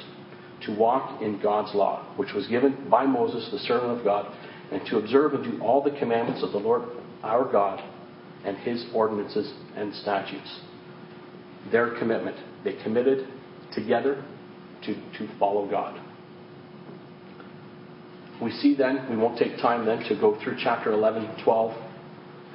To 0.67 0.75
walk 0.77 1.21
in 1.21 1.41
God's 1.41 1.75
law, 1.75 2.13
which 2.15 2.31
was 2.33 2.47
given 2.47 2.87
by 2.89 3.05
Moses, 3.05 3.49
the 3.51 3.59
servant 3.59 3.99
of 3.99 4.05
God, 4.05 4.33
and 4.71 4.85
to 4.87 4.97
observe 4.97 5.33
and 5.33 5.43
do 5.43 5.61
all 5.61 5.83
the 5.83 5.91
commandments 5.99 6.41
of 6.41 6.53
the 6.53 6.57
Lord 6.57 6.83
our 7.21 7.49
God 7.51 7.83
and 8.45 8.57
His 8.57 8.85
ordinances 8.93 9.51
and 9.75 9.93
statutes 9.95 10.61
their 11.71 11.97
commitment. 11.97 12.37
They 12.63 12.73
committed 12.83 13.27
together 13.73 14.23
to, 14.85 14.93
to 14.93 15.37
follow 15.39 15.69
God. 15.69 15.99
We 18.41 18.51
see 18.51 18.75
then, 18.75 19.09
we 19.09 19.15
won't 19.15 19.37
take 19.37 19.57
time 19.57 19.85
then 19.85 19.99
to 20.09 20.19
go 20.19 20.37
through 20.43 20.57
chapter 20.61 20.91
11, 20.91 21.43
12, 21.43 21.71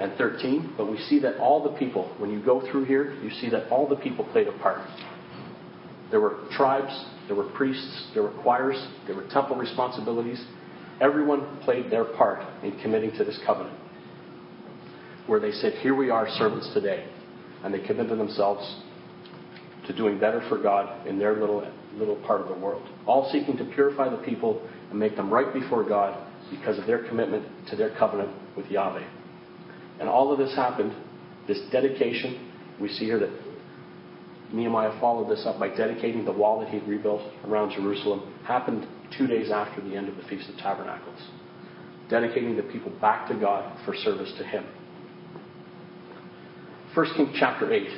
and 0.00 0.12
13, 0.16 0.74
but 0.76 0.90
we 0.90 0.98
see 0.98 1.18
that 1.20 1.38
all 1.38 1.62
the 1.62 1.76
people, 1.78 2.14
when 2.18 2.30
you 2.30 2.44
go 2.44 2.60
through 2.70 2.84
here, 2.84 3.14
you 3.22 3.30
see 3.30 3.48
that 3.50 3.68
all 3.70 3.88
the 3.88 3.96
people 3.96 4.24
played 4.32 4.46
a 4.46 4.56
part. 4.58 4.80
There 6.10 6.20
were 6.20 6.38
tribes, 6.52 7.06
there 7.26 7.36
were 7.36 7.50
priests, 7.52 8.10
there 8.14 8.22
were 8.22 8.42
choirs, 8.42 8.76
there 9.06 9.16
were 9.16 9.26
temple 9.28 9.56
responsibilities. 9.56 10.42
Everyone 11.00 11.58
played 11.62 11.90
their 11.90 12.04
part 12.04 12.40
in 12.62 12.78
committing 12.80 13.12
to 13.18 13.24
this 13.24 13.38
covenant. 13.44 13.78
Where 15.26 15.40
they 15.40 15.52
said, 15.52 15.74
Here 15.74 15.94
we 15.94 16.10
are, 16.10 16.28
servants 16.30 16.70
today. 16.72 17.06
And 17.62 17.74
they 17.74 17.80
committed 17.80 18.18
themselves 18.18 18.82
to 19.88 19.96
doing 19.96 20.20
better 20.20 20.44
for 20.48 20.62
God 20.62 21.06
in 21.06 21.18
their 21.18 21.40
little, 21.40 21.66
little 21.94 22.16
part 22.16 22.42
of 22.42 22.48
the 22.48 22.54
world. 22.54 22.86
All 23.06 23.28
seeking 23.32 23.56
to 23.56 23.64
purify 23.64 24.08
the 24.08 24.22
people 24.22 24.62
and 24.90 24.98
make 24.98 25.16
them 25.16 25.32
right 25.32 25.52
before 25.52 25.82
God 25.82 26.26
because 26.50 26.78
of 26.78 26.86
their 26.86 27.08
commitment 27.08 27.44
to 27.70 27.76
their 27.76 27.96
covenant 27.96 28.30
with 28.56 28.66
Yahweh. 28.66 29.06
And 29.98 30.08
all 30.08 30.32
of 30.32 30.38
this 30.38 30.54
happened, 30.54 30.94
this 31.46 31.60
dedication, 31.72 32.52
we 32.80 32.88
see 32.88 33.06
here 33.06 33.18
that 33.18 33.30
Nehemiah 34.52 34.98
followed 35.00 35.30
this 35.30 35.44
up 35.46 35.58
by 35.58 35.68
dedicating 35.68 36.24
the 36.24 36.32
wall 36.32 36.60
that 36.60 36.68
he'd 36.68 36.86
rebuilt 36.86 37.22
around 37.46 37.72
Jerusalem, 37.72 38.34
happened 38.46 38.86
two 39.16 39.26
days 39.26 39.50
after 39.50 39.80
the 39.80 39.96
end 39.96 40.08
of 40.08 40.16
the 40.16 40.22
Feast 40.22 40.48
of 40.48 40.56
Tabernacles. 40.56 41.20
Dedicating 42.08 42.56
the 42.56 42.62
people 42.62 42.90
back 43.00 43.28
to 43.28 43.34
God 43.34 43.78
for 43.84 43.94
service 43.94 44.32
to 44.38 44.44
Him. 44.44 44.64
1 46.94 47.06
Kings 47.16 47.36
chapter 47.38 47.70
8. 47.72 47.88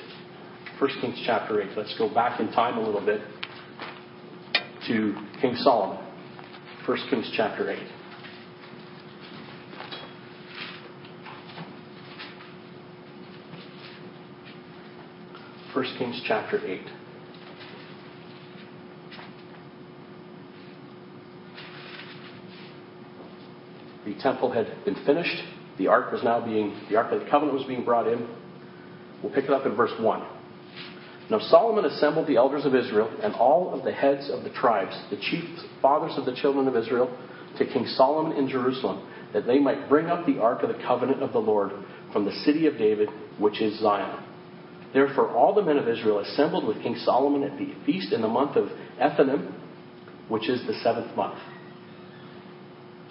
1 0.81 0.91
Kings 1.03 1.23
chapter 1.27 1.61
8. 1.61 1.77
Let's 1.77 1.95
go 1.99 2.09
back 2.09 2.41
in 2.41 2.51
time 2.53 2.79
a 2.79 2.81
little 2.81 3.05
bit 3.05 3.21
to 4.89 5.15
King 5.43 5.55
Solomon. 5.57 6.03
1 6.87 6.99
Kings 7.11 7.31
chapter 7.37 7.71
8. 7.71 7.79
1 15.75 15.85
Kings 15.99 16.23
chapter 16.27 16.67
8. 16.67 16.81
The 24.07 24.15
temple 24.23 24.51
had 24.51 24.83
been 24.87 24.97
finished. 25.05 25.43
The 25.77 25.89
ark 25.89 26.11
was 26.11 26.23
now 26.25 26.43
being, 26.43 26.75
the 26.89 26.97
ark 26.97 27.13
of 27.13 27.21
the 27.21 27.29
covenant 27.29 27.59
was 27.59 27.67
being 27.67 27.85
brought 27.85 28.09
in. 28.09 28.27
We'll 29.23 29.35
pick 29.35 29.45
it 29.45 29.51
up 29.51 29.67
in 29.67 29.77
verse 29.77 29.93
1. 30.01 30.40
Now 31.31 31.39
Solomon 31.39 31.85
assembled 31.85 32.27
the 32.27 32.37
elders 32.37 32.67
of 32.67 32.75
Israel 32.75 33.09
and 33.23 33.35
all 33.35 33.73
of 33.73 33.85
the 33.85 33.93
heads 33.93 34.29
of 34.31 34.43
the 34.43 34.51
tribes, 34.51 35.01
the 35.11 35.17
chief 35.17 35.45
fathers 35.81 36.19
of 36.19 36.25
the 36.25 36.35
children 36.35 36.67
of 36.67 36.77
Israel, 36.77 37.17
to 37.57 37.65
King 37.65 37.87
Solomon 37.87 38.37
in 38.37 38.49
Jerusalem, 38.49 39.07
that 39.33 39.47
they 39.47 39.61
might 39.61 39.89
bring 39.89 40.07
up 40.07 40.27
the 40.27 40.41
ark 40.41 40.63
of 40.63 40.69
the 40.69 40.83
covenant 40.87 41.23
of 41.23 41.33
the 41.33 41.39
Lord 41.39 41.71
from 42.13 42.25
the 42.25 42.33
city 42.45 42.67
of 42.67 42.77
David, 42.79 43.09
which 43.39 43.61
is 43.61 43.79
Zion. 43.81 44.25
Therefore, 44.93 45.31
all 45.31 45.55
the 45.55 45.63
men 45.63 45.79
of 45.79 45.89
Israel 45.89 46.19
assembled 46.19 46.67
with 46.67 46.83
King 46.83 46.97
Solomon 46.97 47.45
at 47.45 47.57
the 47.57 47.75
feast 47.87 48.13
in 48.13 48.23
the 48.23 48.29
month 48.29 48.57
of 48.57 48.69
Ethanim, 49.01 49.53
which 50.29 50.49
is 50.49 50.67
the 50.67 50.75
seventh 50.83 51.15
month. 51.17 51.39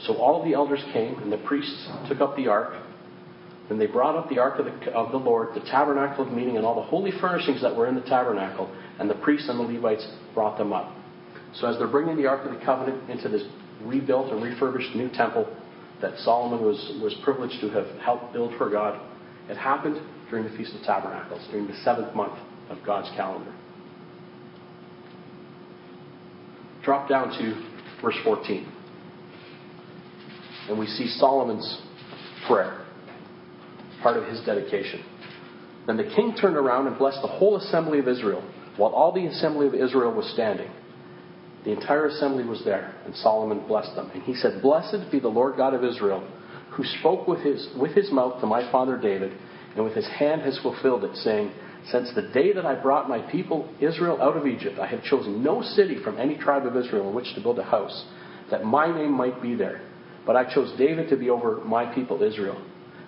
So 0.02 0.16
all 0.18 0.44
the 0.44 0.54
elders 0.54 0.84
came, 0.92 1.20
and 1.20 1.32
the 1.32 1.38
priests 1.38 1.88
took 2.10 2.20
up 2.20 2.36
the 2.36 2.48
ark. 2.48 2.74
Then 3.70 3.78
they 3.78 3.86
brought 3.86 4.16
up 4.16 4.30
the 4.30 4.40
ark 4.40 4.60
of 4.60 4.66
the, 4.66 4.92
of 4.92 5.12
the 5.12 5.18
Lord, 5.18 5.50
the 5.54 5.62
tabernacle 5.62 6.26
of 6.26 6.34
meeting, 6.34 6.58
and 6.58 6.66
all 6.66 6.76
the 6.76 6.88
holy 6.88 7.12
furnishings 7.22 7.62
that 7.62 7.76
were 7.76 7.88
in 7.88 7.96
the 7.96 8.02
tabernacle, 8.02 8.74
and 9.00 9.10
the 9.10 9.16
priests 9.16 9.48
and 9.48 9.60
the 9.60 9.64
Levites 9.64 10.06
brought 10.34 10.58
them 10.58 10.74
up. 10.74 10.96
So 11.54 11.68
as 11.68 11.78
they're 11.78 11.88
bringing 11.88 12.18
the 12.18 12.26
ark 12.26 12.46
of 12.46 12.58
the 12.58 12.66
covenant 12.66 13.10
into 13.10 13.30
this 13.30 13.44
rebuilt 13.84 14.32
and 14.34 14.44
refurbished 14.44 14.96
new 14.96 15.10
temple 15.10 15.48
that 16.02 16.18
Solomon 16.20 16.66
was, 16.66 17.00
was 17.02 17.16
privileged 17.24 17.62
to 17.62 17.70
have 17.70 17.86
helped 18.00 18.34
build 18.34 18.58
for 18.58 18.70
God, 18.70 19.00
it 19.50 19.58
happened 19.58 20.02
during 20.30 20.50
the 20.50 20.58
Feast 20.58 20.74
of 20.76 20.82
Tabernacles, 20.82 21.48
during 21.52 21.68
the 21.68 21.76
seventh 21.84 22.16
month 22.16 22.38
of 22.70 22.78
God's 22.86 23.10
calendar. 23.16 23.54
Drop 26.84 27.10
down 27.10 27.30
to 27.38 28.02
verse 28.02 28.16
14. 28.24 28.72
And 30.70 30.80
we 30.80 30.86
see 30.86 31.08
Solomon's 31.08 31.82
prayer, 32.48 32.86
part 34.02 34.18
of 34.18 34.26
his 34.26 34.40
dedication. 34.46 35.04
Then 35.88 35.98
the 35.98 36.12
king 36.16 36.36
turned 36.40 36.56
around 36.56 36.88
and 36.88 36.98
blessed 36.98 37.22
the 37.22 37.28
whole 37.28 37.58
assembly 37.58 38.00
of 38.00 38.08
Israel, 38.08 38.44
while 38.78 38.92
all 38.92 39.12
the 39.12 39.26
assembly 39.26 39.68
of 39.68 39.74
Israel 39.74 40.14
was 40.14 40.30
standing. 40.34 40.70
The 41.66 41.72
entire 41.72 42.06
assembly 42.06 42.46
was 42.46 42.64
there, 42.64 42.96
and 43.06 43.16
Solomon 43.16 43.68
blessed 43.68 43.96
them. 43.96 44.12
And 44.14 44.24
he 44.24 44.34
said, 44.36 44.62
Blessed 44.62 45.12
be 45.12 45.20
the 45.20 45.28
Lord 45.28 45.58
God 45.58 45.74
of 45.74 45.84
Israel, 45.84 46.26
who 46.72 46.84
spoke 47.00 47.28
with 47.28 47.40
his, 47.40 47.68
with 47.78 47.92
his 47.92 48.12
mouth 48.12 48.40
to 48.42 48.48
my 48.48 48.72
father 48.72 48.98
David 48.98 49.34
and 49.76 49.84
with 49.84 49.96
his 49.96 50.08
hand 50.08 50.42
has 50.42 50.58
fulfilled 50.60 51.04
it, 51.04 51.16
saying, 51.18 51.52
Since 51.92 52.14
the 52.16 52.30
day 52.34 52.54
that 52.54 52.66
I 52.66 52.76
brought 52.76 53.10
my 53.10 53.20
people 53.32 53.70
Israel 53.80 54.22
out 54.22 54.36
of 54.36 54.48
Egypt, 54.48 54.80
I 54.80 54.88
have 54.88 55.04
chosen 55.04 55.44
no 55.44 55.62
city 55.62 55.98
from 56.04 56.20
any 56.20 56.38
tribe 56.38 56.66
of 56.66 56.76
Israel 56.76 57.10
in 57.10 57.16
which 57.16 57.34
to 57.36 57.42
build 57.42 57.60
a 57.60 57.64
house, 57.64 58.06
that 58.52 58.66
my 58.66 58.88
name 58.88 59.14
might 59.14 59.42
be 59.42 59.56
there. 59.56 59.82
But 60.26 60.36
I 60.36 60.54
chose 60.54 60.78
David 60.78 61.10
to 61.10 61.18
be 61.18 61.30
over 61.30 61.62
my 61.64 61.94
people 61.94 62.22
Israel. 62.24 62.62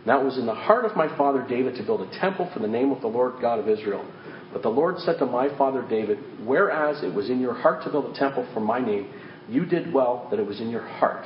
Now 0.06 0.20
it 0.22 0.26
was 0.26 0.38
in 0.38 0.46
the 0.46 0.56
heart 0.56 0.86
of 0.86 0.96
my 0.96 1.16
father 1.18 1.46
David 1.48 1.76
to 1.76 1.84
build 1.84 2.02
a 2.02 2.20
temple 2.20 2.50
for 2.54 2.60
the 2.60 2.68
name 2.68 2.92
of 2.92 3.02
the 3.02 3.08
Lord 3.08 3.42
God 3.42 3.60
of 3.60 3.70
Israel. 3.70 4.06
But 4.52 4.64
the 4.64 4.70
Lord 4.70 4.98
said 5.00 5.20
to 5.20 5.26
my 5.26 5.56
father 5.58 5.86
David, 5.88 6.18
Whereas 6.44 7.04
it 7.04 7.14
was 7.14 7.30
in 7.30 7.40
your 7.40 7.54
heart 7.54 7.84
to 7.84 7.92
build 7.92 8.16
a 8.16 8.20
temple 8.20 8.48
for 8.54 8.60
my 8.60 8.80
name, 8.80 9.08
you 9.48 9.66
did 9.66 9.94
well 9.94 10.28
that 10.32 10.40
it 10.40 10.46
was 10.46 10.60
in 10.60 10.70
your 10.70 10.82
heart. 10.82 11.26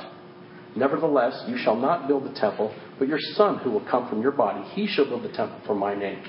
Nevertheless, 0.76 1.44
you 1.48 1.56
shall 1.56 1.76
not 1.76 2.06
build 2.06 2.24
the 2.24 2.38
temple, 2.38 2.74
but 2.98 3.08
your 3.08 3.18
son 3.18 3.58
who 3.58 3.70
will 3.70 3.84
come 3.90 4.08
from 4.08 4.20
your 4.20 4.32
body, 4.32 4.62
he 4.74 4.86
shall 4.86 5.06
build 5.06 5.22
the 5.22 5.32
temple 5.32 5.58
for 5.66 5.74
my 5.74 5.94
name. 5.94 6.22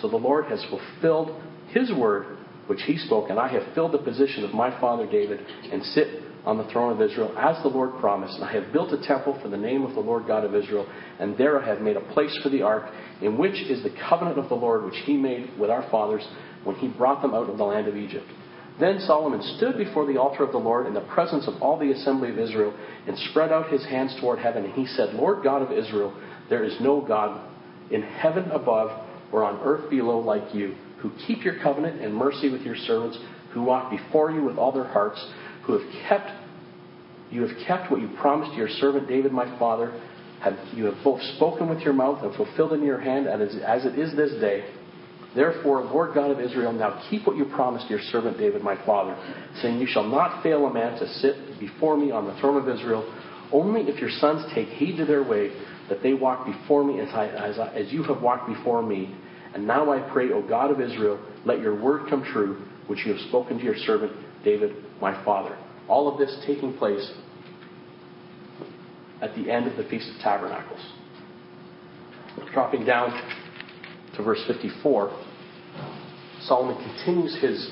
So 0.00 0.08
the 0.08 0.16
Lord 0.16 0.46
has 0.46 0.64
fulfilled 0.64 1.40
his 1.68 1.92
word 1.92 2.38
which 2.66 2.80
he 2.86 2.96
spoke, 2.96 3.28
and 3.28 3.38
I 3.38 3.48
have 3.48 3.74
filled 3.74 3.92
the 3.92 3.98
position 3.98 4.42
of 4.42 4.54
my 4.54 4.70
father 4.80 5.06
David 5.06 5.40
and 5.70 5.82
sit 5.84 6.08
on 6.44 6.58
the 6.58 6.64
throne 6.64 6.92
of 6.92 7.00
Israel 7.00 7.34
as 7.38 7.60
the 7.62 7.68
Lord 7.68 7.98
promised. 8.00 8.34
And 8.34 8.44
I 8.44 8.52
have 8.52 8.72
built 8.72 8.92
a 8.92 9.06
temple 9.06 9.38
for 9.42 9.48
the 9.48 9.56
name 9.56 9.82
of 9.82 9.94
the 9.94 10.00
Lord 10.00 10.26
God 10.26 10.44
of 10.44 10.54
Israel, 10.54 10.86
and 11.18 11.36
there 11.38 11.60
I 11.60 11.66
have 11.66 11.80
made 11.80 11.96
a 11.96 12.12
place 12.12 12.36
for 12.42 12.48
the 12.48 12.62
ark, 12.62 12.90
in 13.22 13.38
which 13.38 13.54
is 13.54 13.82
the 13.82 13.94
covenant 14.08 14.38
of 14.38 14.48
the 14.48 14.54
Lord 14.54 14.84
which 14.84 15.00
he 15.04 15.16
made 15.16 15.58
with 15.58 15.70
our 15.70 15.88
fathers 15.90 16.26
when 16.64 16.76
he 16.76 16.88
brought 16.88 17.22
them 17.22 17.34
out 17.34 17.48
of 17.48 17.58
the 17.58 17.64
land 17.64 17.88
of 17.88 17.96
Egypt. 17.96 18.26
Then 18.80 18.98
Solomon 19.00 19.40
stood 19.56 19.78
before 19.78 20.04
the 20.06 20.18
altar 20.20 20.42
of 20.42 20.50
the 20.50 20.58
Lord 20.58 20.86
in 20.86 20.94
the 20.94 21.00
presence 21.00 21.46
of 21.46 21.62
all 21.62 21.78
the 21.78 21.92
assembly 21.92 22.30
of 22.30 22.38
Israel 22.38 22.74
and 23.06 23.16
spread 23.30 23.52
out 23.52 23.70
his 23.70 23.84
hands 23.84 24.16
toward 24.20 24.40
heaven. 24.40 24.64
And 24.64 24.74
he 24.74 24.86
said, 24.86 25.14
Lord 25.14 25.44
God 25.44 25.62
of 25.62 25.70
Israel, 25.70 26.12
there 26.50 26.64
is 26.64 26.74
no 26.80 27.00
God 27.00 27.40
in 27.92 28.02
heaven 28.02 28.50
above 28.50 28.90
or 29.32 29.44
on 29.44 29.60
earth 29.62 29.88
below 29.90 30.18
like 30.18 30.54
you, 30.54 30.74
who 30.98 31.12
keep 31.26 31.44
your 31.44 31.60
covenant 31.62 32.00
and 32.00 32.14
mercy 32.14 32.50
with 32.50 32.62
your 32.62 32.76
servants, 32.76 33.18
who 33.52 33.62
walk 33.62 33.90
before 33.90 34.32
you 34.32 34.42
with 34.42 34.56
all 34.58 34.72
their 34.72 34.88
hearts, 34.88 35.24
who 35.66 35.78
have 35.78 36.08
kept 36.08 36.30
you 37.30 37.42
have 37.46 37.66
kept 37.66 37.90
what 37.90 38.00
you 38.00 38.08
promised 38.20 38.52
to 38.52 38.56
your 38.56 38.68
servant 38.68 39.08
David 39.08 39.32
my 39.32 39.58
father. 39.58 40.00
Have, 40.40 40.54
you 40.74 40.84
have 40.84 41.02
both 41.02 41.20
spoken 41.36 41.68
with 41.68 41.80
your 41.80 41.92
mouth 41.94 42.22
and 42.22 42.32
fulfilled 42.36 42.74
in 42.74 42.84
your 42.84 43.00
hand, 43.00 43.26
as, 43.26 43.56
as 43.66 43.84
it 43.84 43.98
is 43.98 44.14
this 44.14 44.30
day. 44.40 44.64
Therefore, 45.34 45.82
Lord 45.82 46.14
God 46.14 46.30
of 46.30 46.38
Israel, 46.38 46.72
now 46.72 47.02
keep 47.10 47.26
what 47.26 47.36
you 47.36 47.46
promised 47.46 47.90
your 47.90 47.98
servant 48.12 48.38
David 48.38 48.62
my 48.62 48.76
father, 48.86 49.16
saying, 49.60 49.80
You 49.80 49.86
shall 49.90 50.06
not 50.06 50.42
fail 50.42 50.66
a 50.66 50.72
man 50.72 50.96
to 51.00 51.08
sit 51.14 51.58
before 51.58 51.96
me 51.96 52.12
on 52.12 52.26
the 52.26 52.38
throne 52.40 52.56
of 52.56 52.68
Israel, 52.68 53.02
only 53.52 53.80
if 53.82 54.00
your 54.00 54.10
sons 54.18 54.44
take 54.54 54.68
heed 54.68 54.96
to 54.98 55.04
their 55.04 55.24
way, 55.24 55.50
that 55.88 56.02
they 56.02 56.14
walk 56.14 56.46
before 56.46 56.84
me 56.84 57.00
as, 57.00 57.08
I, 57.12 57.26
as, 57.26 57.58
I, 57.58 57.74
as 57.74 57.92
you 57.92 58.04
have 58.04 58.22
walked 58.22 58.48
before 58.48 58.82
me. 58.82 59.12
And 59.54 59.66
now 59.66 59.92
I 59.92 60.08
pray, 60.12 60.30
O 60.30 60.46
God 60.46 60.70
of 60.70 60.80
Israel, 60.80 61.18
let 61.44 61.58
your 61.60 61.80
word 61.80 62.08
come 62.08 62.22
true, 62.32 62.62
which 62.86 63.00
you 63.04 63.12
have 63.12 63.20
spoken 63.28 63.58
to 63.58 63.64
your 63.64 63.76
servant 63.78 64.12
David 64.44 64.83
my 65.04 65.22
father. 65.22 65.56
All 65.86 66.10
of 66.10 66.18
this 66.18 66.34
taking 66.46 66.72
place 66.78 67.12
at 69.20 69.34
the 69.36 69.50
end 69.50 69.66
of 69.66 69.76
the 69.76 69.84
Feast 69.84 70.08
of 70.08 70.20
Tabernacles. 70.22 70.80
Dropping 72.54 72.86
down 72.86 73.10
to 74.16 74.22
verse 74.22 74.42
54, 74.48 75.14
Solomon 76.46 76.76
continues 76.76 77.36
his 77.40 77.70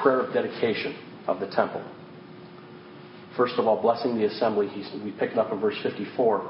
prayer 0.00 0.20
of 0.20 0.32
dedication 0.32 0.94
of 1.26 1.40
the 1.40 1.48
temple. 1.48 1.84
First 3.36 3.54
of 3.58 3.66
all, 3.66 3.82
blessing 3.82 4.16
the 4.16 4.26
assembly, 4.26 4.70
we 5.04 5.10
pick 5.10 5.32
it 5.32 5.38
up 5.38 5.52
in 5.52 5.58
verse 5.58 5.76
54. 5.82 6.48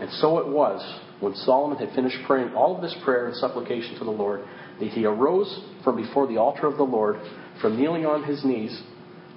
And 0.00 0.10
so 0.12 0.38
it 0.38 0.48
was, 0.48 0.80
when 1.20 1.34
Solomon 1.34 1.76
had 1.76 1.94
finished 1.94 2.16
praying 2.26 2.54
all 2.54 2.74
of 2.74 2.82
this 2.82 2.96
prayer 3.04 3.26
and 3.26 3.36
supplication 3.36 3.98
to 3.98 4.04
the 4.04 4.10
Lord, 4.10 4.44
that 4.80 4.88
he 4.88 5.04
arose 5.04 5.60
from 5.84 5.96
before 5.96 6.26
the 6.26 6.38
altar 6.38 6.66
of 6.66 6.78
the 6.78 6.82
Lord, 6.82 7.16
from 7.60 7.78
kneeling 7.78 8.06
on 8.06 8.24
his 8.24 8.44
knees, 8.44 8.82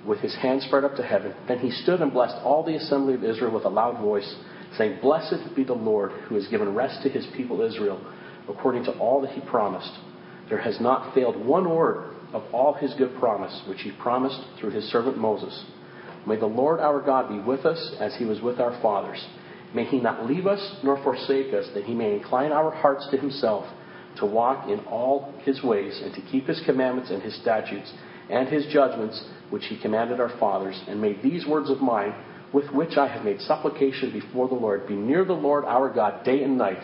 with 0.07 0.19
his 0.19 0.35
hands 0.35 0.63
spread 0.63 0.83
up 0.83 0.95
to 0.95 1.03
heaven. 1.03 1.33
Then 1.47 1.59
he 1.59 1.71
stood 1.71 2.01
and 2.01 2.13
blessed 2.13 2.35
all 2.43 2.63
the 2.63 2.75
assembly 2.75 3.13
of 3.13 3.23
Israel 3.23 3.53
with 3.53 3.65
a 3.65 3.69
loud 3.69 3.99
voice, 4.01 4.35
saying, 4.77 4.99
Blessed 5.01 5.55
be 5.55 5.63
the 5.63 5.73
Lord, 5.73 6.11
who 6.27 6.35
has 6.35 6.47
given 6.47 6.73
rest 6.73 7.03
to 7.03 7.09
his 7.09 7.27
people 7.35 7.61
Israel 7.61 7.99
according 8.49 8.85
to 8.85 8.97
all 8.97 9.21
that 9.21 9.31
he 9.31 9.41
promised. 9.41 9.91
There 10.49 10.61
has 10.61 10.79
not 10.79 11.13
failed 11.13 11.35
one 11.45 11.69
word 11.69 12.15
of 12.33 12.43
all 12.53 12.73
his 12.73 12.93
good 12.93 13.17
promise, 13.19 13.63
which 13.67 13.81
he 13.81 13.91
promised 14.01 14.39
through 14.59 14.71
his 14.71 14.89
servant 14.91 15.17
Moses. 15.17 15.65
May 16.25 16.37
the 16.37 16.45
Lord 16.45 16.79
our 16.79 17.01
God 17.01 17.29
be 17.29 17.39
with 17.39 17.65
us 17.65 17.95
as 17.99 18.15
he 18.15 18.25
was 18.25 18.41
with 18.41 18.59
our 18.59 18.79
fathers. 18.81 19.25
May 19.73 19.85
he 19.85 19.99
not 19.99 20.25
leave 20.25 20.47
us 20.47 20.77
nor 20.83 21.01
forsake 21.03 21.53
us, 21.53 21.67
that 21.73 21.83
he 21.83 21.93
may 21.93 22.13
incline 22.13 22.51
our 22.51 22.71
hearts 22.71 23.07
to 23.11 23.17
himself, 23.17 23.65
to 24.17 24.25
walk 24.25 24.69
in 24.69 24.79
all 24.85 25.33
his 25.43 25.61
ways, 25.63 25.99
and 26.03 26.13
to 26.15 26.21
keep 26.21 26.47
his 26.47 26.61
commandments 26.65 27.11
and 27.11 27.21
his 27.21 27.39
statutes, 27.41 27.91
and 28.29 28.47
his 28.47 28.65
judgments, 28.67 29.23
which 29.49 29.65
he 29.65 29.79
commanded 29.81 30.19
our 30.19 30.37
fathers. 30.39 30.81
And 30.87 31.01
may 31.01 31.21
these 31.21 31.45
words 31.45 31.69
of 31.69 31.81
mine, 31.81 32.13
with 32.53 32.69
which 32.71 32.97
I 32.97 33.07
have 33.07 33.25
made 33.25 33.41
supplication 33.41 34.11
before 34.11 34.47
the 34.47 34.55
Lord, 34.55 34.87
be 34.87 34.95
near 34.95 35.25
the 35.25 35.33
Lord 35.33 35.65
our 35.65 35.93
God 35.93 36.23
day 36.23 36.43
and 36.43 36.57
night 36.57 36.83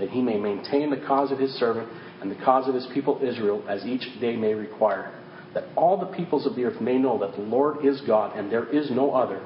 that 0.00 0.08
he 0.08 0.22
may 0.22 0.38
maintain 0.38 0.90
the 0.90 1.06
cause 1.06 1.30
of 1.30 1.38
his 1.38 1.52
servant 1.52 1.88
and 2.20 2.30
the 2.30 2.44
cause 2.44 2.66
of 2.66 2.74
his 2.74 2.88
people 2.92 3.20
Israel 3.22 3.62
as 3.68 3.84
each 3.84 4.18
day 4.20 4.34
may 4.34 4.54
require. 4.54 5.14
That 5.54 5.64
all 5.76 5.98
the 5.98 6.16
peoples 6.16 6.46
of 6.46 6.56
the 6.56 6.64
earth 6.64 6.80
may 6.80 6.96
know 6.96 7.18
that 7.18 7.36
the 7.36 7.42
Lord 7.42 7.84
is 7.84 8.00
God 8.06 8.36
and 8.36 8.50
there 8.50 8.68
is 8.68 8.90
no 8.90 9.12
other. 9.12 9.44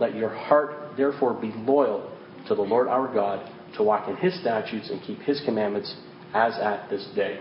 Let 0.00 0.16
your 0.16 0.30
heart 0.30 0.96
therefore 0.96 1.40
be 1.40 1.52
loyal 1.54 2.10
to 2.48 2.54
the 2.54 2.62
Lord 2.62 2.88
our 2.88 3.12
God, 3.12 3.48
to 3.76 3.82
walk 3.82 4.08
in 4.08 4.16
his 4.16 4.38
statutes 4.40 4.90
and 4.90 5.00
keep 5.02 5.20
his 5.20 5.40
commandments 5.44 5.94
as 6.34 6.54
at 6.54 6.90
this 6.90 7.06
day. 7.14 7.40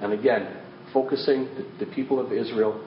And 0.00 0.12
again, 0.12 0.56
focusing 0.94 1.48
the, 1.56 1.84
the 1.84 1.92
people 1.92 2.18
of 2.18 2.32
Israel 2.32 2.82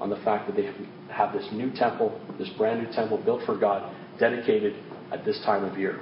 on 0.00 0.10
the 0.10 0.16
fact 0.16 0.48
that 0.48 0.56
they 0.56 0.68
have 1.10 1.32
this 1.32 1.48
new 1.52 1.70
temple, 1.74 2.20
this 2.38 2.48
brand 2.58 2.82
new 2.82 2.92
temple 2.92 3.22
built 3.24 3.40
for 3.46 3.56
God, 3.56 3.94
dedicated 4.18 4.74
at 5.12 5.24
this 5.24 5.40
time 5.46 5.64
of 5.64 5.78
year. 5.78 6.00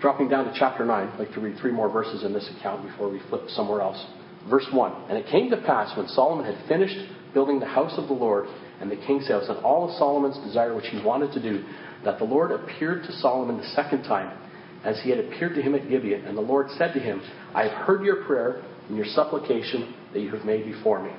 Dropping 0.00 0.28
down 0.28 0.46
to 0.46 0.54
chapter 0.58 0.84
9, 0.84 1.08
I'd 1.08 1.18
like 1.18 1.32
to 1.34 1.40
read 1.40 1.58
three 1.60 1.72
more 1.72 1.90
verses 1.90 2.24
in 2.24 2.32
this 2.32 2.48
account 2.58 2.88
before 2.88 3.10
we 3.10 3.20
flip 3.28 3.42
somewhere 3.48 3.82
else. 3.82 4.02
Verse 4.48 4.66
1 4.72 5.10
And 5.10 5.18
it 5.18 5.26
came 5.26 5.50
to 5.50 5.56
pass 5.58 5.96
when 5.96 6.08
Solomon 6.08 6.46
had 6.46 6.66
finished 6.68 6.96
building 7.34 7.60
the 7.60 7.66
house 7.66 7.98
of 7.98 8.08
the 8.08 8.14
Lord 8.14 8.46
and 8.80 8.90
the 8.90 8.96
king's 8.96 9.28
house 9.28 9.44
and 9.48 9.58
all 9.58 9.90
of 9.90 9.98
Solomon's 9.98 10.38
desire 10.46 10.74
which 10.74 10.86
he 10.86 11.02
wanted 11.04 11.32
to 11.32 11.42
do, 11.42 11.64
that 12.04 12.18
the 12.18 12.24
Lord 12.24 12.52
appeared 12.52 13.02
to 13.04 13.12
Solomon 13.14 13.58
the 13.58 13.68
second 13.74 14.04
time, 14.04 14.38
as 14.84 15.00
he 15.02 15.10
had 15.10 15.18
appeared 15.18 15.54
to 15.56 15.62
him 15.62 15.74
at 15.74 15.88
Gibeon. 15.88 16.24
And 16.24 16.38
the 16.38 16.42
Lord 16.42 16.68
said 16.78 16.94
to 16.94 17.00
him, 17.00 17.20
I 17.52 17.64
have 17.64 17.72
heard 17.72 18.04
your 18.04 18.24
prayer 18.24 18.62
and 18.88 18.96
your 18.96 19.06
supplication 19.06 19.94
that 20.12 20.20
you 20.20 20.30
have 20.30 20.44
made 20.44 20.64
before 20.64 21.02
me. 21.02 21.10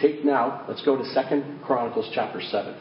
Take 0.00 0.24
now, 0.24 0.64
let's 0.68 0.84
go 0.84 0.96
to 0.96 1.02
2 1.02 1.58
Chronicles 1.64 2.10
chapter 2.14 2.40
7. 2.40 2.74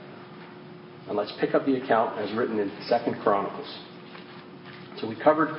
And 1.07 1.17
let's 1.17 1.31
pick 1.39 1.55
up 1.55 1.65
the 1.65 1.75
account 1.75 2.19
as 2.19 2.35
written 2.35 2.59
in 2.59 2.69
2 2.69 3.21
Chronicles. 3.23 3.79
So 4.99 5.07
we 5.07 5.15
covered 5.15 5.49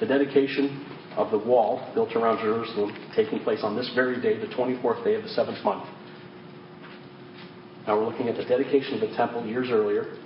the 0.00 0.06
dedication 0.06 0.86
of 1.16 1.30
the 1.30 1.38
wall 1.38 1.90
built 1.94 2.14
around 2.16 2.38
Jerusalem 2.38 2.96
taking 3.14 3.40
place 3.40 3.60
on 3.62 3.76
this 3.76 3.90
very 3.94 4.20
day, 4.20 4.38
the 4.38 4.52
24th 4.54 5.04
day 5.04 5.14
of 5.14 5.22
the 5.22 5.28
seventh 5.30 5.62
month. 5.64 5.88
Now 7.86 7.98
we're 7.98 8.06
looking 8.06 8.28
at 8.28 8.36
the 8.36 8.44
dedication 8.44 8.94
of 8.94 9.00
the 9.00 9.16
temple 9.16 9.44
years 9.46 9.68
earlier, 9.70 10.16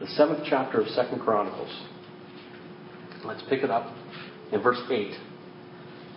the 0.00 0.06
seventh 0.08 0.44
chapter 0.48 0.80
of 0.80 0.88
Second 0.88 1.20
Chronicles. 1.20 1.70
Let's 3.24 3.42
pick 3.48 3.62
it 3.62 3.70
up 3.70 3.94
in 4.52 4.62
verse 4.62 4.80
8. 4.90 5.12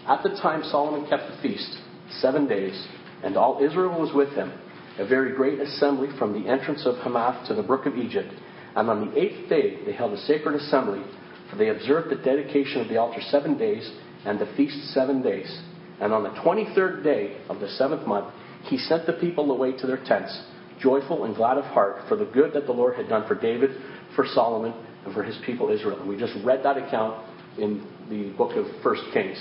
At 0.07 0.23
the 0.23 0.29
time 0.41 0.63
Solomon 0.63 1.09
kept 1.09 1.29
the 1.29 1.41
feast, 1.41 1.77
seven 2.19 2.47
days, 2.47 2.87
and 3.23 3.37
all 3.37 3.63
Israel 3.63 3.99
was 3.99 4.13
with 4.13 4.29
him, 4.29 4.51
a 4.99 5.05
very 5.05 5.35
great 5.35 5.59
assembly 5.59 6.09
from 6.17 6.33
the 6.33 6.49
entrance 6.49 6.85
of 6.85 6.97
Hamath 6.97 7.47
to 7.47 7.55
the 7.55 7.63
brook 7.63 7.85
of 7.85 7.97
Egypt. 7.97 8.31
And 8.75 8.89
on 8.89 9.09
the 9.09 9.17
eighth 9.19 9.49
day 9.49 9.83
they 9.85 9.93
held 9.93 10.13
a 10.13 10.17
sacred 10.17 10.55
assembly 10.55 11.03
for 11.49 11.57
they 11.57 11.69
observed 11.69 12.09
the 12.09 12.15
dedication 12.15 12.81
of 12.81 12.87
the 12.87 12.97
altar 12.97 13.21
seven 13.29 13.57
days, 13.57 13.89
and 14.25 14.39
the 14.39 14.51
feast 14.57 14.93
seven 14.93 15.21
days. 15.21 15.61
And 16.01 16.11
on 16.11 16.23
the 16.23 16.29
23rd 16.29 17.03
day 17.03 17.37
of 17.49 17.59
the 17.59 17.69
seventh 17.69 18.07
month, 18.07 18.33
he 18.63 18.77
sent 18.77 19.05
the 19.05 19.13
people 19.13 19.51
away 19.51 19.77
to 19.77 19.87
their 19.87 20.03
tents, 20.03 20.37
joyful 20.81 21.25
and 21.25 21.35
glad 21.35 21.57
of 21.57 21.65
heart, 21.65 22.07
for 22.09 22.15
the 22.15 22.25
good 22.25 22.53
that 22.53 22.65
the 22.65 22.71
Lord 22.71 22.95
had 22.95 23.07
done 23.07 23.27
for 23.27 23.35
David, 23.35 23.71
for 24.15 24.25
Solomon, 24.25 24.73
and 25.05 25.13
for 25.13 25.23
his 25.23 25.37
people 25.45 25.69
Israel. 25.69 25.99
And 25.99 26.09
we 26.09 26.17
just 26.17 26.33
read 26.43 26.63
that 26.63 26.77
account 26.77 27.23
in 27.59 27.85
the 28.09 28.31
book 28.35 28.57
of 28.57 28.65
First 28.81 29.03
Kings. 29.13 29.37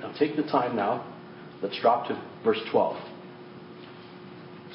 Now 0.00 0.12
take 0.18 0.36
the 0.36 0.44
time 0.44 0.76
now. 0.76 1.14
Let's 1.62 1.78
drop 1.80 2.08
to 2.08 2.22
verse 2.44 2.60
12. 2.70 2.96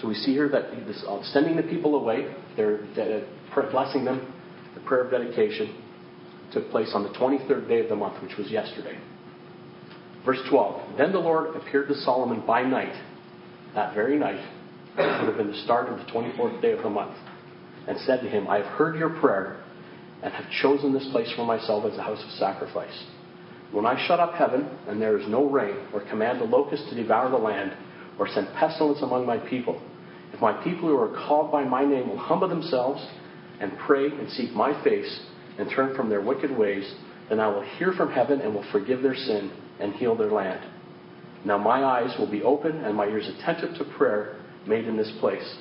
So 0.02 0.08
we 0.08 0.16
see 0.16 0.34
here 0.34 0.50
that 0.50 0.86
this, 0.86 1.04
uh, 1.08 1.24
sending 1.32 1.56
the 1.56 1.64
people 1.64 1.96
away, 1.96 2.34
they're 2.58 2.80
blessing 3.72 4.04
them, 4.04 4.34
the 4.74 4.82
prayer 4.82 5.04
of 5.06 5.12
dedication 5.12 5.82
took 6.52 6.70
place 6.70 6.92
on 6.94 7.04
the 7.04 7.10
23rd 7.10 7.68
day 7.68 7.80
of 7.80 7.90
the 7.90 7.96
month, 7.96 8.22
which 8.22 8.38
was 8.38 8.50
yesterday. 8.50 8.98
Verse 10.26 10.40
12 10.50 10.98
Then 10.98 11.12
the 11.12 11.20
Lord 11.20 11.56
appeared 11.56 11.88
to 11.90 11.96
Solomon 11.96 12.46
by 12.46 12.64
night, 12.64 12.94
that 13.76 13.94
very 13.94 14.18
night, 14.18 14.44
which 14.96 15.06
would 15.06 15.28
have 15.28 15.38
been 15.38 15.52
the 15.52 15.64
start 15.64 15.90
of 15.90 15.98
the 15.98 16.12
24th 16.12 16.62
day 16.62 16.72
of 16.72 16.84
the 16.84 16.90
month, 16.90 17.18
and 17.88 17.98
said 18.00 18.22
to 18.22 18.30
him, 18.30 18.48
I 18.48 18.58
have 18.58 18.66
heard 18.78 18.98
your 18.98 19.10
prayer 19.20 19.64
and 20.22 20.34
have 20.34 20.46
chosen 20.62 20.94
this 20.94 21.08
place 21.12 21.32
for 21.36 21.46
myself 21.46 21.86
as 21.92 21.98
a 21.98 22.02
house 22.02 22.24
of 22.24 22.32
sacrifice. 22.32 23.04
When 23.74 23.88
I 23.88 24.08
shut 24.08 24.20
up 24.20 24.36
heaven 24.36 24.70
and 24.88 25.02
there 25.02 25.18
is 25.18 25.28
no 25.28 25.50
rain, 25.50 25.76
or 25.94 26.02
command 26.02 26.40
the 26.40 26.46
locust 26.46 26.90
to 26.90 26.96
devour 26.96 27.32
the 27.32 27.38
land, 27.38 27.74
or 28.20 28.28
send 28.28 28.48
pestilence 28.54 29.02
among 29.02 29.26
my 29.26 29.38
people, 29.38 29.82
if 30.32 30.40
my 30.40 30.64
people 30.64 30.90
who 30.90 30.98
are 30.98 31.26
called 31.28 31.52
by 31.52 31.64
my 31.64 31.84
name 31.84 32.08
will 32.08 32.18
humble 32.18 32.48
themselves 32.48 33.04
and 33.60 33.72
pray 33.86 34.06
and 34.06 34.30
seek 34.30 34.52
my 34.52 34.82
face 34.84 35.22
and 35.58 35.70
turn 35.70 35.96
from 35.96 36.10
their 36.10 36.22
wicked 36.22 36.56
ways, 36.56 36.94
then 37.30 37.40
I 37.40 37.48
will 37.48 37.64
hear 37.78 37.94
from 37.94 38.12
heaven 38.12 38.42
and 38.42 38.54
will 38.54 38.66
forgive 38.72 39.02
their 39.02 39.16
sin 39.16 39.52
and 39.80 39.94
heal 39.94 40.16
their 40.16 40.32
land. 40.32 40.70
Now 41.44 41.58
my 41.58 41.84
eyes 41.84 42.16
will 42.20 42.30
be 42.30 42.44
open 42.44 42.78
and 42.84 42.96
my 42.96 43.06
ears 43.06 43.28
attentive 43.28 43.76
to 43.78 43.86
prayer 43.98 44.40
made 44.68 44.86
in 44.86 44.98
this 44.98 45.12
place. 45.20 45.58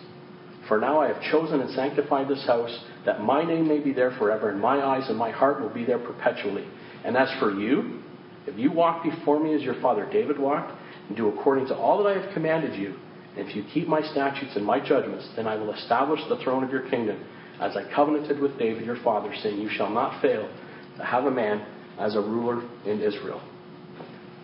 For 0.68 0.78
now 0.78 1.00
I 1.00 1.08
have 1.08 1.22
chosen 1.30 1.60
and 1.60 1.70
sanctified 1.70 2.28
this 2.28 2.46
house, 2.46 2.84
that 3.04 3.22
my 3.22 3.44
name 3.44 3.66
may 3.66 3.80
be 3.80 3.92
there 3.92 4.12
forever, 4.18 4.50
and 4.50 4.60
my 4.60 4.80
eyes 4.80 5.08
and 5.08 5.18
my 5.18 5.30
heart 5.30 5.60
will 5.60 5.72
be 5.72 5.84
there 5.84 5.98
perpetually. 5.98 6.66
And 7.04 7.16
as 7.16 7.28
for 7.40 7.50
you, 7.50 8.01
if 8.46 8.58
you 8.58 8.72
walk 8.72 9.02
before 9.02 9.42
me 9.42 9.54
as 9.54 9.62
your 9.62 9.80
father 9.80 10.08
David 10.10 10.38
walked, 10.38 10.72
and 11.08 11.16
do 11.16 11.28
according 11.28 11.66
to 11.68 11.76
all 11.76 12.02
that 12.02 12.08
I 12.10 12.20
have 12.20 12.34
commanded 12.34 12.78
you, 12.78 12.94
and 13.36 13.48
if 13.48 13.56
you 13.56 13.64
keep 13.72 13.88
my 13.88 14.02
statutes 14.02 14.52
and 14.56 14.64
my 14.64 14.78
judgments, 14.78 15.28
then 15.36 15.46
I 15.46 15.56
will 15.56 15.72
establish 15.72 16.20
the 16.28 16.36
throne 16.42 16.62
of 16.62 16.70
your 16.70 16.88
kingdom 16.90 17.24
as 17.60 17.76
I 17.76 17.84
covenanted 17.94 18.40
with 18.40 18.58
David 18.58 18.84
your 18.84 19.02
father, 19.02 19.32
saying, 19.42 19.60
You 19.60 19.70
shall 19.70 19.90
not 19.90 20.20
fail 20.20 20.50
to 20.98 21.04
have 21.04 21.24
a 21.24 21.30
man 21.30 21.66
as 21.98 22.14
a 22.16 22.20
ruler 22.20 22.62
in 22.84 23.00
Israel. 23.00 23.40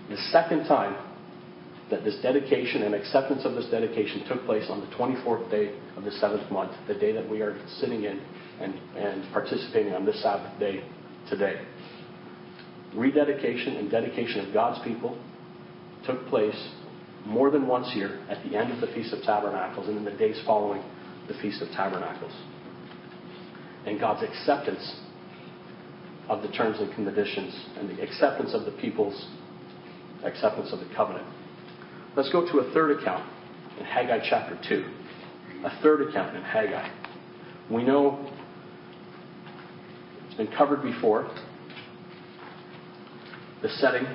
The 0.08 0.16
second 0.32 0.66
time 0.66 0.96
that 1.90 2.04
this 2.04 2.16
dedication 2.22 2.82
and 2.82 2.94
acceptance 2.94 3.44
of 3.44 3.54
this 3.54 3.66
dedication 3.70 4.24
took 4.28 4.44
place 4.44 4.66
on 4.70 4.80
the 4.80 4.86
24th 4.94 5.50
day 5.50 5.78
of 5.96 6.04
the 6.04 6.10
seventh 6.12 6.50
month, 6.50 6.72
the 6.86 6.94
day 6.94 7.12
that 7.12 7.28
we 7.28 7.40
are 7.40 7.58
sitting 7.80 8.04
in 8.04 8.20
and, 8.60 8.74
and 8.96 9.32
participating 9.32 9.94
on 9.94 10.04
this 10.04 10.22
Sabbath 10.22 10.58
day 10.58 10.84
today. 11.28 11.60
Rededication 12.98 13.76
and 13.76 13.88
dedication 13.88 14.44
of 14.44 14.52
God's 14.52 14.82
people 14.82 15.16
took 16.04 16.26
place 16.26 16.68
more 17.24 17.48
than 17.48 17.68
once 17.68 17.92
here 17.92 18.18
at 18.28 18.42
the 18.44 18.56
end 18.56 18.72
of 18.72 18.80
the 18.80 18.88
Feast 18.88 19.12
of 19.12 19.22
Tabernacles 19.22 19.86
and 19.86 19.98
in 19.98 20.04
the 20.04 20.10
days 20.10 20.40
following 20.44 20.82
the 21.28 21.34
Feast 21.34 21.62
of 21.62 21.68
Tabernacles 21.68 22.32
and 23.86 24.00
God's 24.00 24.24
acceptance 24.24 25.00
of 26.28 26.42
the 26.42 26.48
terms 26.48 26.80
and 26.80 26.92
conditions 26.94 27.54
and 27.78 27.88
the 27.88 28.02
acceptance 28.02 28.52
of 28.52 28.64
the 28.64 28.72
people's 28.72 29.28
acceptance 30.24 30.72
of 30.72 30.80
the 30.80 30.94
covenant. 30.96 31.26
Let's 32.16 32.32
go 32.32 32.50
to 32.50 32.58
a 32.58 32.72
third 32.72 32.98
account 32.98 33.24
in 33.78 33.84
Haggai 33.84 34.28
chapter 34.28 34.58
2. 34.68 34.84
A 35.64 35.82
third 35.82 36.08
account 36.08 36.36
in 36.36 36.42
Haggai. 36.42 36.90
We 37.70 37.84
know 37.84 38.28
it's 40.26 40.34
been 40.34 40.48
covered 40.48 40.82
before. 40.82 41.30
The 43.62 43.68
setting 43.68 44.06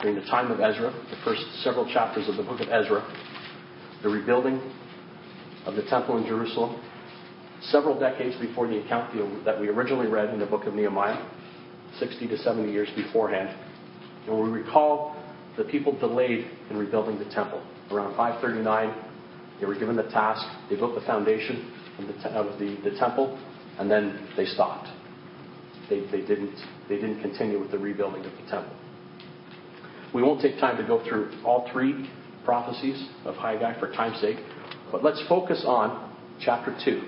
during 0.00 0.16
the 0.16 0.26
time 0.26 0.50
of 0.50 0.60
Ezra, 0.60 0.90
the 1.10 1.16
first 1.24 1.42
several 1.62 1.84
chapters 1.92 2.28
of 2.28 2.36
the 2.36 2.42
book 2.42 2.60
of 2.60 2.68
Ezra, 2.68 3.04
the 4.02 4.08
rebuilding 4.08 4.60
of 5.66 5.74
the 5.74 5.82
temple 5.82 6.16
in 6.16 6.26
Jerusalem, 6.26 6.80
several 7.62 7.98
decades 7.98 8.36
before 8.40 8.68
the 8.68 8.78
account 8.78 9.14
that 9.44 9.60
we 9.60 9.68
originally 9.68 10.06
read 10.06 10.32
in 10.32 10.40
the 10.40 10.46
book 10.46 10.64
of 10.64 10.74
Nehemiah, 10.74 11.28
60 11.98 12.28
to 12.28 12.38
70 12.38 12.72
years 12.72 12.88
beforehand. 12.96 13.54
And 14.26 14.40
we 14.40 14.48
recall 14.48 15.16
the 15.56 15.64
people 15.64 15.98
delayed 15.98 16.46
in 16.70 16.76
rebuilding 16.76 17.18
the 17.18 17.24
temple. 17.26 17.62
Around 17.90 18.16
539, 18.16 18.94
they 19.60 19.66
were 19.66 19.74
given 19.74 19.96
the 19.96 20.04
task, 20.04 20.46
they 20.70 20.76
built 20.76 20.94
the 20.94 21.04
foundation 21.04 21.72
of 21.98 22.06
the, 22.06 22.28
of 22.30 22.58
the, 22.58 22.76
the 22.88 22.96
temple, 22.98 23.38
and 23.78 23.90
then 23.90 24.28
they 24.36 24.46
stopped. 24.46 24.88
They, 25.88 26.00
they, 26.00 26.20
didn't, 26.20 26.56
they 26.88 26.96
didn't 26.96 27.20
continue 27.20 27.58
with 27.58 27.70
the 27.70 27.78
rebuilding 27.78 28.24
of 28.24 28.32
the 28.32 28.50
temple. 28.50 28.76
We 30.14 30.22
won't 30.22 30.40
take 30.40 30.58
time 30.58 30.76
to 30.78 30.86
go 30.86 31.02
through 31.06 31.30
all 31.44 31.68
three 31.72 32.10
prophecies 32.44 33.08
of 33.24 33.34
Haggai 33.34 33.78
for 33.78 33.92
time's 33.92 34.20
sake, 34.20 34.38
but 34.90 35.04
let's 35.04 35.22
focus 35.28 35.64
on 35.66 36.14
chapter 36.40 36.76
2 36.84 37.02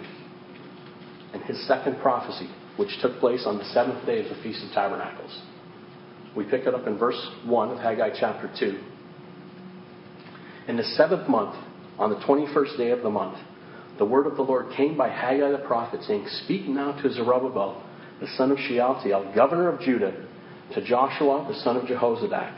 and 1.33 1.43
his 1.45 1.67
second 1.67 1.99
prophecy, 2.01 2.49
which 2.77 2.91
took 3.01 3.19
place 3.21 3.45
on 3.47 3.59
the 3.59 3.65
seventh 3.67 4.05
day 4.05 4.23
of 4.23 4.37
the 4.37 4.43
Feast 4.43 4.65
of 4.65 4.73
Tabernacles. 4.73 5.41
We 6.37 6.45
pick 6.45 6.67
it 6.67 6.75
up 6.75 6.87
in 6.87 6.99
verse 6.99 7.21
1 7.47 7.71
of 7.71 7.79
Haggai 7.79 8.11
chapter 8.19 8.51
2. 8.59 8.79
In 10.69 10.77
the 10.77 10.85
seventh 10.85 11.29
month, 11.29 11.57
on 11.99 12.11
the 12.11 12.17
21st 12.17 12.77
day 12.77 12.91
of 12.91 13.03
the 13.03 13.11
month, 13.11 13.39
the 13.99 14.05
word 14.05 14.27
of 14.27 14.37
the 14.37 14.43
Lord 14.43 14.73
came 14.77 14.97
by 14.97 15.09
Haggai 15.09 15.51
the 15.51 15.59
prophet, 15.59 16.03
saying, 16.03 16.27
Speak 16.45 16.67
now 16.67 16.93
to 17.03 17.11
Zerubbabel, 17.11 17.83
the 18.21 18.27
son 18.37 18.51
of 18.51 18.59
Shealtiel, 18.59 19.33
governor 19.35 19.69
of 19.69 19.81
Judah, 19.81 20.27
to 20.75 20.85
Joshua, 20.85 21.47
the 21.49 21.59
son 21.61 21.77
of 21.77 21.85
Jehozadak, 21.85 22.55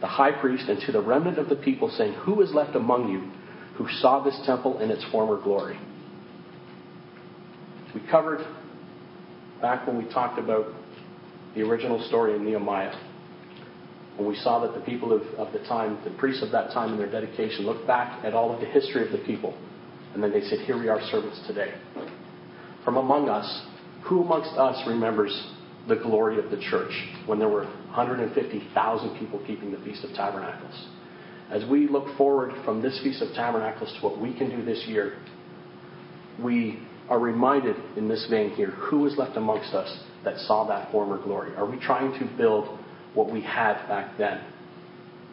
the 0.00 0.06
high 0.06 0.32
priest, 0.32 0.68
and 0.68 0.80
to 0.82 0.92
the 0.92 1.00
remnant 1.00 1.38
of 1.38 1.48
the 1.48 1.56
people, 1.56 1.90
saying, 1.96 2.14
Who 2.24 2.40
is 2.42 2.52
left 2.52 2.76
among 2.76 3.10
you 3.10 3.30
who 3.76 3.88
saw 4.00 4.22
this 4.22 4.38
temple 4.44 4.80
in 4.80 4.90
its 4.90 5.04
former 5.10 5.40
glory? 5.42 5.78
We 7.94 8.02
covered 8.10 8.46
back 9.62 9.86
when 9.86 9.96
we 9.98 10.12
talked 10.12 10.38
about 10.38 10.66
the 11.54 11.62
original 11.62 12.06
story 12.08 12.36
in 12.36 12.44
Nehemiah. 12.44 12.94
When 14.16 14.28
we 14.28 14.36
saw 14.36 14.60
that 14.60 14.78
the 14.78 14.84
people 14.84 15.12
of, 15.12 15.22
of 15.38 15.52
the 15.52 15.60
time, 15.60 15.98
the 16.04 16.10
priests 16.18 16.42
of 16.42 16.50
that 16.52 16.72
time 16.72 16.92
in 16.92 16.98
their 16.98 17.10
dedication, 17.10 17.64
looked 17.64 17.86
back 17.86 18.24
at 18.24 18.34
all 18.34 18.52
of 18.52 18.60
the 18.60 18.66
history 18.66 19.04
of 19.04 19.12
the 19.12 19.24
people. 19.24 19.56
And 20.12 20.22
then 20.22 20.32
they 20.32 20.42
said, 20.42 20.60
Here 20.60 20.78
we 20.78 20.88
are, 20.88 21.00
servants 21.10 21.40
today. 21.46 21.72
From 22.84 22.96
among 22.96 23.28
us, 23.28 23.66
who 24.04 24.22
amongst 24.22 24.50
us 24.58 24.82
remembers 24.86 25.52
the 25.88 25.96
glory 25.96 26.38
of 26.38 26.50
the 26.50 26.60
church 26.70 26.92
when 27.26 27.38
there 27.38 27.48
were 27.48 27.64
150,000 27.64 29.18
people 29.18 29.42
keeping 29.46 29.70
the 29.70 29.78
Feast 29.78 30.04
of 30.04 30.10
Tabernacles? 30.14 30.88
As 31.50 31.64
we 31.64 31.88
look 31.88 32.16
forward 32.16 32.52
from 32.64 32.82
this 32.82 33.00
Feast 33.02 33.22
of 33.22 33.34
Tabernacles 33.34 33.94
to 33.98 34.06
what 34.06 34.20
we 34.20 34.36
can 34.36 34.50
do 34.50 34.64
this 34.64 34.84
year, 34.86 35.16
we 36.42 36.80
are 37.08 37.18
reminded 37.18 37.76
in 37.96 38.08
this 38.08 38.26
vein 38.30 38.50
here 38.50 38.70
who 38.70 39.06
is 39.06 39.16
left 39.16 39.36
amongst 39.36 39.72
us 39.72 39.98
that 40.24 40.38
saw 40.40 40.66
that 40.68 40.90
former 40.92 41.22
glory? 41.22 41.54
Are 41.56 41.68
we 41.68 41.78
trying 41.78 42.18
to 42.18 42.36
build 42.36 42.78
what 43.14 43.32
we 43.32 43.40
had 43.40 43.86
back 43.88 44.18
then? 44.18 44.42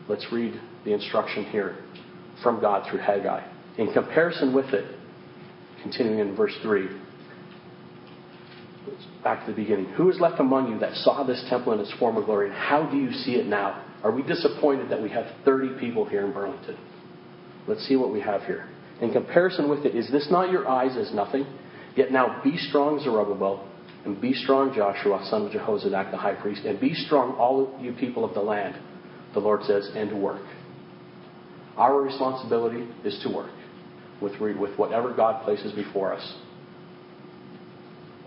Let's 0.07 0.25
read 0.31 0.59
the 0.85 0.93
instruction 0.93 1.45
here 1.45 1.77
from 2.41 2.61
God 2.61 2.89
through 2.89 2.99
Haggai. 2.99 3.45
In 3.77 3.91
comparison 3.91 4.53
with 4.53 4.67
it, 4.67 4.95
continuing 5.81 6.19
in 6.19 6.35
verse 6.35 6.53
3, 6.61 6.87
back 9.23 9.45
to 9.45 9.51
the 9.51 9.55
beginning. 9.55 9.85
Who 9.97 10.09
is 10.09 10.19
left 10.19 10.39
among 10.39 10.71
you 10.71 10.79
that 10.79 10.95
saw 10.95 11.23
this 11.23 11.43
temple 11.49 11.73
in 11.73 11.79
its 11.79 11.93
former 11.99 12.23
glory, 12.23 12.47
and 12.47 12.55
how 12.55 12.89
do 12.89 12.97
you 12.97 13.11
see 13.11 13.35
it 13.35 13.45
now? 13.45 13.83
Are 14.03 14.11
we 14.11 14.21
disappointed 14.21 14.89
that 14.89 15.01
we 15.01 15.09
have 15.09 15.25
30 15.43 15.79
people 15.79 16.05
here 16.05 16.25
in 16.25 16.31
Burlington? 16.31 16.77
Let's 17.67 17.85
see 17.87 17.95
what 17.95 18.13
we 18.13 18.21
have 18.21 18.43
here. 18.43 18.69
In 19.01 19.11
comparison 19.11 19.69
with 19.69 19.85
it, 19.85 19.95
is 19.95 20.11
this 20.11 20.27
not 20.29 20.51
your 20.51 20.67
eyes 20.67 20.95
as 20.97 21.13
nothing? 21.13 21.45
Yet 21.95 22.11
now 22.11 22.41
be 22.43 22.57
strong, 22.57 22.99
Zerubbabel, 23.03 23.67
and 24.05 24.21
be 24.21 24.33
strong, 24.33 24.73
Joshua, 24.75 25.25
son 25.29 25.47
of 25.47 25.51
Jehozadak, 25.51 26.11
the 26.11 26.17
high 26.17 26.35
priest, 26.35 26.65
and 26.65 26.79
be 26.79 26.93
strong, 26.93 27.33
all 27.35 27.77
you 27.81 27.93
people 27.93 28.23
of 28.23 28.33
the 28.33 28.41
land, 28.41 28.75
the 29.33 29.39
Lord 29.39 29.63
says, 29.63 29.89
and 29.95 30.21
work. 30.21 30.43
Our 31.77 32.01
responsibility 32.01 32.87
is 33.03 33.19
to 33.23 33.29
work 33.29 33.51
with, 34.21 34.39
with 34.39 34.77
whatever 34.77 35.13
God 35.13 35.43
places 35.43 35.73
before 35.73 36.13
us. 36.13 36.35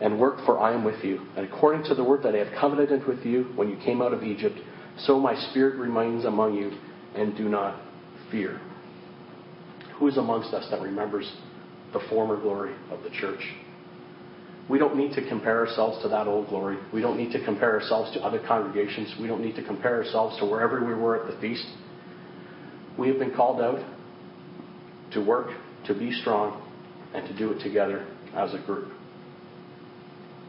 And 0.00 0.20
work, 0.20 0.44
for 0.46 0.60
I 0.60 0.74
am 0.74 0.84
with 0.84 1.02
you. 1.02 1.26
And 1.36 1.46
according 1.46 1.84
to 1.84 1.94
the 1.94 2.04
word 2.04 2.22
that 2.22 2.34
I 2.34 2.38
have 2.38 2.58
covenanted 2.60 3.06
with 3.06 3.24
you 3.24 3.44
when 3.56 3.68
you 3.68 3.76
came 3.84 4.00
out 4.00 4.12
of 4.12 4.22
Egypt, 4.22 4.56
so 4.98 5.18
my 5.18 5.34
spirit 5.50 5.76
remains 5.76 6.24
among 6.24 6.54
you, 6.54 6.70
and 7.14 7.36
do 7.36 7.48
not 7.48 7.80
fear. 8.30 8.60
Who 9.98 10.06
is 10.06 10.16
amongst 10.16 10.54
us 10.54 10.68
that 10.70 10.80
remembers 10.80 11.30
the 11.92 12.00
former 12.08 12.40
glory 12.40 12.74
of 12.90 13.02
the 13.02 13.10
church? 13.10 13.40
We 14.68 14.78
don't 14.78 14.96
need 14.96 15.14
to 15.14 15.26
compare 15.28 15.66
ourselves 15.66 16.02
to 16.02 16.08
that 16.08 16.26
old 16.26 16.48
glory. 16.48 16.76
We 16.92 17.00
don't 17.00 17.16
need 17.16 17.32
to 17.32 17.44
compare 17.44 17.80
ourselves 17.80 18.12
to 18.12 18.20
other 18.20 18.38
congregations. 18.46 19.14
We 19.20 19.26
don't 19.26 19.42
need 19.42 19.56
to 19.56 19.64
compare 19.64 19.96
ourselves 19.96 20.38
to 20.38 20.44
wherever 20.44 20.84
we 20.84 20.94
were 20.94 21.24
at 21.24 21.32
the 21.32 21.40
feast. 21.40 21.66
We 22.98 23.08
have 23.08 23.18
been 23.18 23.34
called 23.34 23.60
out 23.60 23.80
to 25.12 25.24
work, 25.24 25.48
to 25.86 25.94
be 25.94 26.12
strong, 26.12 26.62
and 27.14 27.26
to 27.26 27.36
do 27.36 27.52
it 27.52 27.62
together 27.62 28.06
as 28.34 28.52
a 28.52 28.58
group. 28.58 28.92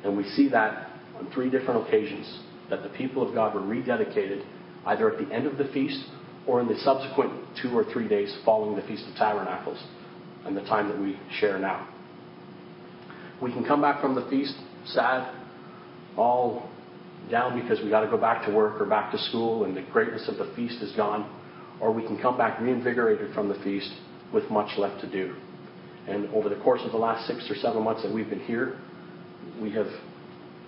And 0.04 0.16
we 0.18 0.24
see 0.24 0.50
that 0.50 0.90
on 1.18 1.32
three 1.34 1.50
different 1.50 1.88
occasions 1.88 2.40
that 2.70 2.84
the 2.84 2.90
people 2.90 3.28
of 3.28 3.34
God 3.34 3.54
were 3.54 3.62
rededicated 3.62 4.46
either 4.86 5.12
at 5.12 5.18
the 5.18 5.34
end 5.34 5.46
of 5.46 5.58
the 5.58 5.66
feast 5.66 6.00
or 6.48 6.62
in 6.62 6.68
the 6.68 6.78
subsequent 6.80 7.32
two 7.62 7.78
or 7.78 7.84
three 7.92 8.08
days 8.08 8.36
following 8.46 8.76
the 8.76 8.82
Feast 8.84 9.06
of 9.08 9.16
Tabernacles 9.16 9.82
and 10.46 10.56
the 10.56 10.62
time 10.62 10.88
that 10.88 11.00
we 11.00 11.20
share 11.40 11.60
now. 11.60 11.88
We 13.42 13.52
can 13.52 13.66
come 13.66 13.82
back 13.82 14.02
from 14.02 14.16
the 14.16 14.28
feast 14.30 14.56
sad, 14.86 15.36
all 16.18 16.70
down 17.30 17.62
because 17.62 17.80
we 17.84 17.90
got 17.90 18.02
to 18.02 18.10
go 18.10 18.18
back 18.18 18.46
to 18.46 18.54
work 18.54 18.82
or 18.82 18.86
back 18.86 19.12
to 19.12 19.18
school 19.18 19.66
and 19.66 19.76
the 19.76 19.82
greatness 19.92 20.28
of 20.28 20.38
the 20.38 20.52
feast 20.56 20.82
is 20.82 20.92
gone, 20.96 21.30
or 21.80 21.92
we 21.92 22.04
can 22.04 22.20
come 22.20 22.38
back 22.38 22.60
reinvigorated 22.60 23.34
from 23.34 23.48
the 23.48 23.56
feast 23.64 23.92
with 24.34 24.50
much 24.50 24.78
left 24.78 25.02
to 25.02 25.12
do. 25.12 25.36
And 26.08 26.28
over 26.34 26.50
the 26.50 26.56
course 26.58 26.82
of 26.84 26.92
the 26.92 26.98
last 26.98 27.28
six 27.28 27.50
or 27.50 27.56
seven 27.56 27.84
months 27.84 28.02
that 28.04 28.14
we've 28.14 28.30
been 28.30 28.40
here, 28.42 28.80
we 29.62 29.72
have 29.72 29.88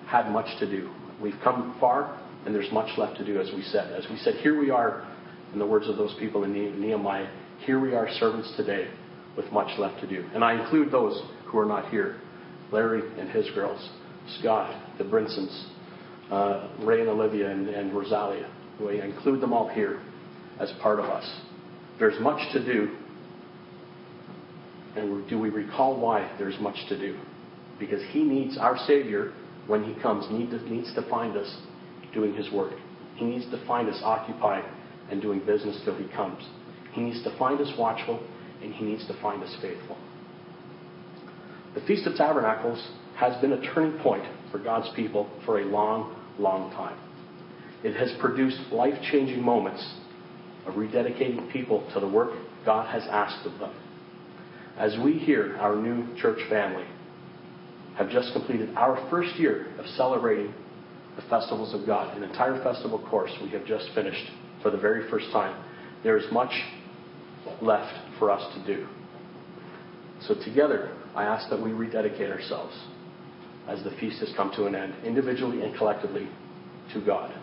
had 0.07 0.31
much 0.31 0.59
to 0.59 0.69
do. 0.69 0.89
We've 1.21 1.39
come 1.43 1.75
far, 1.79 2.19
and 2.45 2.53
there's 2.53 2.71
much 2.71 2.97
left 2.97 3.17
to 3.17 3.25
do, 3.25 3.39
as 3.39 3.51
we 3.53 3.61
said. 3.63 3.93
As 3.93 4.09
we 4.09 4.17
said, 4.17 4.35
here 4.35 4.59
we 4.59 4.69
are 4.69 5.07
in 5.53 5.59
the 5.59 5.65
words 5.65 5.87
of 5.87 5.97
those 5.97 6.15
people 6.19 6.43
in 6.43 6.53
Nehemiah, 6.53 7.29
here 7.65 7.79
we 7.79 7.93
are 7.93 8.07
servants 8.19 8.51
today 8.55 8.87
with 9.35 9.51
much 9.51 9.77
left 9.77 9.99
to 10.01 10.07
do. 10.07 10.25
And 10.33 10.43
I 10.43 10.59
include 10.61 10.91
those 10.91 11.21
who 11.45 11.59
are 11.59 11.65
not 11.65 11.89
here 11.89 12.19
Larry 12.71 13.01
and 13.19 13.29
his 13.29 13.49
girls, 13.53 13.89
Scott, 14.39 14.73
the 14.97 15.03
Brinsons, 15.03 15.67
uh, 16.31 16.69
Ray 16.79 17.01
and 17.01 17.09
Olivia, 17.09 17.49
and, 17.51 17.67
and 17.67 17.93
Rosalia. 17.93 18.49
We 18.79 19.01
include 19.01 19.41
them 19.41 19.51
all 19.51 19.67
here 19.67 20.01
as 20.59 20.71
part 20.81 20.99
of 20.99 21.05
us. 21.05 21.29
There's 21.99 22.19
much 22.21 22.39
to 22.53 22.63
do. 22.65 22.95
And 24.95 25.29
do 25.29 25.37
we 25.37 25.49
recall 25.49 25.99
why 25.99 26.33
there's 26.39 26.59
much 26.59 26.77
to 26.89 26.97
do? 26.97 27.17
Because 27.81 28.01
He 28.11 28.23
needs, 28.23 28.57
our 28.57 28.77
Savior, 28.87 29.33
when 29.67 29.83
He 29.83 30.01
comes, 30.01 30.25
needs 30.31 30.93
to 30.95 31.01
find 31.09 31.35
us 31.35 31.53
doing 32.13 32.33
His 32.33 32.49
work. 32.51 32.73
He 33.15 33.25
needs 33.25 33.45
to 33.51 33.65
find 33.67 33.89
us 33.89 33.99
occupied 34.03 34.63
and 35.11 35.21
doing 35.21 35.45
business 35.45 35.79
till 35.83 35.95
he 35.95 36.07
comes. 36.15 36.43
He 36.93 37.01
needs 37.01 37.23
to 37.23 37.37
find 37.37 37.59
us 37.59 37.71
watchful 37.77 38.25
and 38.63 38.73
he 38.73 38.85
needs 38.85 39.05
to 39.07 39.21
find 39.21 39.43
us 39.43 39.55
faithful. 39.61 39.97
The 41.75 41.81
Feast 41.81 42.07
of 42.07 42.15
Tabernacles 42.15 42.85
has 43.17 43.39
been 43.41 43.53
a 43.53 43.73
turning 43.73 43.99
point 43.99 44.23
for 44.51 44.57
God's 44.59 44.89
people 44.95 45.29
for 45.45 45.59
a 45.59 45.65
long, 45.65 46.15
long 46.39 46.71
time. 46.71 46.97
It 47.83 47.95
has 47.95 48.11
produced 48.19 48.59
life 48.71 48.99
changing 49.11 49.41
moments 49.41 49.95
of 50.65 50.75
rededicating 50.75 51.51
people 51.51 51.87
to 51.93 51.99
the 51.99 52.07
work 52.07 52.31
God 52.65 52.87
has 52.91 53.03
asked 53.09 53.45
of 53.45 53.59
them. 53.59 53.73
As 54.77 54.97
we 55.03 55.13
here, 55.13 55.57
our 55.59 55.75
new 55.75 56.15
church 56.17 56.39
family, 56.49 56.85
have 58.01 58.11
just 58.11 58.33
completed 58.33 58.75
our 58.75 59.07
first 59.09 59.35
year 59.35 59.67
of 59.77 59.85
celebrating 59.97 60.53
the 61.15 61.21
festivals 61.23 61.73
of 61.73 61.85
God, 61.85 62.17
an 62.17 62.23
entire 62.23 62.61
festival 62.63 62.99
course 63.09 63.31
we 63.43 63.49
have 63.49 63.65
just 63.65 63.89
finished 63.93 64.31
for 64.63 64.71
the 64.71 64.77
very 64.77 65.09
first 65.09 65.27
time. 65.31 65.63
There 66.03 66.17
is 66.17 66.25
much 66.31 66.51
left 67.61 67.93
for 68.17 68.31
us 68.31 68.41
to 68.55 68.65
do. 68.65 68.87
So, 70.21 70.35
together, 70.43 70.95
I 71.15 71.25
ask 71.25 71.49
that 71.49 71.61
we 71.61 71.71
rededicate 71.71 72.31
ourselves 72.31 72.73
as 73.67 73.83
the 73.83 73.91
feast 73.99 74.19
has 74.19 74.31
come 74.35 74.51
to 74.55 74.65
an 74.65 74.75
end, 74.75 74.93
individually 75.05 75.61
and 75.61 75.75
collectively, 75.77 76.27
to 76.93 77.05
God. 77.05 77.33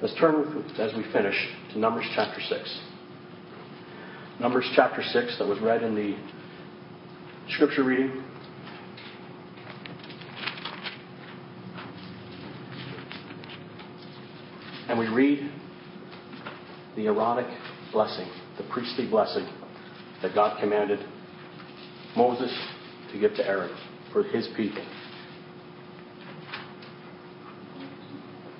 Let's 0.00 0.14
turn, 0.18 0.54
with, 0.54 0.78
as 0.78 0.94
we 0.96 1.02
finish, 1.12 1.34
to 1.72 1.78
Numbers 1.78 2.06
chapter 2.14 2.40
6. 2.40 2.80
Numbers 4.40 4.70
chapter 4.76 5.02
6, 5.02 5.38
that 5.38 5.46
was 5.46 5.58
read 5.60 5.82
in 5.82 5.94
the 5.94 6.16
scripture 7.50 7.82
reading. 7.82 8.22
And 14.88 14.98
we 14.98 15.06
read 15.08 15.50
the 16.96 17.06
Aaronic 17.06 17.46
blessing, 17.92 18.28
the 18.56 18.64
priestly 18.72 19.08
blessing 19.08 19.46
that 20.22 20.34
God 20.34 20.58
commanded 20.60 20.98
Moses 22.16 22.50
to 23.12 23.20
give 23.20 23.34
to 23.34 23.46
Aaron 23.46 23.76
for 24.12 24.22
his 24.22 24.48
people. 24.56 24.84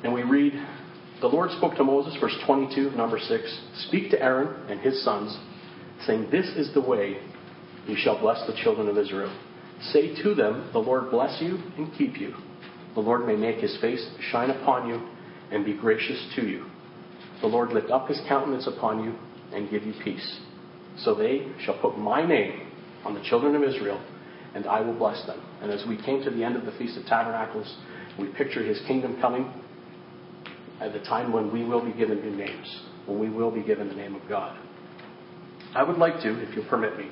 And 0.05 0.12
we 0.12 0.22
read, 0.22 0.53
The 1.22 1.26
Lord 1.26 1.51
spoke 1.53 1.76
to 1.76 1.85
Moses, 1.85 2.16
verse 2.20 2.37
22, 2.47 2.91
number 2.91 3.18
6 3.18 3.61
Speak 3.89 4.11
to 4.11 4.22
Aaron 4.22 4.70
and 4.70 4.81
his 4.81 5.03
sons, 5.03 5.37
saying, 6.07 6.29
This 6.31 6.47
is 6.57 6.72
the 6.74 6.81
way 6.81 7.18
you 7.87 7.97
shall 7.97 8.20
bless 8.20 8.47
the 8.47 8.57
children 8.62 8.87
of 8.89 8.99
Israel. 8.99 9.35
Say 9.93 10.14
to 10.22 10.35
them, 10.35 10.68
The 10.72 10.79
Lord 10.79 11.11
bless 11.11 11.41
you 11.41 11.59
and 11.79 11.93
keep 11.97 12.20
you. 12.20 12.35
The 12.95 13.01
Lord 13.01 13.26
may 13.26 13.35
make 13.35 13.57
his 13.57 13.76
face 13.81 14.07
shine 14.31 14.51
upon 14.51 14.89
you 14.89 15.09
and 15.51 15.64
be 15.64 15.74
gracious 15.74 16.32
to 16.36 16.42
you. 16.46 16.66
The 17.40 17.46
Lord 17.46 17.72
lift 17.72 17.90
up 17.90 18.09
his 18.09 18.20
countenance 18.28 18.66
upon 18.66 19.05
you 19.05 19.14
and 19.55 19.70
give 19.70 19.84
you 19.84 19.94
peace. 20.03 20.40
So 20.99 21.14
they 21.14 21.46
shall 21.64 21.78
put 21.80 21.96
my 21.99 22.26
name 22.26 22.70
on 23.05 23.14
the 23.14 23.22
children 23.22 23.55
of 23.55 23.62
Israel, 23.62 24.05
and 24.55 24.66
I 24.66 24.80
will 24.80 24.96
bless 24.96 25.24
them. 25.26 25.40
And 25.62 25.70
as 25.70 25.84
we 25.86 25.96
came 26.03 26.22
to 26.24 26.30
the 26.30 26.42
end 26.42 26.57
of 26.57 26.64
the 26.64 26.72
Feast 26.72 26.99
of 26.99 27.07
Tabernacles, 27.07 27.76
we 28.18 28.26
picture 28.28 28.64
his 28.64 28.80
kingdom 28.86 29.20
coming 29.20 29.53
at 30.80 30.92
the 30.92 31.01
time 31.01 31.32
when 31.32 31.53
we 31.53 31.64
will 31.64 31.84
be 31.84 31.92
given 31.92 32.20
new 32.20 32.36
names, 32.36 32.82
when 33.07 33.18
we 33.18 33.30
will 33.30 33.51
be 33.51 33.62
given 33.62 33.88
the 33.88 33.94
name 33.94 34.14
of 34.14 34.28
God. 34.28 34.59
I 35.74 35.82
would 35.82 35.99
like 35.99 36.20
to, 36.22 36.42
if 36.42 36.55
you'll 36.55 36.68
permit 36.68 36.96
me, 36.96 37.11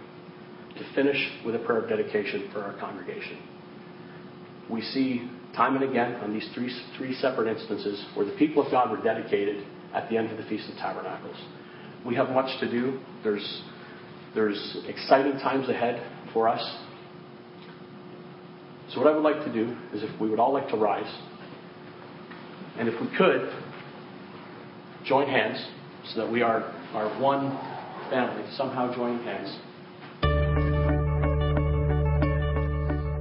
to 0.79 0.95
finish 0.95 1.17
with 1.45 1.55
a 1.55 1.59
prayer 1.61 1.83
of 1.83 1.89
dedication 1.89 2.51
for 2.53 2.63
our 2.63 2.79
congregation. 2.79 3.39
We 4.69 4.83
see 4.83 5.31
time 5.55 5.77
and 5.77 5.85
again 5.85 6.15
on 6.17 6.33
these 6.33 6.49
three, 6.55 6.71
three 6.97 7.15
separate 7.15 7.49
instances 7.49 8.05
where 8.15 8.27
the 8.27 8.37
people 8.37 8.65
of 8.65 8.71
God 8.71 8.91
were 8.91 9.03
dedicated 9.03 9.65
at 9.95 10.09
the 10.11 10.17
end 10.17 10.31
of 10.31 10.37
the 10.37 10.45
Feast 10.45 10.69
of 10.69 10.77
Tabernacles. 10.77 11.37
We 12.05 12.15
have 12.17 12.31
much 12.31 12.61
to 12.61 12.71
do. 12.71 13.01
There's, 13.23 13.63
there's 14.35 14.79
exciting 14.87 15.33
times 15.39 15.69
ahead 15.69 16.03
for 16.33 16.49
us. 16.49 16.63
So, 18.91 19.01
what 19.01 19.09
I 19.09 19.15
would 19.15 19.25
like 19.25 19.45
to 19.45 19.53
do 19.53 19.77
is 19.93 20.03
if 20.03 20.21
we 20.21 20.31
would 20.31 20.39
all 20.39 20.53
like 20.53 20.69
to 20.69 20.77
rise, 20.77 21.13
and 22.79 22.89
if 22.89 23.01
we 23.01 23.09
could, 23.17 23.51
join 25.05 25.29
hands 25.29 25.65
so 26.13 26.21
that 26.21 26.31
we 26.31 26.43
are, 26.43 26.63
are 26.93 27.21
one 27.21 27.51
family, 28.11 28.45
somehow 28.57 28.95
joining 28.95 29.23
hands. 29.25 29.59